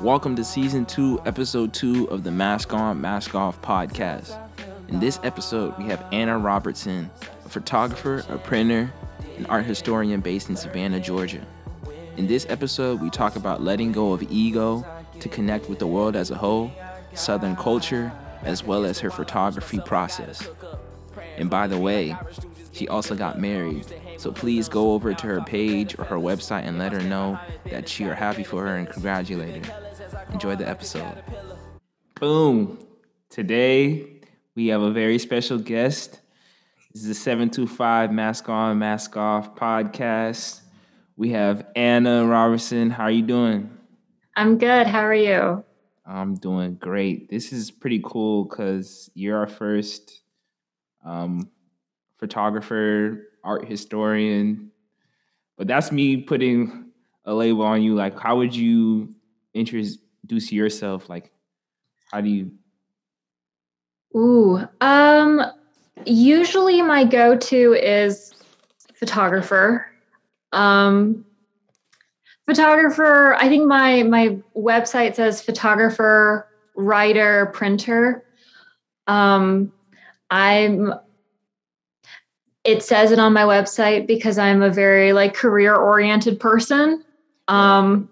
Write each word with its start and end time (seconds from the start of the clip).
Welcome 0.00 0.36
to 0.36 0.44
season 0.44 0.86
two, 0.86 1.20
episode 1.26 1.74
two 1.74 2.08
of 2.10 2.24
the 2.24 2.30
Mask 2.30 2.72
On, 2.72 3.00
Mask 3.00 3.34
Off 3.34 3.60
podcast. 3.60 4.36
In 4.88 4.98
this 5.00 5.20
episode, 5.22 5.76
we 5.78 5.84
have 5.84 6.04
Anna 6.12 6.38
Robertson, 6.38 7.10
a 7.44 7.48
photographer, 7.48 8.24
a 8.28 8.38
printer, 8.38 8.92
an 9.36 9.46
art 9.46 9.64
historian 9.64 10.20
based 10.20 10.48
in 10.48 10.56
Savannah, 10.56 11.00
Georgia. 11.00 11.46
In 12.16 12.26
this 12.26 12.46
episode, 12.48 13.00
we 13.00 13.10
talk 13.10 13.36
about 13.36 13.62
letting 13.62 13.92
go 13.92 14.12
of 14.12 14.22
ego 14.30 14.84
to 15.20 15.28
connect 15.28 15.68
with 15.68 15.78
the 15.78 15.86
world 15.86 16.16
as 16.16 16.30
a 16.30 16.36
whole, 16.36 16.72
Southern 17.14 17.56
culture, 17.56 18.10
as 18.42 18.64
well 18.64 18.84
as 18.84 18.98
her 19.00 19.10
photography 19.10 19.80
process. 19.80 20.48
And 21.36 21.50
by 21.50 21.66
the 21.66 21.78
way, 21.78 22.16
she 22.72 22.88
also 22.88 23.14
got 23.14 23.38
married, 23.38 23.86
so 24.20 24.30
please 24.30 24.68
go 24.68 24.92
over 24.92 25.14
to 25.14 25.26
her 25.26 25.40
page 25.40 25.98
or 25.98 26.04
her 26.04 26.16
website 26.16 26.66
and 26.66 26.78
let 26.78 26.92
her 26.92 27.00
know 27.00 27.40
that 27.70 27.98
you 27.98 28.10
are 28.10 28.14
happy 28.14 28.44
for 28.44 28.66
her 28.66 28.76
and 28.76 28.86
congratulate 28.86 29.64
her. 29.64 29.94
Enjoy 30.34 30.54
the 30.54 30.68
episode. 30.68 31.24
Boom. 32.16 32.78
Today, 33.30 34.20
we 34.54 34.66
have 34.66 34.82
a 34.82 34.90
very 34.90 35.18
special 35.18 35.56
guest. 35.56 36.20
This 36.92 37.02
is 37.02 37.08
the 37.08 37.14
725 37.14 38.12
Mask 38.12 38.46
On, 38.50 38.78
Mask 38.78 39.16
Off 39.16 39.54
podcast. 39.54 40.60
We 41.16 41.30
have 41.30 41.66
Anna 41.74 42.26
Robertson. 42.26 42.90
How 42.90 43.04
are 43.04 43.10
you 43.10 43.22
doing? 43.22 43.70
I'm 44.36 44.58
good. 44.58 44.86
How 44.86 45.00
are 45.00 45.14
you? 45.14 45.64
I'm 46.04 46.34
doing 46.34 46.74
great. 46.74 47.30
This 47.30 47.54
is 47.54 47.70
pretty 47.70 48.02
cool 48.04 48.44
because 48.44 49.08
you're 49.14 49.38
our 49.38 49.46
first 49.46 50.20
um, 51.06 51.48
photographer, 52.18 53.29
art 53.44 53.68
historian. 53.68 54.70
But 55.56 55.66
that's 55.66 55.92
me 55.92 56.18
putting 56.18 56.86
a 57.24 57.34
label 57.34 57.62
on 57.62 57.82
you. 57.82 57.94
Like, 57.94 58.18
how 58.18 58.36
would 58.36 58.54
you 58.54 59.14
introduce 59.54 60.52
yourself? 60.52 61.08
Like, 61.08 61.32
how 62.10 62.20
do 62.20 62.28
you? 62.28 62.50
Ooh, 64.16 64.66
um, 64.80 65.42
usually 66.04 66.82
my 66.82 67.04
go-to 67.04 67.74
is 67.74 68.34
photographer. 68.94 69.86
Um, 70.52 71.24
photographer. 72.46 73.34
I 73.34 73.48
think 73.48 73.66
my 73.66 74.02
my 74.02 74.38
website 74.56 75.14
says 75.14 75.40
photographer, 75.40 76.48
writer, 76.74 77.46
printer. 77.54 78.24
Um, 79.06 79.72
I'm 80.30 80.92
it 82.64 82.82
says 82.82 83.10
it 83.10 83.18
on 83.18 83.32
my 83.32 83.42
website 83.42 84.06
because 84.06 84.38
I'm 84.38 84.62
a 84.62 84.70
very 84.70 85.12
like 85.12 85.34
career 85.34 85.74
oriented 85.74 86.38
person. 86.38 87.04
Um, 87.48 88.08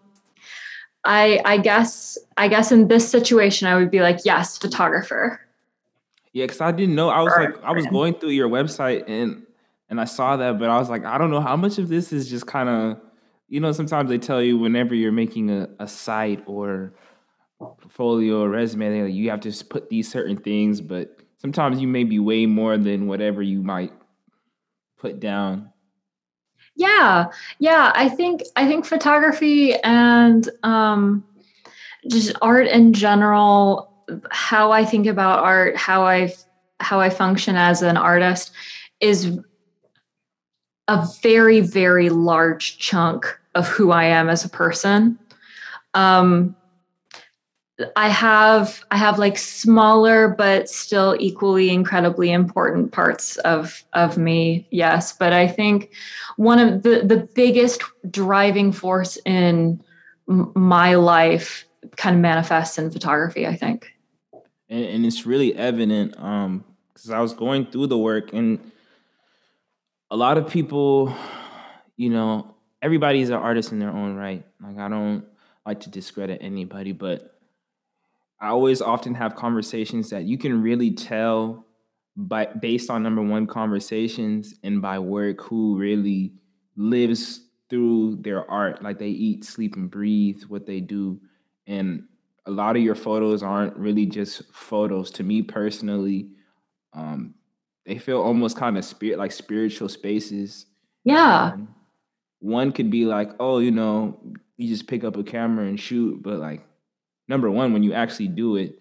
I 1.05 1.40
I 1.44 1.58
guess 1.58 2.18
I 2.36 2.48
guess 2.48 2.72
in 2.72 2.88
this 2.88 3.08
situation 3.08 3.68
I 3.68 3.77
would 3.77 3.90
be 3.90 4.00
like 4.00 4.20
yes, 4.24 4.58
photographer. 4.58 5.40
Yeah, 6.32 6.44
because 6.44 6.60
I 6.60 6.72
didn't 6.72 6.94
know. 6.94 7.08
I 7.08 7.22
was 7.22 7.32
like, 7.36 7.62
I 7.62 7.72
was 7.72 7.86
going 7.86 8.14
through 8.14 8.30
your 8.30 8.48
website 8.48 9.05
and 9.08 9.44
and 9.90 10.00
I 10.00 10.05
saw 10.05 10.36
that, 10.36 10.58
but 10.58 10.68
I 10.68 10.78
was 10.78 10.90
like, 10.90 11.05
I 11.05 11.18
don't 11.18 11.30
know 11.30 11.40
how 11.40 11.56
much 11.56 11.78
of 11.78 11.88
this 11.88 12.12
is 12.12 12.28
just 12.28 12.46
kind 12.46 12.68
of, 12.68 13.00
you 13.48 13.58
know, 13.58 13.72
sometimes 13.72 14.10
they 14.10 14.18
tell 14.18 14.42
you 14.42 14.58
whenever 14.58 14.94
you're 14.94 15.12
making 15.12 15.50
a, 15.50 15.68
a 15.78 15.88
site 15.88 16.42
or 16.46 16.92
portfolio 17.58 18.42
or 18.42 18.50
resume, 18.50 19.05
like, 19.05 19.14
you 19.14 19.30
have 19.30 19.40
to 19.40 19.50
just 19.50 19.70
put 19.70 19.88
these 19.88 20.10
certain 20.10 20.36
things, 20.36 20.83
but 20.83 21.18
sometimes 21.38 21.80
you 21.80 21.88
may 21.88 22.05
be 22.05 22.18
way 22.18 22.44
more 22.44 22.77
than 22.77 23.06
whatever 23.06 23.40
you 23.40 23.62
might 23.62 23.92
put 24.98 25.20
down? 25.20 25.72
Yeah 26.78 27.27
yeah 27.58 27.91
i 27.96 28.08
think 28.08 28.42
i 28.54 28.64
think 28.64 28.86
photography 28.86 29.74
and 29.74 30.48
um 30.62 31.24
just 32.08 32.36
art 32.40 32.68
in 32.68 32.92
general 32.92 33.92
how 34.30 34.70
i 34.70 34.84
think 34.84 35.08
about 35.08 35.40
art 35.40 35.77
how 35.77 36.05
i 36.05 36.32
how 36.78 37.00
i 37.00 37.10
function 37.10 37.56
as 37.56 37.83
an 37.83 37.96
artist 37.96 38.52
is 39.00 39.40
a 40.86 41.06
very 41.20 41.61
very 41.61 42.11
large 42.11 42.78
chunk 42.78 43.27
of 43.56 43.67
who 43.67 43.90
i 43.90 44.05
am 44.05 44.28
as 44.28 44.44
a 44.44 44.48
person. 44.48 45.18
Um 45.94 46.55
I 47.94 48.08
have 48.08 48.84
I 48.90 48.96
have 48.96 49.18
like 49.18 49.39
smaller 49.39 50.28
but 50.28 50.68
still 50.68 51.16
equally 51.20 51.70
incredibly 51.70 52.33
important 52.33 52.92
parts 52.92 53.36
of 53.39 53.84
of 53.92 54.18
me. 54.18 54.66
Yes, 54.70 55.12
but 55.12 55.33
I 55.33 55.46
think 55.46 55.90
one 56.36 56.58
of 56.58 56.83
the 56.83 57.02
the 57.05 57.28
biggest 57.34 57.83
driving 58.11 58.72
force 58.72 59.17
in 59.24 59.80
my 60.27 60.94
life 60.94 61.67
kind 61.96 62.17
of 62.17 62.22
manifests 62.22 62.78
in 62.78 62.90
photography, 62.90 63.46
I 63.46 63.55
think. 63.55 63.92
And, 64.68 64.84
and 64.84 65.06
it's 65.06 65.24
really 65.24 65.55
evident 65.55 66.18
um 66.18 66.64
cuz 66.94 67.11
I 67.11 67.20
was 67.20 67.33
going 67.33 67.67
through 67.67 67.86
the 67.86 67.98
work 67.98 68.33
and 68.33 68.58
a 70.11 70.17
lot 70.17 70.36
of 70.36 70.48
people 70.48 71.14
you 71.96 72.11
know, 72.11 72.55
everybody's 72.80 73.28
an 73.28 73.34
artist 73.34 73.72
in 73.72 73.78
their 73.80 73.90
own 73.90 74.14
right. 74.14 74.44
Like 74.62 74.78
I 74.78 74.88
don't 74.88 75.24
like 75.67 75.80
to 75.80 75.90
discredit 75.90 76.38
anybody, 76.40 76.92
but 76.92 77.37
I 78.40 78.48
always 78.48 78.80
often 78.80 79.14
have 79.14 79.34
conversations 79.34 80.10
that 80.10 80.24
you 80.24 80.38
can 80.38 80.62
really 80.62 80.92
tell 80.92 81.66
by 82.16 82.46
based 82.46 82.90
on 82.90 83.02
number 83.02 83.22
one 83.22 83.46
conversations 83.46 84.54
and 84.62 84.80
by 84.82 84.98
work 84.98 85.42
who 85.42 85.76
really 85.76 86.32
lives 86.76 87.42
through 87.70 88.16
their 88.20 88.48
art 88.50 88.82
like 88.82 88.98
they 88.98 89.08
eat 89.08 89.44
sleep 89.44 89.76
and 89.76 89.90
breathe 89.90 90.42
what 90.48 90.66
they 90.66 90.80
do. 90.80 91.20
And 91.66 92.04
a 92.46 92.50
lot 92.50 92.76
of 92.76 92.82
your 92.82 92.94
photos 92.94 93.42
aren't 93.42 93.76
really 93.76 94.06
just 94.06 94.52
photos. 94.52 95.10
To 95.12 95.22
me 95.22 95.42
personally 95.42 96.30
um, 96.92 97.34
they 97.86 97.98
feel 97.98 98.20
almost 98.20 98.56
kind 98.56 98.78
of 98.78 98.84
spirit 98.84 99.18
like 99.18 99.32
spiritual 99.32 99.88
spaces. 99.88 100.66
Yeah. 101.05 101.52
Um, 101.55 101.74
one 102.40 102.70
could 102.70 102.90
be 102.90 103.05
like 103.05 103.30
oh 103.40 103.58
you 103.58 103.72
know 103.72 104.20
you 104.56 104.68
just 104.68 104.86
pick 104.86 105.02
up 105.02 105.16
a 105.16 105.24
camera 105.24 105.66
and 105.66 105.78
shoot 105.78 106.22
but 106.22 106.38
like 106.38 106.67
number 107.28 107.50
one, 107.50 107.72
when 107.72 107.83
you 107.83 107.92
actually 107.92 108.28
do 108.28 108.56
it, 108.56 108.78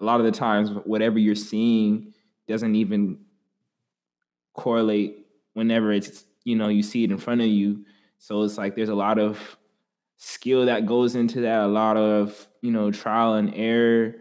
a 0.00 0.04
lot 0.04 0.20
of 0.20 0.26
the 0.26 0.32
times, 0.32 0.70
whatever 0.84 1.18
you're 1.18 1.34
seeing 1.34 2.14
doesn't 2.48 2.74
even 2.74 3.18
correlate 4.54 5.26
whenever 5.54 5.92
it's, 5.92 6.24
you 6.44 6.56
know, 6.56 6.68
you 6.68 6.82
see 6.82 7.04
it 7.04 7.10
in 7.10 7.18
front 7.18 7.40
of 7.40 7.46
you. 7.46 7.84
So 8.18 8.42
it's 8.42 8.58
like 8.58 8.76
there's 8.76 8.88
a 8.88 8.94
lot 8.94 9.18
of 9.18 9.56
skill 10.16 10.66
that 10.66 10.86
goes 10.86 11.14
into 11.14 11.42
that, 11.42 11.60
a 11.60 11.66
lot 11.66 11.96
of, 11.96 12.48
you 12.60 12.70
know, 12.70 12.90
trial 12.90 13.34
and 13.34 13.52
error. 13.54 14.14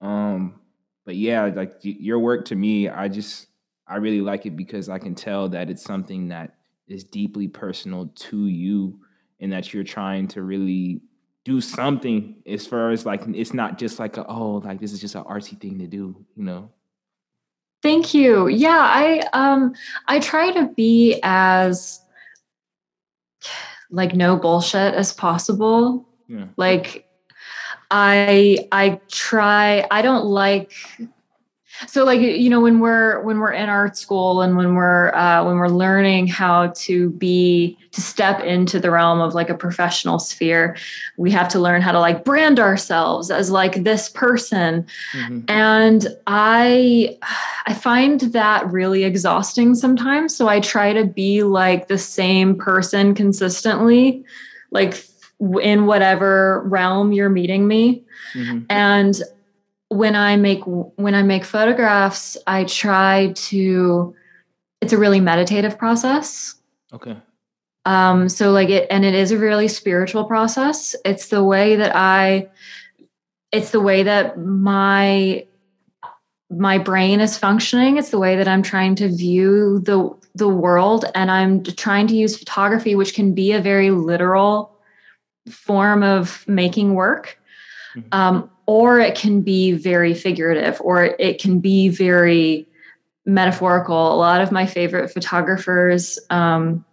Um, 0.00 0.60
but 1.04 1.16
yeah, 1.16 1.46
like 1.46 1.74
your 1.82 2.18
work 2.18 2.46
to 2.46 2.54
me, 2.54 2.88
I 2.88 3.08
just, 3.08 3.48
I 3.86 3.96
really 3.96 4.20
like 4.20 4.46
it 4.46 4.56
because 4.56 4.88
I 4.88 4.98
can 4.98 5.14
tell 5.14 5.48
that 5.48 5.68
it's 5.68 5.82
something 5.82 6.28
that 6.28 6.54
is 6.86 7.04
deeply 7.04 7.48
personal 7.48 8.06
to 8.14 8.46
you 8.46 9.00
and 9.40 9.52
that 9.52 9.72
you're 9.72 9.84
trying 9.84 10.28
to 10.28 10.42
really 10.42 11.02
do 11.44 11.60
something 11.60 12.36
as 12.46 12.66
far 12.66 12.90
as 12.90 13.06
like 13.06 13.22
it's 13.28 13.54
not 13.54 13.78
just 13.78 13.98
like 13.98 14.16
a, 14.16 14.26
oh 14.26 14.56
like 14.64 14.80
this 14.80 14.92
is 14.92 15.00
just 15.00 15.14
an 15.14 15.24
artsy 15.24 15.58
thing 15.60 15.78
to 15.78 15.86
do 15.86 16.14
you 16.36 16.44
know? 16.44 16.70
Thank 17.82 18.12
you. 18.12 18.48
Yeah 18.48 18.78
i 18.78 19.20
um 19.32 19.74
i 20.06 20.18
try 20.18 20.52
to 20.52 20.68
be 20.76 21.18
as 21.22 22.00
like 23.90 24.14
no 24.14 24.36
bullshit 24.36 24.94
as 24.94 25.12
possible. 25.12 26.06
Yeah. 26.28 26.46
like 26.56 27.08
i 27.90 28.58
i 28.70 29.00
try 29.08 29.84
i 29.90 30.00
don't 30.00 30.26
like 30.26 30.72
so 31.86 32.04
like 32.04 32.20
you 32.20 32.50
know 32.50 32.60
when 32.60 32.80
we're 32.80 33.20
when 33.22 33.38
we're 33.38 33.52
in 33.52 33.68
art 33.68 33.96
school 33.96 34.42
and 34.42 34.56
when 34.56 34.74
we're 34.74 35.12
uh, 35.14 35.44
when 35.44 35.56
we're 35.56 35.68
learning 35.68 36.26
how 36.26 36.68
to 36.68 37.10
be 37.10 37.76
to 37.92 38.00
step 38.00 38.40
into 38.40 38.78
the 38.78 38.90
realm 38.90 39.20
of 39.20 39.34
like 39.34 39.48
a 39.48 39.54
professional 39.54 40.18
sphere 40.18 40.76
we 41.16 41.30
have 41.30 41.48
to 41.48 41.58
learn 41.58 41.82
how 41.82 41.92
to 41.92 42.00
like 42.00 42.24
brand 42.24 42.60
ourselves 42.60 43.30
as 43.30 43.50
like 43.50 43.82
this 43.82 44.08
person 44.08 44.86
mm-hmm. 45.12 45.40
and 45.48 46.08
i 46.26 47.16
i 47.66 47.74
find 47.74 48.20
that 48.20 48.70
really 48.70 49.04
exhausting 49.04 49.74
sometimes 49.74 50.36
so 50.36 50.48
i 50.48 50.60
try 50.60 50.92
to 50.92 51.04
be 51.04 51.42
like 51.42 51.88
the 51.88 51.98
same 51.98 52.56
person 52.56 53.14
consistently 53.14 54.24
like 54.70 55.04
in 55.62 55.86
whatever 55.86 56.62
realm 56.66 57.12
you're 57.12 57.30
meeting 57.30 57.66
me 57.66 58.04
mm-hmm. 58.34 58.60
and 58.68 59.22
when 59.90 60.14
I 60.14 60.36
make 60.36 60.62
when 60.64 61.14
I 61.14 61.22
make 61.22 61.44
photographs, 61.44 62.36
I 62.46 62.64
try 62.64 63.32
to 63.34 64.14
it's 64.80 64.92
a 64.92 64.98
really 64.98 65.20
meditative 65.20 65.76
process. 65.76 66.54
Okay. 66.92 67.16
Um 67.84 68.28
so 68.28 68.52
like 68.52 68.70
it 68.70 68.86
and 68.88 69.04
it 69.04 69.14
is 69.14 69.32
a 69.32 69.38
really 69.38 69.66
spiritual 69.66 70.24
process. 70.24 70.94
It's 71.04 71.28
the 71.28 71.44
way 71.44 71.74
that 71.76 71.94
I 71.94 72.48
it's 73.50 73.72
the 73.72 73.80
way 73.80 74.04
that 74.04 74.38
my 74.38 75.44
my 76.50 76.78
brain 76.78 77.20
is 77.20 77.36
functioning. 77.36 77.96
It's 77.96 78.10
the 78.10 78.18
way 78.18 78.36
that 78.36 78.46
I'm 78.46 78.62
trying 78.62 78.94
to 78.96 79.08
view 79.08 79.80
the 79.80 80.08
the 80.36 80.48
world 80.48 81.04
and 81.16 81.32
I'm 81.32 81.64
trying 81.64 82.06
to 82.06 82.14
use 82.14 82.38
photography 82.38 82.94
which 82.94 83.14
can 83.14 83.34
be 83.34 83.50
a 83.50 83.60
very 83.60 83.90
literal 83.90 84.78
form 85.50 86.04
of 86.04 86.46
making 86.46 86.94
work. 86.94 87.39
Mm-hmm. 87.94 88.08
Um, 88.12 88.50
or 88.66 89.00
it 89.00 89.16
can 89.16 89.42
be 89.42 89.72
very 89.72 90.14
figurative, 90.14 90.80
or 90.80 91.04
it 91.18 91.40
can 91.40 91.60
be 91.60 91.88
very 91.88 92.68
metaphorical. 93.26 94.14
A 94.14 94.16
lot 94.16 94.40
of 94.40 94.52
my 94.52 94.66
favorite 94.66 95.10
photographers, 95.10 96.18
um, 96.30 96.84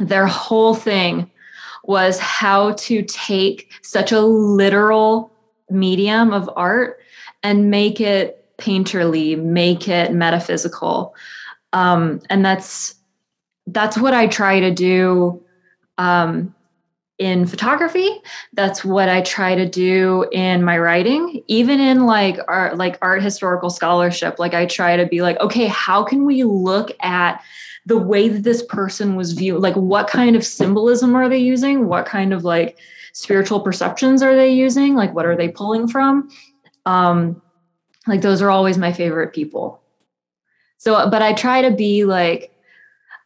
their 0.00 0.26
whole 0.26 0.74
thing 0.74 1.30
was 1.84 2.18
how 2.18 2.72
to 2.72 3.02
take 3.02 3.72
such 3.82 4.12
a 4.12 4.20
literal 4.20 5.32
medium 5.70 6.32
of 6.32 6.50
art 6.56 7.00
and 7.42 7.70
make 7.70 8.00
it 8.00 8.56
painterly, 8.58 9.40
make 9.40 9.88
it 9.88 10.12
metaphysical. 10.12 11.14
Um, 11.72 12.20
and 12.30 12.44
that's 12.44 12.94
that's 13.66 13.96
what 13.96 14.14
I 14.14 14.26
try 14.26 14.60
to 14.60 14.70
do 14.72 15.42
um, 15.98 16.54
in 17.22 17.46
photography. 17.46 18.10
That's 18.52 18.84
what 18.84 19.08
I 19.08 19.20
try 19.20 19.54
to 19.54 19.64
do 19.64 20.26
in 20.32 20.64
my 20.64 20.76
writing, 20.76 21.40
even 21.46 21.78
in 21.78 22.04
like 22.04 22.36
art, 22.48 22.76
like 22.78 22.98
art 23.00 23.22
historical 23.22 23.70
scholarship. 23.70 24.40
Like 24.40 24.54
I 24.54 24.66
try 24.66 24.96
to 24.96 25.06
be 25.06 25.22
like, 25.22 25.38
okay, 25.38 25.66
how 25.66 26.02
can 26.02 26.24
we 26.24 26.42
look 26.42 26.90
at 27.00 27.40
the 27.86 27.96
way 27.96 28.28
that 28.28 28.42
this 28.42 28.64
person 28.64 29.14
was 29.14 29.34
viewed? 29.34 29.62
Like, 29.62 29.76
what 29.76 30.08
kind 30.08 30.34
of 30.34 30.44
symbolism 30.44 31.14
are 31.14 31.28
they 31.28 31.38
using? 31.38 31.86
What 31.86 32.06
kind 32.06 32.32
of 32.32 32.42
like 32.42 32.76
spiritual 33.12 33.60
perceptions 33.60 34.20
are 34.20 34.34
they 34.34 34.52
using? 34.52 34.96
Like, 34.96 35.14
what 35.14 35.24
are 35.24 35.36
they 35.36 35.48
pulling 35.48 35.86
from? 35.86 36.28
Um, 36.86 37.40
like 38.08 38.20
those 38.20 38.42
are 38.42 38.50
always 38.50 38.78
my 38.78 38.92
favorite 38.92 39.32
people. 39.32 39.80
So, 40.78 41.08
but 41.08 41.22
I 41.22 41.34
try 41.34 41.62
to 41.62 41.70
be 41.70 42.04
like 42.04 42.52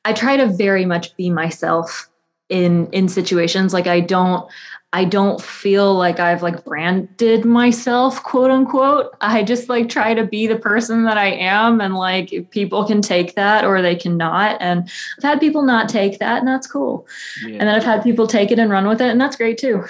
I 0.04 0.12
try 0.12 0.36
to 0.36 0.48
very 0.48 0.84
much 0.84 1.16
be 1.16 1.30
myself 1.30 2.10
in 2.48 2.88
in 2.92 3.08
situations 3.08 3.72
like 3.72 3.86
I 3.86 4.00
don't 4.00 4.48
I 4.92 5.04
don't 5.04 5.42
feel 5.42 5.94
like 5.94 6.20
I've 6.20 6.42
like 6.42 6.64
branded 6.64 7.44
myself, 7.44 8.22
quote 8.22 8.50
unquote. 8.50 9.14
I 9.20 9.42
just 9.42 9.68
like 9.68 9.90
try 9.90 10.14
to 10.14 10.24
be 10.24 10.46
the 10.46 10.58
person 10.58 11.04
that 11.04 11.18
I 11.18 11.32
am, 11.32 11.82
and 11.82 11.94
like 11.94 12.50
people 12.50 12.86
can 12.86 13.02
take 13.02 13.34
that 13.34 13.64
or 13.64 13.82
they 13.82 13.94
cannot. 13.94 14.56
And 14.58 14.88
I've 15.18 15.24
had 15.24 15.40
people 15.40 15.62
not 15.62 15.90
take 15.90 16.18
that, 16.20 16.38
and 16.38 16.48
that's 16.48 16.66
cool. 16.66 17.06
Yeah. 17.42 17.58
And 17.58 17.62
then 17.62 17.74
I've 17.74 17.84
had 17.84 18.04
people 18.04 18.26
take 18.26 18.50
it 18.50 18.58
and 18.58 18.70
run 18.70 18.86
with 18.86 19.02
it, 19.02 19.10
and 19.10 19.20
that's 19.20 19.36
great 19.36 19.58
too. 19.58 19.84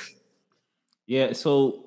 Yeah. 1.07 1.35
So, 1.35 1.85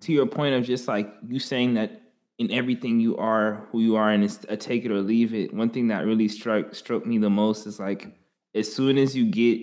to 0.00 0.12
your 0.12 0.26
point 0.26 0.54
of 0.54 0.64
just 0.64 0.86
like 0.86 1.12
you 1.26 1.40
saying 1.40 1.74
that 1.74 2.00
in 2.38 2.50
everything 2.52 3.00
you 3.00 3.16
are 3.16 3.66
who 3.72 3.80
you 3.80 3.96
are 3.96 4.10
and 4.10 4.22
it's 4.22 4.38
a 4.48 4.56
take 4.56 4.84
it 4.84 4.90
or 4.90 5.00
leave 5.00 5.34
it 5.34 5.52
one 5.52 5.70
thing 5.70 5.86
that 5.88 6.04
really 6.04 6.26
struck 6.26 6.74
struck 6.74 7.06
me 7.06 7.18
the 7.18 7.30
most 7.30 7.66
is 7.66 7.78
like 7.78 8.08
as 8.54 8.72
soon 8.72 8.98
as 8.98 9.16
you 9.16 9.30
get 9.30 9.60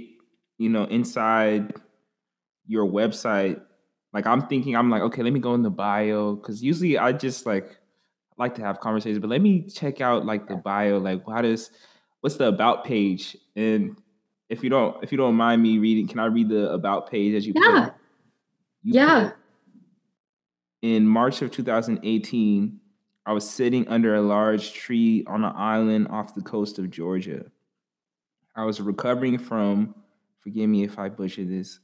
you 0.57 0.69
know 0.69 0.83
inside 0.85 1.73
your 2.65 2.85
website 2.85 3.61
like 4.13 4.25
i'm 4.25 4.47
thinking 4.47 4.75
i'm 4.75 4.89
like 4.89 5.01
okay 5.01 5.23
let 5.23 5.33
me 5.33 5.39
go 5.39 5.53
in 5.53 5.61
the 5.61 5.69
bio 5.69 6.35
because 6.35 6.61
usually 6.61 6.97
i 6.97 7.11
just 7.11 7.45
like 7.45 7.77
like 8.37 8.55
to 8.55 8.61
have 8.61 8.79
conversations 8.79 9.19
but 9.19 9.29
let 9.29 9.41
me 9.41 9.67
check 9.67 10.01
out 10.01 10.25
like 10.25 10.47
the 10.47 10.55
bio 10.55 10.97
like 10.97 11.21
how 11.27 11.41
does 11.41 11.71
what's 12.21 12.35
the 12.35 12.47
about 12.47 12.85
page? 12.85 13.35
And 13.55 13.97
if 14.49 14.63
you 14.63 14.69
don't 14.69 15.01
if 15.03 15.11
you 15.11 15.17
don't 15.17 15.35
mind 15.35 15.61
me 15.61 15.77
reading 15.77 16.07
can 16.07 16.19
i 16.19 16.25
read 16.25 16.49
the 16.49 16.71
about 16.71 17.09
page 17.09 17.35
as 17.35 17.45
you 17.45 17.53
yeah. 17.55 17.85
put, 17.85 17.93
you 18.83 18.93
yeah. 18.93 19.23
put, 19.29 19.35
in 20.81 21.05
March 21.05 21.41
of 21.41 21.51
2018, 21.51 22.79
I 23.25 23.33
was 23.33 23.47
sitting 23.47 23.85
under 23.89 24.15
a 24.15 24.21
large 24.21 24.71
tree 24.71 25.25
on 25.27 25.43
an 25.43 25.51
island 25.53 26.07
off 26.09 26.35
the 26.35 26.41
coast 26.41 26.79
of 26.79 26.89
Georgia. 26.89 27.43
I 28.59 28.65
was 28.65 28.81
recovering 28.81 29.37
from, 29.37 29.95
forgive 30.41 30.69
me 30.69 30.83
if 30.83 30.99
I 30.99 31.07
butcher 31.07 31.45
this, 31.45 31.79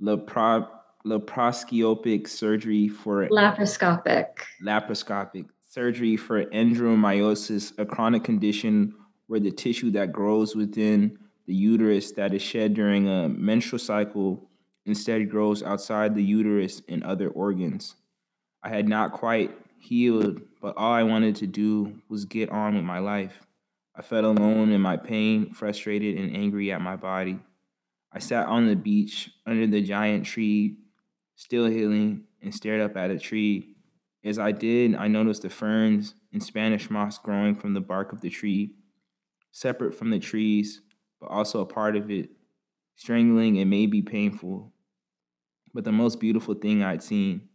lapro- 0.00 0.68
laparoscopic 1.04 2.28
surgery 2.28 2.86
for 2.86 3.26
laparoscopic 3.30 4.26
laparoscopic 4.64 5.46
surgery 5.68 6.16
for 6.16 6.44
endometriosis, 6.44 7.76
a 7.80 7.84
chronic 7.84 8.22
condition 8.22 8.94
where 9.26 9.40
the 9.40 9.50
tissue 9.50 9.90
that 9.90 10.12
grows 10.12 10.54
within 10.54 11.18
the 11.46 11.54
uterus 11.54 12.12
that 12.12 12.32
is 12.32 12.42
shed 12.42 12.74
during 12.74 13.08
a 13.08 13.28
menstrual 13.28 13.80
cycle 13.80 14.48
instead 14.86 15.28
grows 15.28 15.64
outside 15.64 16.14
the 16.14 16.22
uterus 16.22 16.80
and 16.88 17.02
other 17.02 17.30
organs. 17.30 17.96
I 18.62 18.68
had 18.68 18.88
not 18.88 19.14
quite 19.14 19.50
healed, 19.80 20.42
but 20.62 20.76
all 20.76 20.92
I 20.92 21.02
wanted 21.02 21.34
to 21.36 21.48
do 21.48 22.00
was 22.08 22.24
get 22.24 22.50
on 22.50 22.76
with 22.76 22.84
my 22.84 23.00
life. 23.00 23.40
I 24.00 24.02
felt 24.02 24.24
alone 24.24 24.72
in 24.72 24.80
my 24.80 24.96
pain, 24.96 25.52
frustrated 25.52 26.16
and 26.16 26.34
angry 26.34 26.72
at 26.72 26.80
my 26.80 26.96
body. 26.96 27.38
I 28.10 28.18
sat 28.18 28.46
on 28.46 28.66
the 28.66 28.74
beach 28.74 29.28
under 29.44 29.66
the 29.66 29.82
giant 29.82 30.24
tree, 30.24 30.78
still 31.36 31.66
healing, 31.66 32.24
and 32.40 32.54
stared 32.54 32.80
up 32.80 32.96
at 32.96 33.10
a 33.10 33.18
tree. 33.18 33.76
As 34.24 34.38
I 34.38 34.52
did, 34.52 34.94
I 34.94 35.06
noticed 35.06 35.42
the 35.42 35.50
ferns 35.50 36.14
and 36.32 36.42
Spanish 36.42 36.88
moss 36.88 37.18
growing 37.18 37.54
from 37.54 37.74
the 37.74 37.82
bark 37.82 38.14
of 38.14 38.22
the 38.22 38.30
tree, 38.30 38.72
separate 39.52 39.94
from 39.94 40.08
the 40.08 40.18
trees, 40.18 40.80
but 41.20 41.26
also 41.26 41.60
a 41.60 41.66
part 41.66 41.94
of 41.94 42.10
it, 42.10 42.30
strangling 42.96 43.58
and 43.58 43.68
maybe 43.68 44.00
painful. 44.00 44.72
But 45.74 45.84
the 45.84 45.92
most 45.92 46.20
beautiful 46.20 46.54
thing 46.54 46.82
I'd 46.82 47.02
seen 47.02 47.50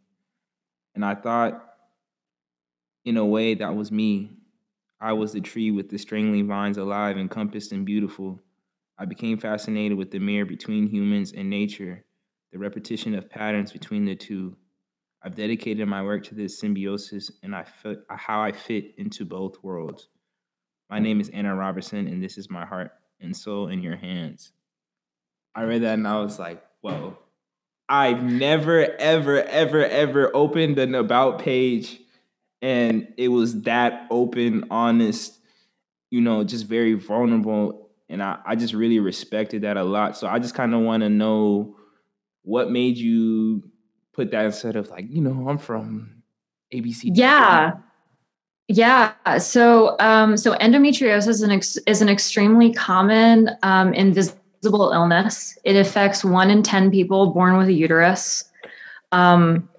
and 0.94 1.03
I 1.03 1.15
thought, 1.15 1.65
in 3.03 3.18
a 3.18 3.25
way, 3.25 3.56
that 3.56 3.75
was 3.75 3.92
me. 3.92 4.38
I 5.00 5.13
was 5.13 5.33
the 5.33 5.42
tree 5.42 5.71
with 5.71 5.89
the 5.89 5.97
strangling 5.97 6.47
vines 6.47 6.77
alive, 6.77 7.18
encompassed 7.18 7.71
and 7.71 7.86
beautiful. 7.86 8.42
I 8.97 9.06
became 9.06 9.38
fascinated 9.38 9.97
with 9.97 10.12
the 10.12 10.19
mirror 10.19 10.45
between 10.45 10.88
humans 10.88 11.33
and 11.33 11.50
nature, 11.50 12.06
the 12.51 12.59
repetition 12.59 13.13
of 13.13 13.30
patterns 13.30 13.71
between 13.71 14.06
the 14.06 14.15
two. 14.15 14.56
I've 15.21 15.36
dedicated 15.36 15.88
my 15.88 16.01
work 16.01 16.24
to 16.25 16.36
this 16.36 16.59
symbiosis 16.59 17.31
and 17.44 17.56
I 17.56 17.63
fit, 17.63 18.00
how 18.09 18.42
I 18.42 18.51
fit 18.51 18.94
into 18.97 19.25
both 19.25 19.62
worlds. 19.63 20.07
My 20.89 21.00
name 21.00 21.19
is 21.19 21.30
Anna 21.30 21.56
Robertson, 21.56 22.07
and 22.07 22.24
this 22.24 22.38
is 22.38 22.50
my 22.50 22.65
heart 22.65 22.92
and 23.19 23.36
soul 23.36 23.68
in 23.68 23.81
your 23.81 23.95
hands. 23.95 24.51
I 25.56 25.63
read 25.63 25.81
that 25.81 25.95
and 25.95 26.07
I 26.07 26.19
was 26.21 26.38
like, 26.38 26.63
whoa, 26.81 27.18
I've 27.89 28.24
never, 28.24 28.95
ever, 29.00 29.44
ever, 29.44 29.86
ever 29.86 30.31
opened 30.36 30.80
an 30.80 30.95
about 30.95 31.39
page 31.39 32.00
and 32.66 33.14
it 33.16 33.28
was 33.28 33.62
that 33.62 34.08
open, 34.10 34.66
honest, 34.72 35.38
you 36.10 36.20
know, 36.20 36.44
just 36.44 36.66
very 36.66 36.96
vulnerable. 36.96 37.92
And 38.10 38.24
I, 38.24 38.40
I 38.44 38.56
just 38.56 38.74
really 38.74 38.98
respected 38.98 39.62
that 39.62 39.78
a 39.78 39.84
lot. 39.84 40.18
So 40.18 40.28
I 40.28 40.40
just 40.40 40.56
kind 40.56 40.74
of 40.74 40.82
want 40.82 41.04
to 41.04 41.10
know 41.10 41.76
what 42.42 42.72
made 42.72 42.98
you 42.98 43.69
put 44.14 44.31
that 44.31 44.45
instead 44.45 44.78
of 44.78 44.90
like, 44.90 45.06
you 45.07 45.22
know, 45.22 45.48
I'm 45.48 45.60
from 45.60 46.24
ABC. 46.74 47.12
Yeah. 47.14 47.74
Yeah. 48.68 49.14
So, 49.38 49.95
um, 50.00 50.36
so 50.36 50.56
endometriosis 50.56 51.28
is 51.28 51.44
an, 51.44 51.52
ex- 51.52 51.78
is 51.86 52.02
an 52.02 52.10
extremely 52.10 52.74
common 52.74 53.52
um, 53.62 53.94
invisible 53.94 54.90
illness. 54.92 55.56
It 55.66 55.76
affects 55.76 56.26
one 56.26 56.50
in 56.50 56.64
10 56.64 56.90
people 56.90 57.28
born 57.28 57.57
with 57.57 57.68
a 57.68 57.74
uterus. 57.74 58.44
Um, 59.12 59.69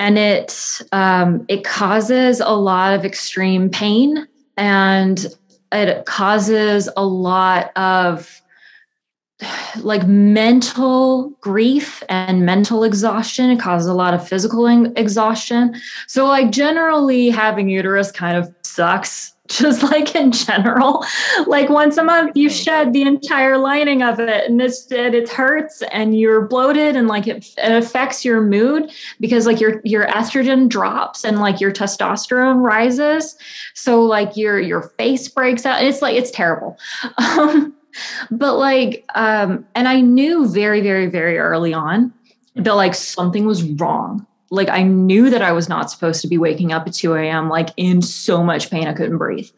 and 0.00 0.18
it 0.18 0.80
um, 0.92 1.44
it 1.46 1.62
causes 1.62 2.40
a 2.40 2.56
lot 2.56 2.94
of 2.94 3.04
extreme 3.04 3.68
pain 3.68 4.26
and 4.56 5.26
it 5.70 6.06
causes 6.06 6.88
a 6.96 7.04
lot 7.04 7.70
of 7.76 8.40
like 9.80 10.06
mental 10.06 11.30
grief 11.42 12.02
and 12.08 12.46
mental 12.46 12.82
exhaustion. 12.82 13.50
It 13.50 13.60
causes 13.60 13.88
a 13.88 13.94
lot 13.94 14.14
of 14.14 14.26
physical 14.26 14.66
exhaustion. 14.96 15.76
So, 16.06 16.26
like, 16.26 16.50
generally, 16.50 17.28
having 17.28 17.68
uterus 17.68 18.10
kind 18.10 18.38
of 18.38 18.52
sucks 18.62 19.34
just 19.58 19.82
like 19.82 20.14
in 20.14 20.30
general. 20.30 21.04
Like 21.46 21.68
once 21.68 21.96
a 21.96 22.04
month, 22.04 22.36
you 22.36 22.48
shed 22.48 22.92
the 22.92 23.02
entire 23.02 23.58
lining 23.58 24.00
of 24.00 24.20
it, 24.20 24.48
and 24.48 24.62
it's 24.62 24.90
it, 24.92 25.12
it 25.12 25.28
hurts, 25.28 25.82
and 25.90 26.16
you're 26.16 26.42
bloated, 26.42 26.94
and 26.94 27.08
like 27.08 27.26
it, 27.26 27.52
it 27.58 27.72
affects 27.72 28.24
your 28.24 28.40
mood 28.42 28.92
because 29.18 29.46
like 29.46 29.60
your 29.60 29.80
your 29.84 30.06
estrogen 30.06 30.68
drops 30.68 31.24
and 31.24 31.40
like 31.40 31.60
your 31.60 31.72
testosterone 31.72 32.62
rises. 32.62 33.36
So 33.74 34.04
like 34.04 34.36
your 34.36 34.60
your 34.60 34.82
face 34.82 35.26
breaks 35.26 35.66
out. 35.66 35.80
And 35.80 35.88
it's 35.88 36.00
like 36.00 36.16
it's 36.16 36.30
terrible. 36.30 36.78
Um, 37.18 37.74
but 38.30 38.56
like, 38.56 39.04
um, 39.14 39.66
and 39.74 39.88
I 39.88 40.00
knew 40.00 40.48
very 40.48 40.80
very 40.80 41.06
very 41.06 41.38
early 41.38 41.74
on 41.74 42.12
that 42.54 42.74
like 42.74 42.94
something 42.94 43.46
was 43.46 43.62
wrong 43.62 44.26
like 44.50 44.68
I 44.68 44.82
knew 44.82 45.30
that 45.30 45.42
I 45.42 45.52
was 45.52 45.68
not 45.68 45.90
supposed 45.90 46.20
to 46.22 46.28
be 46.28 46.36
waking 46.36 46.72
up 46.72 46.86
at 46.86 46.92
2 46.92 47.14
a.m. 47.14 47.48
like 47.48 47.70
in 47.76 48.02
so 48.02 48.42
much 48.42 48.70
pain 48.70 48.86
I 48.86 48.92
couldn't 48.92 49.18
breathe. 49.18 49.48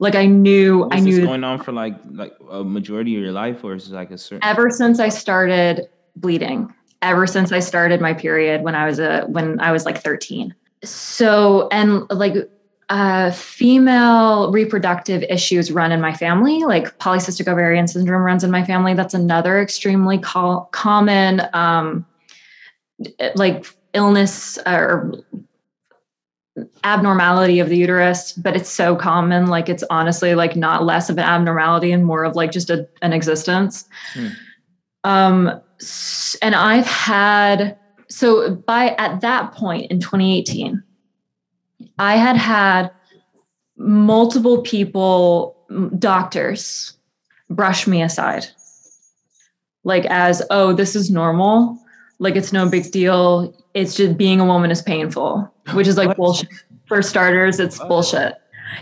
Like 0.00 0.16
I 0.16 0.26
knew 0.26 0.88
I 0.90 1.00
knew 1.00 1.24
going 1.24 1.44
on 1.44 1.62
for 1.62 1.72
like 1.72 1.94
like 2.10 2.34
a 2.50 2.64
majority 2.64 3.14
of 3.16 3.22
your 3.22 3.32
life 3.32 3.62
or 3.62 3.74
is 3.74 3.88
it 3.88 3.94
like 3.94 4.10
a 4.10 4.18
certain 4.18 4.46
ever 4.46 4.68
since 4.68 4.98
I 4.98 5.08
started 5.08 5.88
bleeding, 6.16 6.74
ever 7.02 7.26
since 7.26 7.52
I 7.52 7.60
started 7.60 8.00
my 8.00 8.12
period 8.12 8.62
when 8.62 8.74
I 8.74 8.86
was 8.86 8.98
a 8.98 9.22
when 9.28 9.60
I 9.60 9.70
was 9.70 9.86
like 9.86 10.02
13. 10.02 10.54
So 10.82 11.68
and 11.70 12.10
like 12.10 12.34
uh, 12.88 13.30
female 13.30 14.50
reproductive 14.52 15.22
issues 15.22 15.70
run 15.70 15.92
in 15.92 16.00
my 16.00 16.12
family, 16.12 16.64
like 16.64 16.98
polycystic 16.98 17.48
ovarian 17.48 17.86
syndrome 17.88 18.22
runs 18.22 18.44
in 18.44 18.50
my 18.50 18.64
family. 18.64 18.92
That's 18.92 19.14
another 19.14 19.62
extremely 19.62 20.18
co- 20.18 20.68
common, 20.72 21.42
um, 21.54 22.04
like 23.34 23.66
illness 23.94 24.58
or 24.66 25.12
abnormality 26.84 27.60
of 27.60 27.68
the 27.68 27.76
uterus, 27.76 28.32
but 28.32 28.56
it's 28.56 28.70
so 28.70 28.94
common. 28.94 29.46
Like 29.46 29.68
it's 29.68 29.84
honestly 29.90 30.34
like 30.34 30.56
not 30.56 30.84
less 30.84 31.08
of 31.08 31.18
an 31.18 31.24
abnormality 31.24 31.92
and 31.92 32.04
more 32.04 32.24
of 32.24 32.36
like 32.36 32.52
just 32.52 32.70
a, 32.70 32.88
an 33.00 33.12
existence. 33.12 33.88
Hmm. 34.14 34.28
Um, 35.04 35.60
and 36.42 36.54
I've 36.54 36.86
had 36.86 37.78
so 38.08 38.54
by 38.54 38.90
at 38.98 39.22
that 39.22 39.52
point 39.52 39.90
in 39.90 39.98
2018 39.98 40.82
I 41.98 42.16
had 42.16 42.36
had 42.36 42.90
multiple 43.76 44.62
people, 44.62 45.56
doctors, 45.98 46.94
brush 47.50 47.86
me 47.86 48.02
aside. 48.02 48.46
Like, 49.84 50.06
as, 50.06 50.42
oh, 50.50 50.72
this 50.72 50.94
is 50.94 51.10
normal. 51.10 51.78
Like, 52.22 52.36
it's 52.36 52.52
no 52.52 52.68
big 52.68 52.90
deal. 52.90 53.54
It's 53.74 53.94
just 53.94 54.16
being 54.16 54.40
a 54.40 54.44
woman 54.44 54.70
is 54.70 54.82
painful, 54.82 55.52
which 55.72 55.86
is 55.86 55.96
like 55.96 56.08
what? 56.08 56.16
bullshit. 56.16 56.48
For 56.86 57.02
starters, 57.02 57.58
it's 57.58 57.78
what? 57.78 57.88
bullshit. 57.88 58.34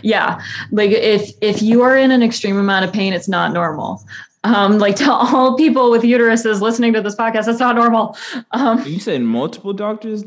Yeah. 0.03 0.41
Like, 0.71 0.91
if, 0.91 1.31
if 1.41 1.61
you 1.61 1.81
are 1.81 1.97
in 1.97 2.11
an 2.11 2.23
extreme 2.23 2.57
amount 2.57 2.85
of 2.85 2.93
pain, 2.93 3.13
it's 3.13 3.27
not 3.27 3.53
normal. 3.53 4.03
Um, 4.43 4.79
like 4.79 4.95
to 4.97 5.11
all 5.11 5.55
people 5.55 5.91
with 5.91 6.03
uteruses 6.03 6.61
listening 6.61 6.93
to 6.93 7.01
this 7.01 7.15
podcast, 7.15 7.45
that's 7.45 7.59
not 7.59 7.75
normal. 7.75 8.17
Um, 8.51 8.85
you 8.85 8.99
said 8.99 9.21
multiple 9.21 9.73
doctors 9.73 10.23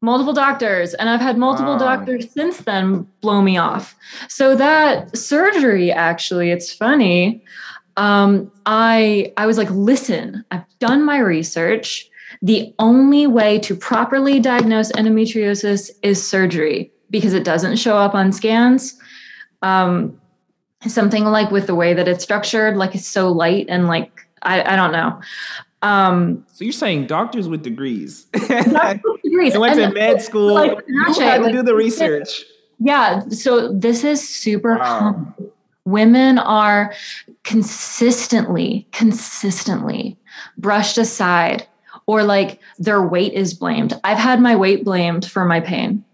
multiple 0.00 0.32
doctors 0.32 0.94
and 0.94 1.08
i've 1.08 1.20
had 1.20 1.38
multiple 1.38 1.72
wow. 1.72 1.78
doctors 1.78 2.30
since 2.30 2.58
then 2.58 3.06
blow 3.20 3.40
me 3.40 3.56
off 3.56 3.96
so 4.28 4.54
that 4.54 5.16
surgery 5.16 5.90
actually 5.90 6.50
it's 6.50 6.72
funny 6.72 7.42
um, 7.96 8.50
i 8.66 9.32
i 9.36 9.46
was 9.46 9.56
like 9.56 9.70
listen 9.70 10.44
i've 10.50 10.64
done 10.78 11.02
my 11.02 11.18
research 11.18 12.08
the 12.46 12.72
only 12.78 13.26
way 13.26 13.58
to 13.58 13.74
properly 13.74 14.38
diagnose 14.38 14.92
endometriosis 14.92 15.90
is 16.02 16.26
surgery 16.26 16.92
because 17.10 17.34
it 17.34 17.44
doesn't 17.44 17.76
show 17.76 17.96
up 17.96 18.14
on 18.14 18.32
scans 18.32 18.98
um, 19.62 20.18
something 20.86 21.24
like 21.24 21.50
with 21.50 21.66
the 21.66 21.74
way 21.74 21.92
that 21.92 22.06
it's 22.06 22.22
structured 22.22 22.76
like 22.76 22.94
it's 22.94 23.06
so 23.06 23.32
light 23.32 23.66
and 23.68 23.88
like 23.88 24.20
I, 24.42 24.62
I 24.62 24.76
don't 24.76 24.92
know 24.92 25.20
um, 25.82 26.44
so 26.52 26.64
you're 26.64 26.72
saying 26.72 27.06
doctors 27.06 27.48
with 27.48 27.62
degrees? 27.62 28.24
doctors 28.32 29.02
with 29.04 29.22
degrees. 29.22 29.52
they 29.52 29.58
went 29.58 29.78
and 29.78 29.92
to 29.92 29.98
med 29.98 30.22
school. 30.22 30.54
Like, 30.54 30.78
you 30.88 31.20
had 31.20 31.42
to 31.42 31.52
do 31.52 31.62
the 31.62 31.74
research. 31.74 32.44
Yeah. 32.78 33.20
So 33.28 33.72
this 33.72 34.02
is 34.02 34.26
super 34.26 34.76
wow. 34.76 34.98
common. 34.98 35.34
Women 35.84 36.38
are 36.38 36.92
consistently, 37.44 38.88
consistently 38.90 40.18
brushed 40.58 40.98
aside, 40.98 41.66
or 42.06 42.22
like 42.22 42.60
their 42.78 43.02
weight 43.02 43.32
is 43.32 43.54
blamed. 43.54 43.98
I've 44.04 44.18
had 44.18 44.40
my 44.40 44.56
weight 44.56 44.84
blamed 44.84 45.30
for 45.30 45.44
my 45.44 45.60
pain. 45.60 46.04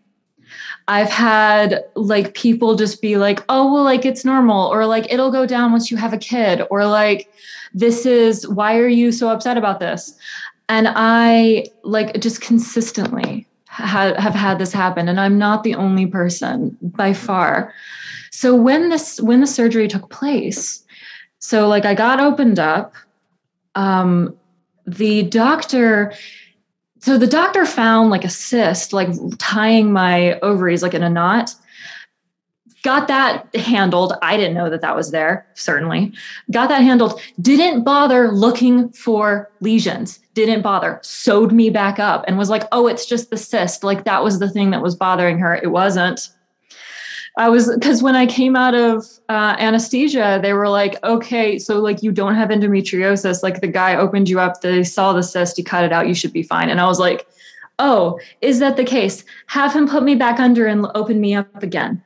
I've 0.89 1.11
had 1.11 1.85
like 1.95 2.35
people 2.35 2.75
just 2.75 3.01
be 3.01 3.17
like, 3.17 3.45
oh, 3.49 3.73
well, 3.73 3.85
like 3.85 4.05
it's 4.05 4.25
normal, 4.25 4.67
or 4.69 4.85
like 4.87 5.13
it'll 5.13 5.31
go 5.31 5.47
down 5.47 5.71
once 5.71 5.91
you 5.91 5.97
have 5.97 6.13
a 6.13 6.19
kid, 6.19 6.63
or 6.71 6.87
like 6.87 7.33
this 7.73 8.05
is 8.05 8.49
why 8.49 8.77
are 8.79 8.89
you 8.89 9.13
so 9.13 9.29
upset 9.29 9.57
about 9.57 9.81
this? 9.81 10.19
And 10.69 10.89
I 10.91 11.67
like 11.83 12.21
just 12.21 12.41
consistently 12.41 13.47
ha- 13.69 14.15
have 14.19 14.35
had 14.35 14.59
this 14.59 14.73
happen, 14.73 15.09
and 15.09 15.21
I'm 15.21 15.39
not 15.39 15.63
the 15.63 15.75
only 15.75 16.07
person 16.07 16.77
by 16.83 17.13
far. 17.13 17.73
So 18.31 18.55
when 18.55 18.89
this 18.89 19.21
when 19.21 19.41
the 19.41 19.47
surgery 19.47 19.87
took 19.87 20.11
place, 20.11 20.83
so 21.39 21.69
like 21.69 21.85
I 21.85 21.95
got 21.95 22.21
opened 22.21 22.59
up, 22.59 22.95
um, 23.75 24.37
the 24.87 25.23
doctor 25.25 26.13
so 27.01 27.19
the 27.19 27.27
doctor 27.27 27.67
found 27.67 28.11
like 28.11 28.25
a 28.25 28.31
cyst 28.31 28.93
like 28.93 29.09
tying 29.39 29.93
my 29.93 30.39
ovaries 30.41 30.83
like 30.83 30.95
in 30.95 31.03
a 31.03 31.11
knot. 31.11 31.55
Got 32.85 33.07
that 33.09 33.55
handled. 33.55 34.15
I 34.23 34.37
didn't 34.37 34.55
know 34.55 34.69
that 34.71 34.81
that 34.81 34.97
was 34.97 35.11
there 35.11 35.47
certainly. 35.55 36.13
Got 36.51 36.69
that 36.69 36.83
handled. 36.83 37.21
Didn't 37.41 37.85
bother 37.85 38.31
looking 38.31 38.91
for 38.91 39.51
lesions. 39.61 40.21
Didn't 40.35 40.63
bother. 40.63 41.01
Sewed 41.03 41.53
me 41.53 41.71
back 41.71 41.99
up 41.99 42.25
and 42.27 42.39
was 42.39 42.51
like 42.51 42.65
oh 42.71 42.87
it's 42.87 43.07
just 43.07 43.31
the 43.31 43.37
cyst. 43.37 43.83
Like 43.83 44.05
that 44.05 44.23
was 44.23 44.39
the 44.39 44.51
thing 44.51 44.71
that 44.71 44.83
was 44.83 44.95
bothering 44.95 45.39
her. 45.39 45.57
It 45.57 45.73
wasn't 45.73 46.29
I 47.39 47.49
was 47.49 47.73
because 47.75 48.03
when 48.03 48.15
I 48.15 48.27
came 48.27 48.57
out 48.57 48.75
of 48.75 49.07
uh, 49.29 49.57
anesthesia, 49.59 50.39
they 50.43 50.53
were 50.53 50.69
like, 50.69 51.03
okay, 51.03 51.59
so 51.59 51.81
like 51.81 52.03
you 52.03 52.13
don't 52.13 52.35
have 52.35 52.51
endometriosis. 52.51 53.43
Like 53.43 53.61
the 53.61 53.69
guy 53.69 53.97
opened 53.97 54.29
you 54.29 54.39
up, 54.39 54.61
they 54.61 54.85
saw 54.85 55.13
the 55.13 55.23
cyst, 55.23 55.57
he 55.57 55.63
cut 55.63 55.85
it 55.85 55.93
out, 55.93 56.09
you 56.09 56.15
should 56.15 56.33
be 56.33 56.43
fine. 56.43 56.69
And 56.69 56.81
I 56.81 56.87
was 56.87 56.99
like, 56.99 57.27
oh, 57.79 58.21
is 58.43 58.59
that 58.59 58.77
the 58.77 58.85
case? 58.85 59.25
Have 59.47 59.75
him 59.75 59.89
put 59.89 60.03
me 60.03 60.15
back 60.15 60.41
under 60.41 60.67
and 60.67 60.87
open 60.95 61.21
me 61.21 61.35
up 61.35 61.63
again. 61.63 62.03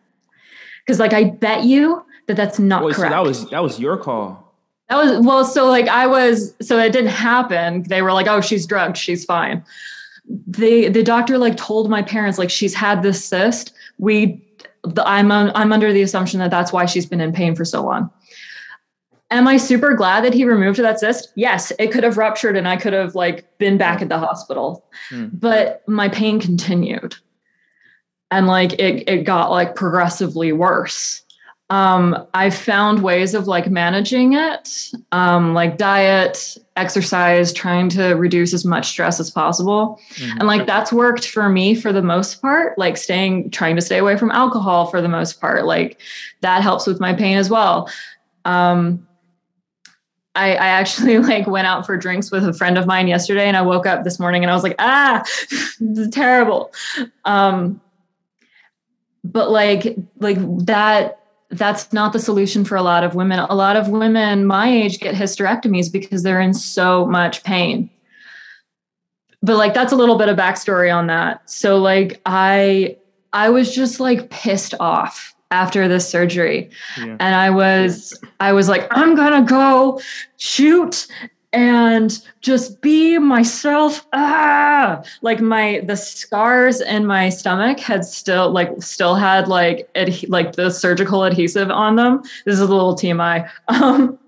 Because 0.85 1.01
like 1.01 1.13
I 1.13 1.25
bet 1.25 1.65
you 1.65 2.05
that 2.29 2.37
that's 2.37 2.61
not 2.61 2.85
Wait, 2.85 2.95
correct. 2.95 3.13
So 3.13 3.17
that 3.17 3.27
was 3.27 3.51
that 3.51 3.63
was 3.63 3.81
your 3.81 3.97
call. 3.97 4.55
That 4.89 4.97
was 4.97 5.27
well, 5.27 5.45
so 5.45 5.67
like 5.67 5.89
I 5.89 6.07
was, 6.07 6.55
so 6.63 6.79
it 6.79 6.93
didn't 6.93 7.11
happen. 7.11 7.83
They 7.83 8.03
were 8.03 8.13
like, 8.13 8.29
oh, 8.29 8.41
she's 8.41 8.65
drugged, 8.65 8.97
she's 8.97 9.25
fine. 9.25 9.65
The 10.47 10.89
the 10.89 11.03
doctor 11.03 11.39
like 11.39 11.57
told 11.57 11.91
my 11.91 12.03
parents 12.03 12.39
like 12.39 12.51
she's 12.51 12.75
had 12.75 13.03
this 13.03 13.25
cyst. 13.25 13.73
We 13.99 14.46
the, 14.95 15.07
I'm 15.07 15.31
I'm 15.33 15.73
under 15.73 15.93
the 15.93 16.03
assumption 16.03 16.41
that 16.41 16.51
that's 16.51 16.73
why 16.73 16.87
she's 16.87 17.07
been 17.07 17.21
in 17.21 17.33
pain 17.33 17.55
for 17.55 17.65
so 17.65 17.85
long. 17.85 18.11
Am 19.31 19.49
I 19.49 19.57
super 19.57 19.95
glad 19.95 20.25
that 20.25 20.35
he 20.35 20.45
removed 20.45 20.79
that 20.79 21.01
cyst? 21.01 21.33
Yes, 21.35 21.73
it 21.81 21.91
could 21.91 22.05
have 22.05 22.17
ruptured 22.17 22.57
and 22.57 22.69
I 22.69 22.77
could 22.77 22.93
have 22.93 23.17
like 23.17 23.59
been 23.59 23.77
back 23.77 24.01
at 24.01 24.09
the 24.09 24.19
hospital. 24.19 24.85
Hmm. 25.11 25.27
But 25.33 25.83
my 25.89 26.09
pain 26.09 26.41
continued. 26.41 27.17
And 28.31 28.47
like 28.47 28.75
it 28.75 29.09
it 29.09 29.25
got 29.25 29.51
like 29.51 29.75
progressively 29.75 30.53
worse 30.53 31.23
um, 31.69 32.27
I 32.33 32.51
found 32.51 33.03
ways 33.03 33.35
of 33.35 33.49
like 33.49 33.69
managing 33.69 34.35
it, 34.35 34.93
um, 35.11 35.53
like 35.53 35.79
diet, 35.79 36.57
exercise, 36.77 37.53
trying 37.53 37.89
to 37.91 38.15
reduce 38.15 38.55
as 38.55 38.65
much 38.65 38.87
stress 38.87 39.19
as 39.19 39.33
possible. 39.33 40.01
Mm-hmm. 40.15 40.39
And 40.39 40.47
like 40.47 40.67
that's 40.67 40.93
worked 40.93 41.27
for 41.27 41.49
me 41.49 41.75
for 41.75 41.93
the 41.93 42.03
most 42.03 42.41
part, 42.41 42.79
like 42.79 42.97
staying, 42.97 43.51
trying 43.51 43.75
to 43.75 43.83
stay 43.83 43.99
away 43.99 44.17
from 44.17 44.31
alcohol 44.31 44.87
for 44.87 45.03
the 45.03 45.09
most 45.09 45.41
part. 45.41 45.67
Like 45.67 46.01
that 46.41 46.63
helps 46.63 46.87
with 46.87 47.01
my 47.01 47.13
pain 47.13 47.37
as 47.37 47.51
well. 47.51 47.91
Um, 48.45 49.05
I, 50.37 50.53
I 50.53 50.67
actually 50.69 51.19
like 51.21 51.49
went 51.49 51.67
out 51.67 51.85
for 51.85 51.97
drinks 51.97 52.31
with 52.31 52.47
a 52.47 52.53
friend 52.53 52.79
of 52.79 52.87
mine 52.87 53.09
yesterday 53.09 53.49
and 53.49 53.57
I 53.57 53.63
woke 53.63 53.87
up 53.87 54.05
this 54.05 54.21
morning 54.21 54.45
and 54.45 54.53
I 54.53 54.55
was 54.55 54.63
like, 54.63 54.77
ah, 54.79 55.25
this 55.51 55.81
is 55.81 56.11
terrible. 56.11 56.73
Um, 57.25 57.81
but 59.25 59.51
like, 59.51 59.97
like 60.21 60.39
that, 60.67 61.26
that's 61.51 61.93
not 61.93 62.13
the 62.13 62.19
solution 62.19 62.65
for 62.65 62.77
a 62.77 62.83
lot 62.83 63.05
of 63.05 63.15
women. 63.15 63.39
A 63.39 63.55
lot 63.55 63.77
of 63.77 63.89
women 63.89 64.47
my 64.47 64.69
age 64.69 64.99
get 64.99 65.15
hysterectomies 65.15 65.91
because 65.91 66.23
they're 66.23 66.41
in 66.41 66.55
so 66.55 67.07
much 67.07 67.43
pain. 67.45 67.91
But 69.43 69.57
like 69.57 69.75
that's 69.75 69.93
a 69.93 69.97
little 69.97 70.19
bit 70.19 70.29
of 70.29 70.37
backstory 70.37 70.95
on 70.95 71.07
that. 71.07 71.49
So 71.49 71.79
like 71.79 72.21
I 72.27 72.97
I 73.33 73.51
was 73.51 73.75
just 73.75 74.01
like 74.01 74.31
pissed 74.31 74.75
off 74.81 75.35
after 75.51 75.87
this 75.87 76.09
surgery. 76.09 76.71
Yeah. 76.99 77.17
And 77.21 77.35
I 77.35 77.51
was 77.51 78.19
I 78.41 78.53
was 78.53 78.69
like 78.69 78.89
I'm 78.91 79.15
going 79.15 79.45
to 79.45 79.49
go 79.49 80.01
shoot 80.37 81.07
and 81.57 82.23
just 82.43 82.83
be 82.83 83.19
myself. 83.19 84.07
Ah! 84.13 85.03
Like 85.23 85.41
my 85.41 85.81
the 85.85 85.97
scars 85.97 86.83
in 86.83 87.07
my 87.07 87.31
stomach 87.31 87.81
had 87.81 88.05
still 88.05 88.51
like 88.51 88.71
still 88.83 89.15
had 89.15 89.49
like 89.49 89.89
ad- 89.95 90.29
like 90.29 90.53
the 90.53 90.71
surgical 90.71 91.25
adhesive 91.25 91.71
on 91.71 91.97
them. 91.97 92.23
This 92.45 92.55
is 92.55 92.61
a 92.61 92.67
little 92.67 92.95
tmi 92.95 93.49
um 93.69 94.19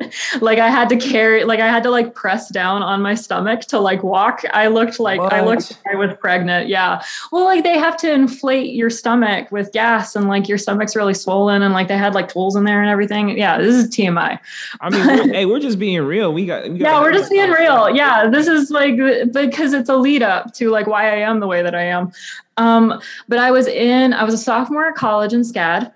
like 0.40 0.58
i 0.58 0.68
had 0.68 0.88
to 0.88 0.97
carry 0.97 1.44
like 1.44 1.61
i 1.61 1.66
had 1.68 1.82
to 1.82 1.90
like 1.90 2.14
press 2.14 2.49
down 2.49 2.82
on 2.82 3.02
my 3.02 3.14
stomach 3.14 3.61
to 3.61 3.78
like 3.78 4.02
walk. 4.02 4.42
I 4.52 4.68
looked 4.68 4.99
like 4.99 5.20
what? 5.20 5.32
i 5.32 5.44
looked 5.44 5.70
like 5.70 5.94
i 5.94 5.97
was 5.97 6.16
pregnant 6.18 6.68
yeah. 6.68 7.02
Well 7.30 7.44
like 7.44 7.62
they 7.62 7.78
have 7.78 7.97
to 7.99 8.11
inflate 8.11 8.73
your 8.73 8.88
stomach 8.88 9.52
with 9.52 9.70
gas 9.73 10.16
and 10.16 10.28
like 10.28 10.49
your 10.49 10.58
stomach's 10.58 10.97
really 10.97 11.14
swollen 11.14 11.61
and 11.61 11.75
like 11.75 11.88
they 11.88 11.99
had 11.99 12.14
like 12.14 12.28
tools 12.28 12.56
in 12.56 12.64
there 12.64 12.80
and 12.80 12.88
everything. 12.88 13.37
Yeah 13.37 13.58
this 13.58 13.75
is 13.75 13.90
tmi 13.90 14.38
i 14.80 14.90
mean 14.90 15.06
we're, 15.06 15.28
hey 15.35 15.44
we're 15.44 15.61
just 15.61 15.78
being 15.78 16.00
real. 16.00 16.32
We 16.32 16.47
got, 16.47 16.70
we 16.70 16.78
got 16.78 16.85
yeah 16.88 17.00
we're 17.02 17.17
just 17.18 17.30
being 17.30 17.50
real 17.50 17.90
yeah 17.90 18.28
this 18.28 18.46
is 18.46 18.70
like 18.70 18.96
because 19.32 19.72
it's 19.72 19.88
a 19.88 19.96
lead 19.96 20.22
up 20.22 20.52
to 20.54 20.70
like 20.70 20.87
why 20.87 21.10
I 21.10 21.16
am 21.16 21.40
the 21.40 21.46
way 21.46 21.62
that 21.62 21.75
I 21.75 21.82
am. 21.82 22.12
Um, 22.56 23.00
but 23.28 23.38
I 23.38 23.50
was 23.50 23.66
in, 23.66 24.12
I 24.12 24.25
was 24.25 24.34
a 24.34 24.38
sophomore 24.38 24.88
at 24.88 24.94
college 24.94 25.32
in 25.32 25.42
SCAD, 25.42 25.92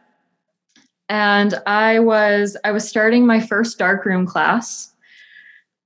and 1.09 1.55
I 1.67 1.99
was 1.99 2.57
I 2.65 2.73
was 2.73 2.89
starting 2.89 3.27
my 3.27 3.41
first 3.41 3.79
darkroom 3.79 4.27
class, 4.27 4.93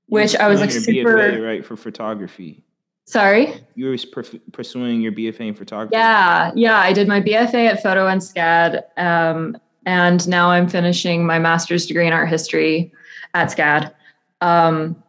which 0.07 0.37
I 0.37 0.49
was 0.49 0.61
like 0.61 0.71
super 0.71 1.43
right 1.43 1.65
for 1.65 1.77
photography. 1.77 2.63
Sorry? 3.09 3.55
You 3.77 3.87
were 3.87 4.25
pursuing 4.53 5.01
your 5.01 5.13
BFA 5.13 5.41
in 5.41 5.55
photography? 5.55 5.95
Yeah, 5.95 6.51
yeah. 6.57 6.79
I 6.79 6.93
did 6.93 7.07
my 7.07 7.21
BFA 7.21 7.71
at 7.71 7.81
Photo 7.81 8.09
and 8.09 8.21
SCAD. 8.21 8.83
Um, 8.97 9.57
and 9.85 10.27
now 10.27 10.51
I'm 10.51 10.69
finishing 10.69 11.25
my 11.25 11.39
master's 11.39 11.87
degree 11.87 12.09
in 12.09 12.13
art 12.13 12.29
history 12.29 12.93
at 13.33 13.57
SCAD. 13.57 13.95
Um, 14.41 15.01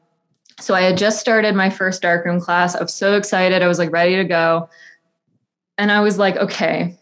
so 0.59 0.73
I 0.73 0.81
had 0.81 0.97
just 0.97 1.19
started 1.19 1.55
my 1.55 1.69
first 1.69 2.01
darkroom 2.01 2.39
class. 2.39 2.75
I 2.75 2.81
was 2.81 2.93
so 2.93 3.15
excited. 3.15 3.61
I 3.61 3.67
was 3.67 3.79
like 3.79 3.91
ready 3.91 4.15
to 4.15 4.23
go. 4.23 4.69
And 5.77 5.91
I 5.91 6.01
was 6.01 6.17
like, 6.17 6.35
okay, 6.37 6.97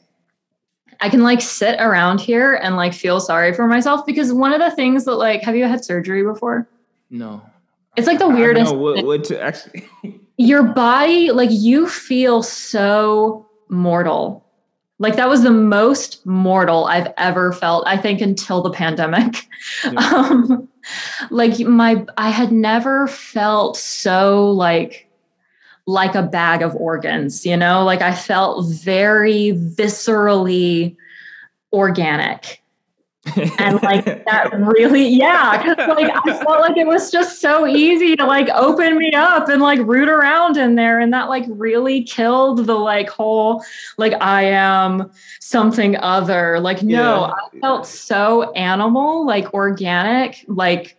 I 0.99 1.09
can 1.09 1.23
like 1.23 1.41
sit 1.41 1.79
around 1.79 2.19
here 2.19 2.55
and 2.55 2.75
like 2.75 2.93
feel 2.93 3.19
sorry 3.19 3.53
for 3.53 3.67
myself 3.67 4.05
because 4.05 4.33
one 4.33 4.53
of 4.53 4.59
the 4.59 4.71
things 4.71 5.05
that 5.05 5.15
like, 5.15 5.41
have 5.43 5.55
you 5.55 5.65
had 5.65 5.85
surgery 5.85 6.23
before? 6.23 6.67
No. 7.09 7.41
It's 7.95 8.07
like 8.07 8.19
the 8.19 8.27
weirdest. 8.27 8.75
What, 8.75 9.05
what 9.05 9.23
to 9.25 9.41
actually. 9.41 9.87
your 10.37 10.63
body, 10.63 11.31
like 11.31 11.49
you 11.51 11.87
feel 11.87 12.43
so 12.43 13.47
mortal. 13.69 14.43
Like 14.99 15.15
that 15.15 15.29
was 15.29 15.43
the 15.43 15.51
most 15.51 16.25
mortal 16.25 16.85
I've 16.85 17.13
ever 17.17 17.53
felt, 17.53 17.85
I 17.87 17.97
think, 17.97 18.21
until 18.21 18.61
the 18.61 18.71
pandemic. 18.71 19.47
Yeah. 19.83 19.91
Um, 19.97 20.69
like 21.29 21.59
my, 21.59 22.05
I 22.17 22.29
had 22.29 22.51
never 22.51 23.07
felt 23.07 23.77
so 23.77 24.51
like, 24.51 25.09
like 25.87 26.15
a 26.15 26.23
bag 26.23 26.61
of 26.61 26.75
organs, 26.75 27.45
you 27.45 27.55
know, 27.55 27.83
like 27.83 28.01
I 28.01 28.13
felt 28.13 28.65
very 28.67 29.51
viscerally 29.51 30.95
organic 31.71 32.63
and 33.57 33.81
like 33.81 34.05
that 34.05 34.49
really 34.53 35.07
yeah 35.07 35.57
because 35.57 35.87
like 35.89 36.11
i 36.25 36.43
felt 36.43 36.61
like 36.61 36.77
it 36.77 36.85
was 36.85 37.11
just 37.11 37.41
so 37.41 37.65
easy 37.65 38.15
to 38.15 38.25
like 38.25 38.47
open 38.49 38.97
me 38.97 39.11
up 39.13 39.49
and 39.49 39.61
like 39.61 39.79
root 39.79 40.09
around 40.09 40.57
in 40.57 40.75
there. 40.75 40.99
And 40.99 41.13
that 41.13 41.29
like 41.29 41.45
really 41.47 42.03
killed 42.03 42.65
the 42.65 42.75
like 42.75 43.09
whole 43.09 43.63
like 43.97 44.13
i 44.21 44.43
am 44.43 45.11
something 45.39 45.97
other. 45.97 46.59
Like 46.59 46.83
no 46.83 47.27
yeah. 47.27 47.33
i 47.33 47.59
felt 47.59 47.87
so 47.87 48.51
animal 48.53 49.25
like 49.25 49.53
organic 49.53 50.45
like 50.47 50.97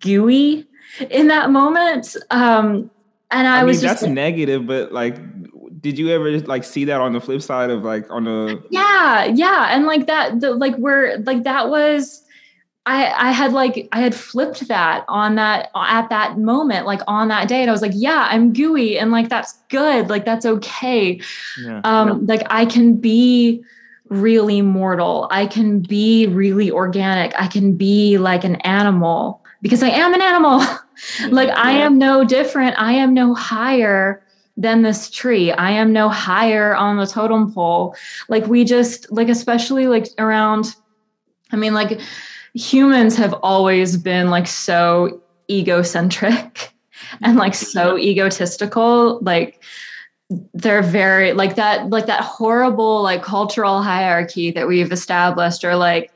gooey 0.00 0.66
in 1.10 1.28
that 1.28 1.50
moment. 1.50 2.16
Um 2.30 2.90
and 3.32 3.48
i, 3.48 3.60
I 3.60 3.64
was 3.64 3.82
just 3.82 4.02
that's 4.02 4.12
negative 4.12 4.68
but 4.68 4.92
like 4.92 5.16
did 5.86 6.00
you 6.00 6.08
ever 6.10 6.40
like 6.40 6.64
see 6.64 6.84
that 6.84 7.00
on 7.00 7.12
the 7.12 7.20
flip 7.20 7.40
side 7.40 7.70
of 7.70 7.84
like 7.84 8.10
on 8.10 8.24
the 8.24 8.60
yeah 8.70 9.24
yeah 9.24 9.68
and 9.70 9.86
like 9.86 10.08
that 10.08 10.40
the, 10.40 10.50
like 10.50 10.74
where 10.76 11.16
like 11.18 11.44
that 11.44 11.68
was 11.68 12.24
I, 12.86 13.28
I 13.28 13.30
had 13.30 13.52
like 13.52 13.88
I 13.92 14.00
had 14.00 14.16
flipped 14.16 14.66
that 14.66 15.04
on 15.08 15.36
that 15.36 15.70
at 15.74 16.08
that 16.08 16.38
moment, 16.38 16.86
like 16.86 17.00
on 17.08 17.28
that 17.28 17.48
day, 17.48 17.60
and 17.60 17.68
I 17.68 17.72
was 17.72 17.82
like, 17.82 17.92
yeah, 17.94 18.28
I'm 18.30 18.52
gooey, 18.52 18.96
and 18.96 19.10
like 19.10 19.28
that's 19.28 19.54
good, 19.68 20.08
like 20.08 20.24
that's 20.24 20.46
okay. 20.46 21.20
Yeah. 21.60 21.80
Um, 21.82 22.08
yeah. 22.08 22.34
like 22.34 22.46
I 22.48 22.64
can 22.64 22.96
be 22.96 23.64
really 24.08 24.62
mortal, 24.62 25.26
I 25.32 25.46
can 25.46 25.80
be 25.80 26.28
really 26.28 26.70
organic, 26.70 27.32
I 27.40 27.48
can 27.48 27.76
be 27.76 28.18
like 28.18 28.44
an 28.44 28.54
animal 28.56 29.42
because 29.62 29.82
I 29.82 29.88
am 29.88 30.14
an 30.14 30.22
animal. 30.22 30.62
like 31.30 31.50
I 31.50 31.72
am 31.72 31.98
no 31.98 32.24
different, 32.24 32.76
I 32.78 32.92
am 32.92 33.14
no 33.14 33.34
higher 33.34 34.22
than 34.56 34.82
this 34.82 35.10
tree. 35.10 35.52
I 35.52 35.70
am 35.72 35.92
no 35.92 36.08
higher 36.08 36.74
on 36.74 36.96
the 36.96 37.06
totem 37.06 37.52
pole. 37.52 37.94
Like 38.28 38.46
we 38.46 38.64
just 38.64 39.10
like 39.12 39.28
especially 39.28 39.86
like 39.86 40.08
around 40.18 40.74
I 41.52 41.56
mean 41.56 41.74
like 41.74 42.00
humans 42.54 43.16
have 43.16 43.34
always 43.42 43.96
been 43.96 44.30
like 44.30 44.46
so 44.46 45.22
egocentric 45.50 46.72
and 47.22 47.36
like 47.36 47.54
so 47.54 47.98
egotistical 47.98 49.20
like 49.20 49.62
they're 50.54 50.82
very 50.82 51.32
like 51.32 51.54
that 51.54 51.88
like 51.90 52.06
that 52.06 52.22
horrible 52.22 53.02
like 53.02 53.22
cultural 53.22 53.82
hierarchy 53.82 54.50
that 54.50 54.66
we've 54.66 54.90
established 54.90 55.64
or 55.64 55.76
like 55.76 56.10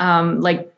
um 0.00 0.40
like 0.40 0.75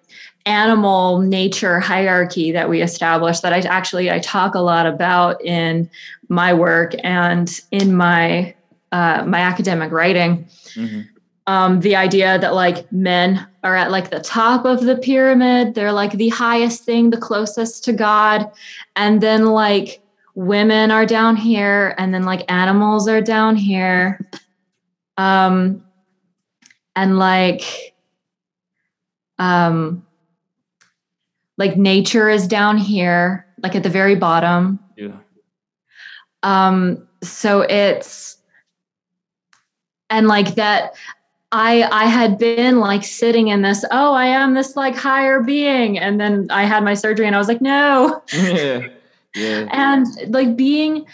animal 0.48 1.18
nature 1.18 1.78
hierarchy 1.78 2.50
that 2.52 2.70
we 2.70 2.80
established 2.80 3.42
that 3.42 3.52
I 3.52 3.58
actually 3.60 4.10
I 4.10 4.18
talk 4.18 4.54
a 4.54 4.60
lot 4.60 4.86
about 4.86 5.44
in 5.44 5.90
my 6.28 6.54
work 6.54 6.94
and 7.04 7.60
in 7.70 7.94
my 7.94 8.54
uh, 8.90 9.24
my 9.26 9.40
academic 9.40 9.92
writing. 9.92 10.46
Mm-hmm. 10.74 11.02
Um, 11.46 11.80
the 11.80 11.96
idea 11.96 12.38
that 12.38 12.54
like 12.54 12.90
men 12.90 13.46
are 13.62 13.76
at 13.76 13.90
like 13.90 14.08
the 14.10 14.20
top 14.20 14.64
of 14.64 14.84
the 14.84 14.96
pyramid, 14.96 15.74
they're 15.74 15.92
like 15.92 16.12
the 16.12 16.30
highest 16.30 16.84
thing, 16.84 17.10
the 17.10 17.18
closest 17.18 17.84
to 17.84 17.92
God, 17.92 18.50
and 18.96 19.20
then 19.20 19.46
like 19.46 20.00
women 20.34 20.90
are 20.90 21.04
down 21.04 21.36
here, 21.36 21.94
and 21.98 22.14
then 22.14 22.22
like 22.22 22.50
animals 22.50 23.06
are 23.06 23.20
down 23.20 23.54
here, 23.54 24.26
um, 25.18 25.84
and 26.96 27.18
like 27.18 27.94
um 29.38 30.02
like 31.58 31.76
nature 31.76 32.30
is 32.30 32.46
down 32.46 32.78
here 32.78 33.46
like 33.62 33.74
at 33.74 33.82
the 33.82 33.90
very 33.90 34.14
bottom. 34.14 34.78
Yeah. 34.96 35.16
Um 36.42 37.06
so 37.22 37.62
it's 37.62 38.38
and 40.08 40.28
like 40.28 40.54
that 40.54 40.94
i 41.50 41.82
i 41.90 42.04
had 42.04 42.38
been 42.38 42.78
like 42.78 43.02
sitting 43.02 43.48
in 43.48 43.62
this 43.62 43.84
oh 43.90 44.12
i 44.12 44.26
am 44.26 44.54
this 44.54 44.76
like 44.76 44.94
higher 44.94 45.40
being. 45.40 45.98
And 45.98 46.20
then 46.20 46.46
i 46.50 46.64
had 46.64 46.84
my 46.84 46.94
surgery 46.94 47.26
and 47.26 47.34
i 47.34 47.38
was 47.38 47.48
like 47.48 47.60
no. 47.60 48.22
Yeah. 48.32 48.88
Yeah. 49.34 49.68
And 49.70 50.06
like 50.32 50.56
being 50.56 51.06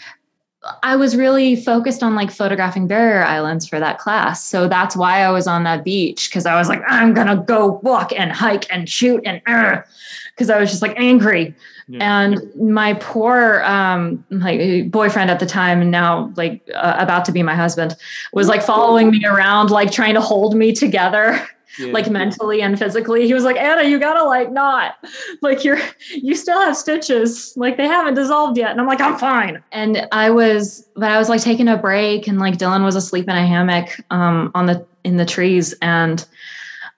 I 0.83 0.95
was 0.95 1.15
really 1.15 1.55
focused 1.55 2.01
on 2.01 2.15
like 2.15 2.31
photographing 2.31 2.87
barrier 2.87 3.23
islands 3.23 3.67
for 3.67 3.79
that 3.79 3.99
class. 3.99 4.43
So 4.43 4.67
that's 4.67 4.95
why 4.95 5.21
I 5.21 5.31
was 5.31 5.47
on 5.47 5.63
that 5.63 5.83
beach 5.83 6.29
because 6.29 6.45
I 6.45 6.55
was 6.55 6.69
like, 6.69 6.81
I'm 6.87 7.13
gonna 7.13 7.37
go 7.37 7.79
walk 7.83 8.11
and 8.13 8.31
hike 8.31 8.65
and 8.71 8.89
shoot 8.89 9.21
and 9.25 9.41
because 9.45 10.49
I 10.49 10.59
was 10.59 10.69
just 10.69 10.81
like 10.81 10.93
angry. 10.97 11.53
Yeah. 11.87 12.23
And 12.23 12.55
my 12.55 12.93
poor 12.95 13.61
um 13.63 14.25
like 14.31 14.89
boyfriend 14.89 15.29
at 15.29 15.39
the 15.39 15.45
time 15.45 15.81
and 15.81 15.91
now 15.91 16.33
like 16.35 16.67
uh, 16.73 16.95
about 16.97 17.25
to 17.25 17.31
be 17.31 17.43
my 17.43 17.55
husband 17.55 17.95
was 18.33 18.47
like 18.47 18.63
following 18.63 19.11
me 19.11 19.23
around 19.25 19.69
like 19.69 19.91
trying 19.91 20.15
to 20.15 20.21
hold 20.21 20.55
me 20.55 20.73
together 20.73 21.47
like 21.79 22.09
mentally 22.09 22.61
and 22.61 22.77
physically. 22.77 23.25
He 23.25 23.33
was 23.33 23.43
like, 23.43 23.57
Anna, 23.57 23.87
you 23.87 23.99
gotta 23.99 24.23
like 24.23 24.51
not 24.51 24.95
like 25.41 25.63
you're 25.63 25.79
you 26.11 26.35
still 26.35 26.59
have 26.59 26.77
stitches, 26.77 27.53
like 27.55 27.77
they 27.77 27.87
haven't 27.87 28.15
dissolved 28.15 28.57
yet. 28.57 28.71
And 28.71 28.79
I'm 28.79 28.87
like, 28.87 29.01
I'm 29.01 29.17
fine. 29.17 29.63
And 29.71 30.07
I 30.11 30.29
was, 30.29 30.87
but 30.95 31.11
I 31.11 31.17
was 31.17 31.29
like 31.29 31.41
taking 31.41 31.67
a 31.67 31.77
break, 31.77 32.27
and 32.27 32.39
like 32.39 32.57
Dylan 32.57 32.83
was 32.83 32.95
asleep 32.95 33.25
in 33.27 33.35
a 33.35 33.45
hammock 33.45 33.89
um, 34.11 34.51
on 34.55 34.65
the 34.65 34.85
in 35.03 35.17
the 35.17 35.25
trees, 35.25 35.73
and 35.81 36.25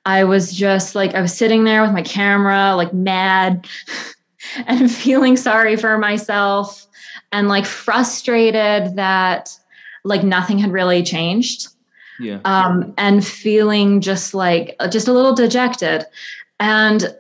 I 0.05 0.23
was 0.23 0.53
just 0.53 0.95
like, 0.95 1.15
I 1.15 1.21
was 1.21 1.33
sitting 1.33 1.63
there 1.63 1.81
with 1.81 1.91
my 1.91 2.01
camera, 2.01 2.75
like 2.75 2.93
mad, 2.93 3.67
and 4.67 4.91
feeling 4.91 5.37
sorry 5.37 5.75
for 5.75 5.97
myself, 5.97 6.87
and 7.31 7.47
like 7.47 7.65
frustrated 7.65 8.95
that 8.95 9.49
like 10.03 10.23
nothing 10.23 10.57
had 10.57 10.71
really 10.71 11.03
changed 11.03 11.67
yeah. 12.19 12.39
Um, 12.45 12.93
and 12.97 13.25
feeling 13.25 14.01
just 14.01 14.33
like 14.33 14.75
just 14.91 15.07
a 15.07 15.13
little 15.13 15.33
dejected. 15.33 16.05
And 16.59 17.15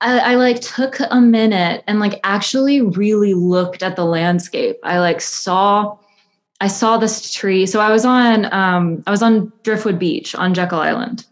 I, 0.00 0.32
I, 0.32 0.34
like 0.34 0.60
took 0.60 0.98
a 1.10 1.20
minute 1.20 1.84
and 1.86 2.00
like 2.00 2.20
actually 2.24 2.80
really 2.80 3.34
looked 3.34 3.82
at 3.82 3.96
the 3.96 4.04
landscape. 4.04 4.78
I 4.82 4.98
like 4.98 5.20
saw 5.20 5.98
i 6.60 6.66
saw 6.66 6.96
this 6.96 7.32
tree. 7.32 7.66
So 7.66 7.80
i 7.80 7.90
was 7.90 8.04
on 8.04 8.52
um 8.52 9.02
i 9.06 9.10
was 9.10 9.22
on 9.22 9.52
driftwood 9.62 9.98
beach 9.98 10.34
on 10.34 10.54
jekyll 10.54 10.80
island. 10.80 11.26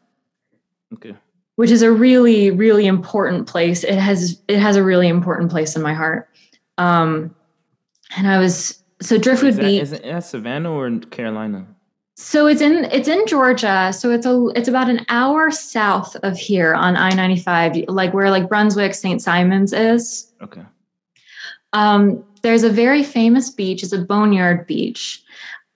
Okay. 0.95 1.15
Which 1.57 1.71
is 1.71 1.83
a 1.83 1.93
really 1.93 2.51
really 2.51 2.87
important 2.87 3.47
place. 3.47 3.85
It 3.85 3.99
has 3.99 4.41
it 4.49 4.59
has 4.59 4.77
a 4.77 4.83
really 4.83 5.09
important 5.09 5.51
place 5.51 5.77
in 5.77 5.83
my 5.83 5.95
heart. 5.95 6.29
Um 6.79 7.35
and 8.17 8.29
i 8.29 8.39
was 8.39 8.83
so 9.01 9.19
driftwood 9.19 9.51
is 9.51 9.57
that, 9.57 9.63
beach 9.65 9.83
is 9.83 9.91
that 9.91 10.25
savannah 10.25 10.73
or 10.73 10.99
carolina 11.11 11.67
so 12.23 12.47
it's 12.47 12.61
in 12.61 12.85
it's 12.87 13.09
in 13.09 13.27
Georgia. 13.27 13.93
So 13.93 14.11
it's 14.11 14.27
a 14.27 14.47
it's 14.55 14.69
about 14.69 14.89
an 14.89 15.05
hour 15.09 15.51
south 15.51 16.15
of 16.23 16.39
here 16.39 16.73
on 16.73 16.97
I 16.97 17.11
ninety 17.11 17.41
five, 17.41 17.77
like 17.89 18.15
where 18.15 18.31
like 18.31 18.49
Brunswick 18.49 18.95
St. 18.95 19.21
Simons 19.21 19.73
is. 19.73 20.33
Okay. 20.41 20.63
Um, 21.73 22.25
there's 22.43 22.63
a 22.63 22.71
very 22.71 23.03
famous 23.03 23.51
beach. 23.51 23.83
It's 23.83 23.93
a 23.93 23.99
boneyard 23.99 24.67
beach. 24.67 25.23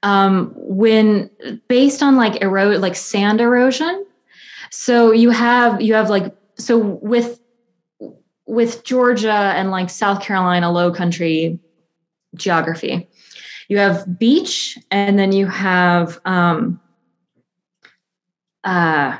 Um, 0.02 0.52
when 0.56 1.30
based 1.68 2.02
on 2.02 2.16
like 2.16 2.40
erode 2.42 2.80
like 2.80 2.94
sand 2.94 3.40
erosion. 3.40 4.06
So 4.70 5.10
you 5.10 5.30
have 5.30 5.80
you 5.80 5.94
have 5.94 6.10
like 6.10 6.32
so 6.56 6.78
with 6.78 7.40
with 8.46 8.84
Georgia 8.84 9.32
and 9.32 9.72
like 9.72 9.90
South 9.90 10.22
Carolina 10.22 10.70
low 10.70 10.92
country 10.92 11.58
geography 12.36 13.08
you 13.68 13.78
have 13.78 14.18
beach 14.18 14.78
and 14.90 15.18
then 15.18 15.32
you 15.32 15.46
have 15.46 16.20
um, 16.24 16.80
uh, 18.64 19.18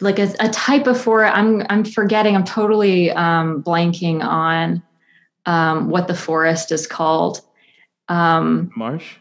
like 0.00 0.18
a, 0.18 0.34
a, 0.40 0.48
type 0.50 0.86
of 0.86 1.00
forest. 1.00 1.34
I'm 1.34 1.64
I'm 1.68 1.84
forgetting. 1.84 2.34
I'm 2.34 2.44
totally 2.44 3.10
um, 3.10 3.62
blanking 3.62 4.22
on 4.22 4.82
um, 5.46 5.90
what 5.90 6.08
the 6.08 6.14
forest 6.14 6.72
is 6.72 6.86
called. 6.86 7.40
Um, 8.08 8.70
marsh. 8.76 9.16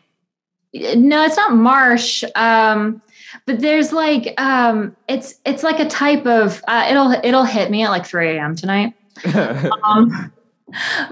No, 0.74 1.24
it's 1.24 1.38
not 1.38 1.56
marsh. 1.56 2.24
Um, 2.36 3.02
but 3.46 3.60
there's 3.60 3.94
like 3.94 4.40
um, 4.40 4.96
it's 5.08 5.40
it's 5.46 5.64
like 5.64 5.80
a 5.80 5.88
type 5.88 6.26
of 6.26 6.64
uh, 6.68 6.88
it'll 6.90 7.12
it'll 7.24 7.46
hit 7.46 7.72
me 7.72 7.84
at 7.84 7.90
like 7.90 8.06
3 8.06 8.38
a.m. 8.38 8.56
tonight. 8.56 8.94
um, 9.84 10.32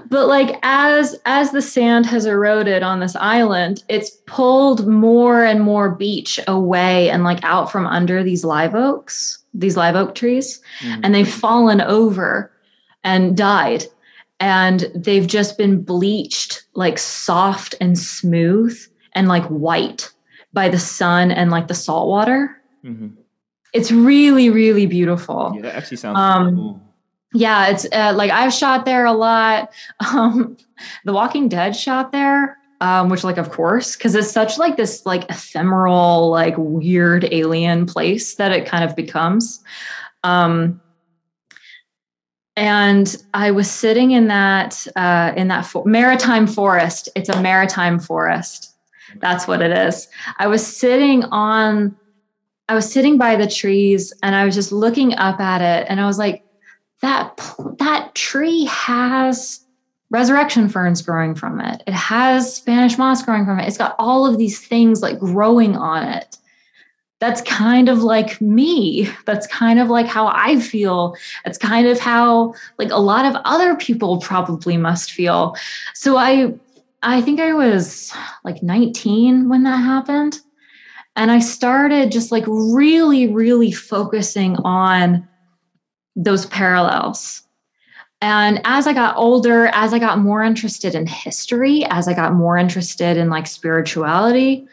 but 0.08 0.26
like 0.26 0.58
as 0.62 1.16
as 1.26 1.52
the 1.52 1.62
sand 1.62 2.06
has 2.06 2.26
eroded 2.26 2.82
on 2.82 2.98
this 2.98 3.14
island 3.16 3.84
it's 3.88 4.10
pulled 4.26 4.86
more 4.86 5.44
and 5.44 5.60
more 5.60 5.90
beach 5.90 6.40
away 6.48 7.08
and 7.08 7.22
like 7.22 7.38
out 7.44 7.70
from 7.70 7.86
under 7.86 8.24
these 8.24 8.44
live 8.44 8.74
oaks 8.74 9.44
these 9.54 9.76
live 9.76 9.94
oak 9.94 10.14
trees. 10.14 10.60
Mm-hmm. 10.80 11.00
and 11.04 11.14
they've 11.14 11.32
fallen 11.32 11.80
over 11.80 12.52
and 13.04 13.36
died. 13.36 13.84
And 14.40 14.90
they've 14.94 15.26
just 15.26 15.56
been 15.56 15.82
bleached 15.82 16.64
like 16.74 16.98
soft 16.98 17.76
and 17.80 17.96
smooth 17.96 18.76
and 19.14 19.28
like 19.28 19.44
white 19.46 20.12
by 20.52 20.68
the 20.68 20.78
sun 20.78 21.30
and 21.30 21.50
like 21.50 21.68
the 21.68 21.74
salt 21.74 22.08
water. 22.08 22.60
Mm-hmm. 22.84 23.08
it's 23.72 23.90
really 23.90 24.50
really 24.50 24.84
beautiful. 24.84 25.52
Yeah 25.54 25.62
that 25.62 25.74
actually 25.74 25.96
sounds 25.96 26.18
um, 26.18 26.54
cool 26.54 26.82
yeah, 27.34 27.66
it's 27.68 27.84
uh, 27.92 28.12
like 28.14 28.30
I've 28.30 28.52
shot 28.52 28.84
there 28.84 29.04
a 29.04 29.12
lot. 29.12 29.72
Um, 30.14 30.56
the 31.04 31.12
Walking 31.12 31.48
Dead 31.48 31.74
shot 31.74 32.12
there, 32.12 32.58
um, 32.80 33.08
which 33.08 33.24
like 33.24 33.38
of 33.38 33.50
course, 33.50 33.96
because 33.96 34.14
it's 34.14 34.30
such 34.30 34.58
like 34.58 34.76
this 34.76 35.04
like 35.06 35.28
ephemeral, 35.30 36.30
like 36.30 36.54
weird 36.56 37.28
alien 37.32 37.86
place 37.86 38.34
that 38.34 38.52
it 38.52 38.66
kind 38.66 38.84
of 38.84 38.94
becomes. 38.94 39.62
Um, 40.22 40.80
and 42.56 43.16
I 43.34 43.50
was 43.50 43.70
sitting 43.70 44.12
in 44.12 44.28
that 44.28 44.86
uh, 44.94 45.32
in 45.36 45.48
that 45.48 45.72
maritime 45.84 46.46
forest. 46.46 47.08
It's 47.16 47.28
a 47.28 47.40
maritime 47.40 47.98
forest. 47.98 48.76
That's 49.16 49.48
what 49.48 49.62
it 49.62 49.76
is. 49.76 50.08
I 50.38 50.46
was 50.46 50.64
sitting 50.64 51.24
on. 51.24 51.96
I 52.68 52.74
was 52.74 52.90
sitting 52.90 53.18
by 53.18 53.36
the 53.36 53.46
trees 53.46 54.12
and 54.22 54.34
I 54.34 54.44
was 54.44 54.54
just 54.54 54.72
looking 54.72 55.14
up 55.16 55.40
at 55.40 55.60
it, 55.60 55.86
and 55.88 56.00
I 56.00 56.06
was 56.06 56.18
like 56.18 56.43
that 57.04 57.54
that 57.78 58.14
tree 58.14 58.64
has 58.64 59.60
resurrection 60.08 60.68
ferns 60.68 61.02
growing 61.02 61.34
from 61.34 61.60
it. 61.60 61.82
It 61.86 61.92
has 61.92 62.56
Spanish 62.56 62.96
moss 62.96 63.22
growing 63.22 63.44
from 63.44 63.60
it. 63.60 63.68
It's 63.68 63.76
got 63.76 63.94
all 63.98 64.26
of 64.26 64.38
these 64.38 64.64
things 64.64 65.02
like 65.02 65.18
growing 65.18 65.76
on 65.76 66.04
it. 66.04 66.38
That's 67.20 67.42
kind 67.42 67.88
of 67.88 68.02
like 68.02 68.40
me. 68.40 69.10
That's 69.26 69.46
kind 69.48 69.78
of 69.78 69.88
like 69.88 70.06
how 70.06 70.28
I 70.28 70.60
feel. 70.60 71.14
It's 71.44 71.58
kind 71.58 71.86
of 71.86 71.98
how 71.98 72.54
like 72.78 72.90
a 72.90 73.00
lot 73.00 73.26
of 73.26 73.40
other 73.44 73.76
people 73.76 74.18
probably 74.20 74.76
must 74.76 75.12
feel. 75.12 75.56
So 75.94 76.16
I 76.16 76.54
I 77.02 77.20
think 77.20 77.38
I 77.38 77.52
was 77.52 78.14
like 78.44 78.62
19 78.62 79.50
when 79.50 79.64
that 79.64 79.76
happened. 79.76 80.40
And 81.16 81.30
I 81.30 81.38
started 81.38 82.10
just 82.12 82.32
like 82.32 82.44
really 82.46 83.26
really 83.26 83.72
focusing 83.72 84.56
on 84.64 85.28
those 86.16 86.46
parallels. 86.46 87.42
And 88.20 88.60
as 88.64 88.86
I 88.86 88.94
got 88.94 89.16
older, 89.16 89.66
as 89.66 89.92
I 89.92 89.98
got 89.98 90.18
more 90.18 90.42
interested 90.42 90.94
in 90.94 91.06
history, 91.06 91.84
as 91.90 92.08
I 92.08 92.14
got 92.14 92.32
more 92.32 92.56
interested 92.56 93.16
in 93.16 93.28
like 93.28 93.46
spirituality, 93.46 94.66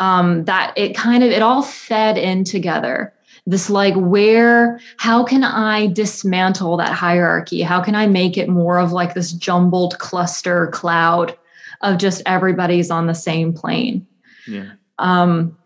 um, 0.00 0.44
that 0.44 0.74
it 0.76 0.94
kind 0.94 1.22
of 1.22 1.30
it 1.30 1.42
all 1.42 1.62
fed 1.62 2.18
in 2.18 2.44
together. 2.44 3.14
This 3.46 3.70
like 3.70 3.94
where 3.94 4.80
how 4.98 5.24
can 5.24 5.44
I 5.44 5.86
dismantle 5.86 6.76
that 6.76 6.92
hierarchy? 6.92 7.62
How 7.62 7.80
can 7.80 7.94
I 7.94 8.06
make 8.06 8.36
it 8.36 8.48
more 8.48 8.78
of 8.78 8.92
like 8.92 9.14
this 9.14 9.32
jumbled 9.32 9.98
cluster 9.98 10.66
cloud 10.68 11.36
of 11.80 11.96
just 11.96 12.22
everybody's 12.26 12.90
on 12.90 13.06
the 13.06 13.14
same 13.14 13.54
plane? 13.54 14.06
Yeah. 14.46 14.72
Um, 14.98 15.56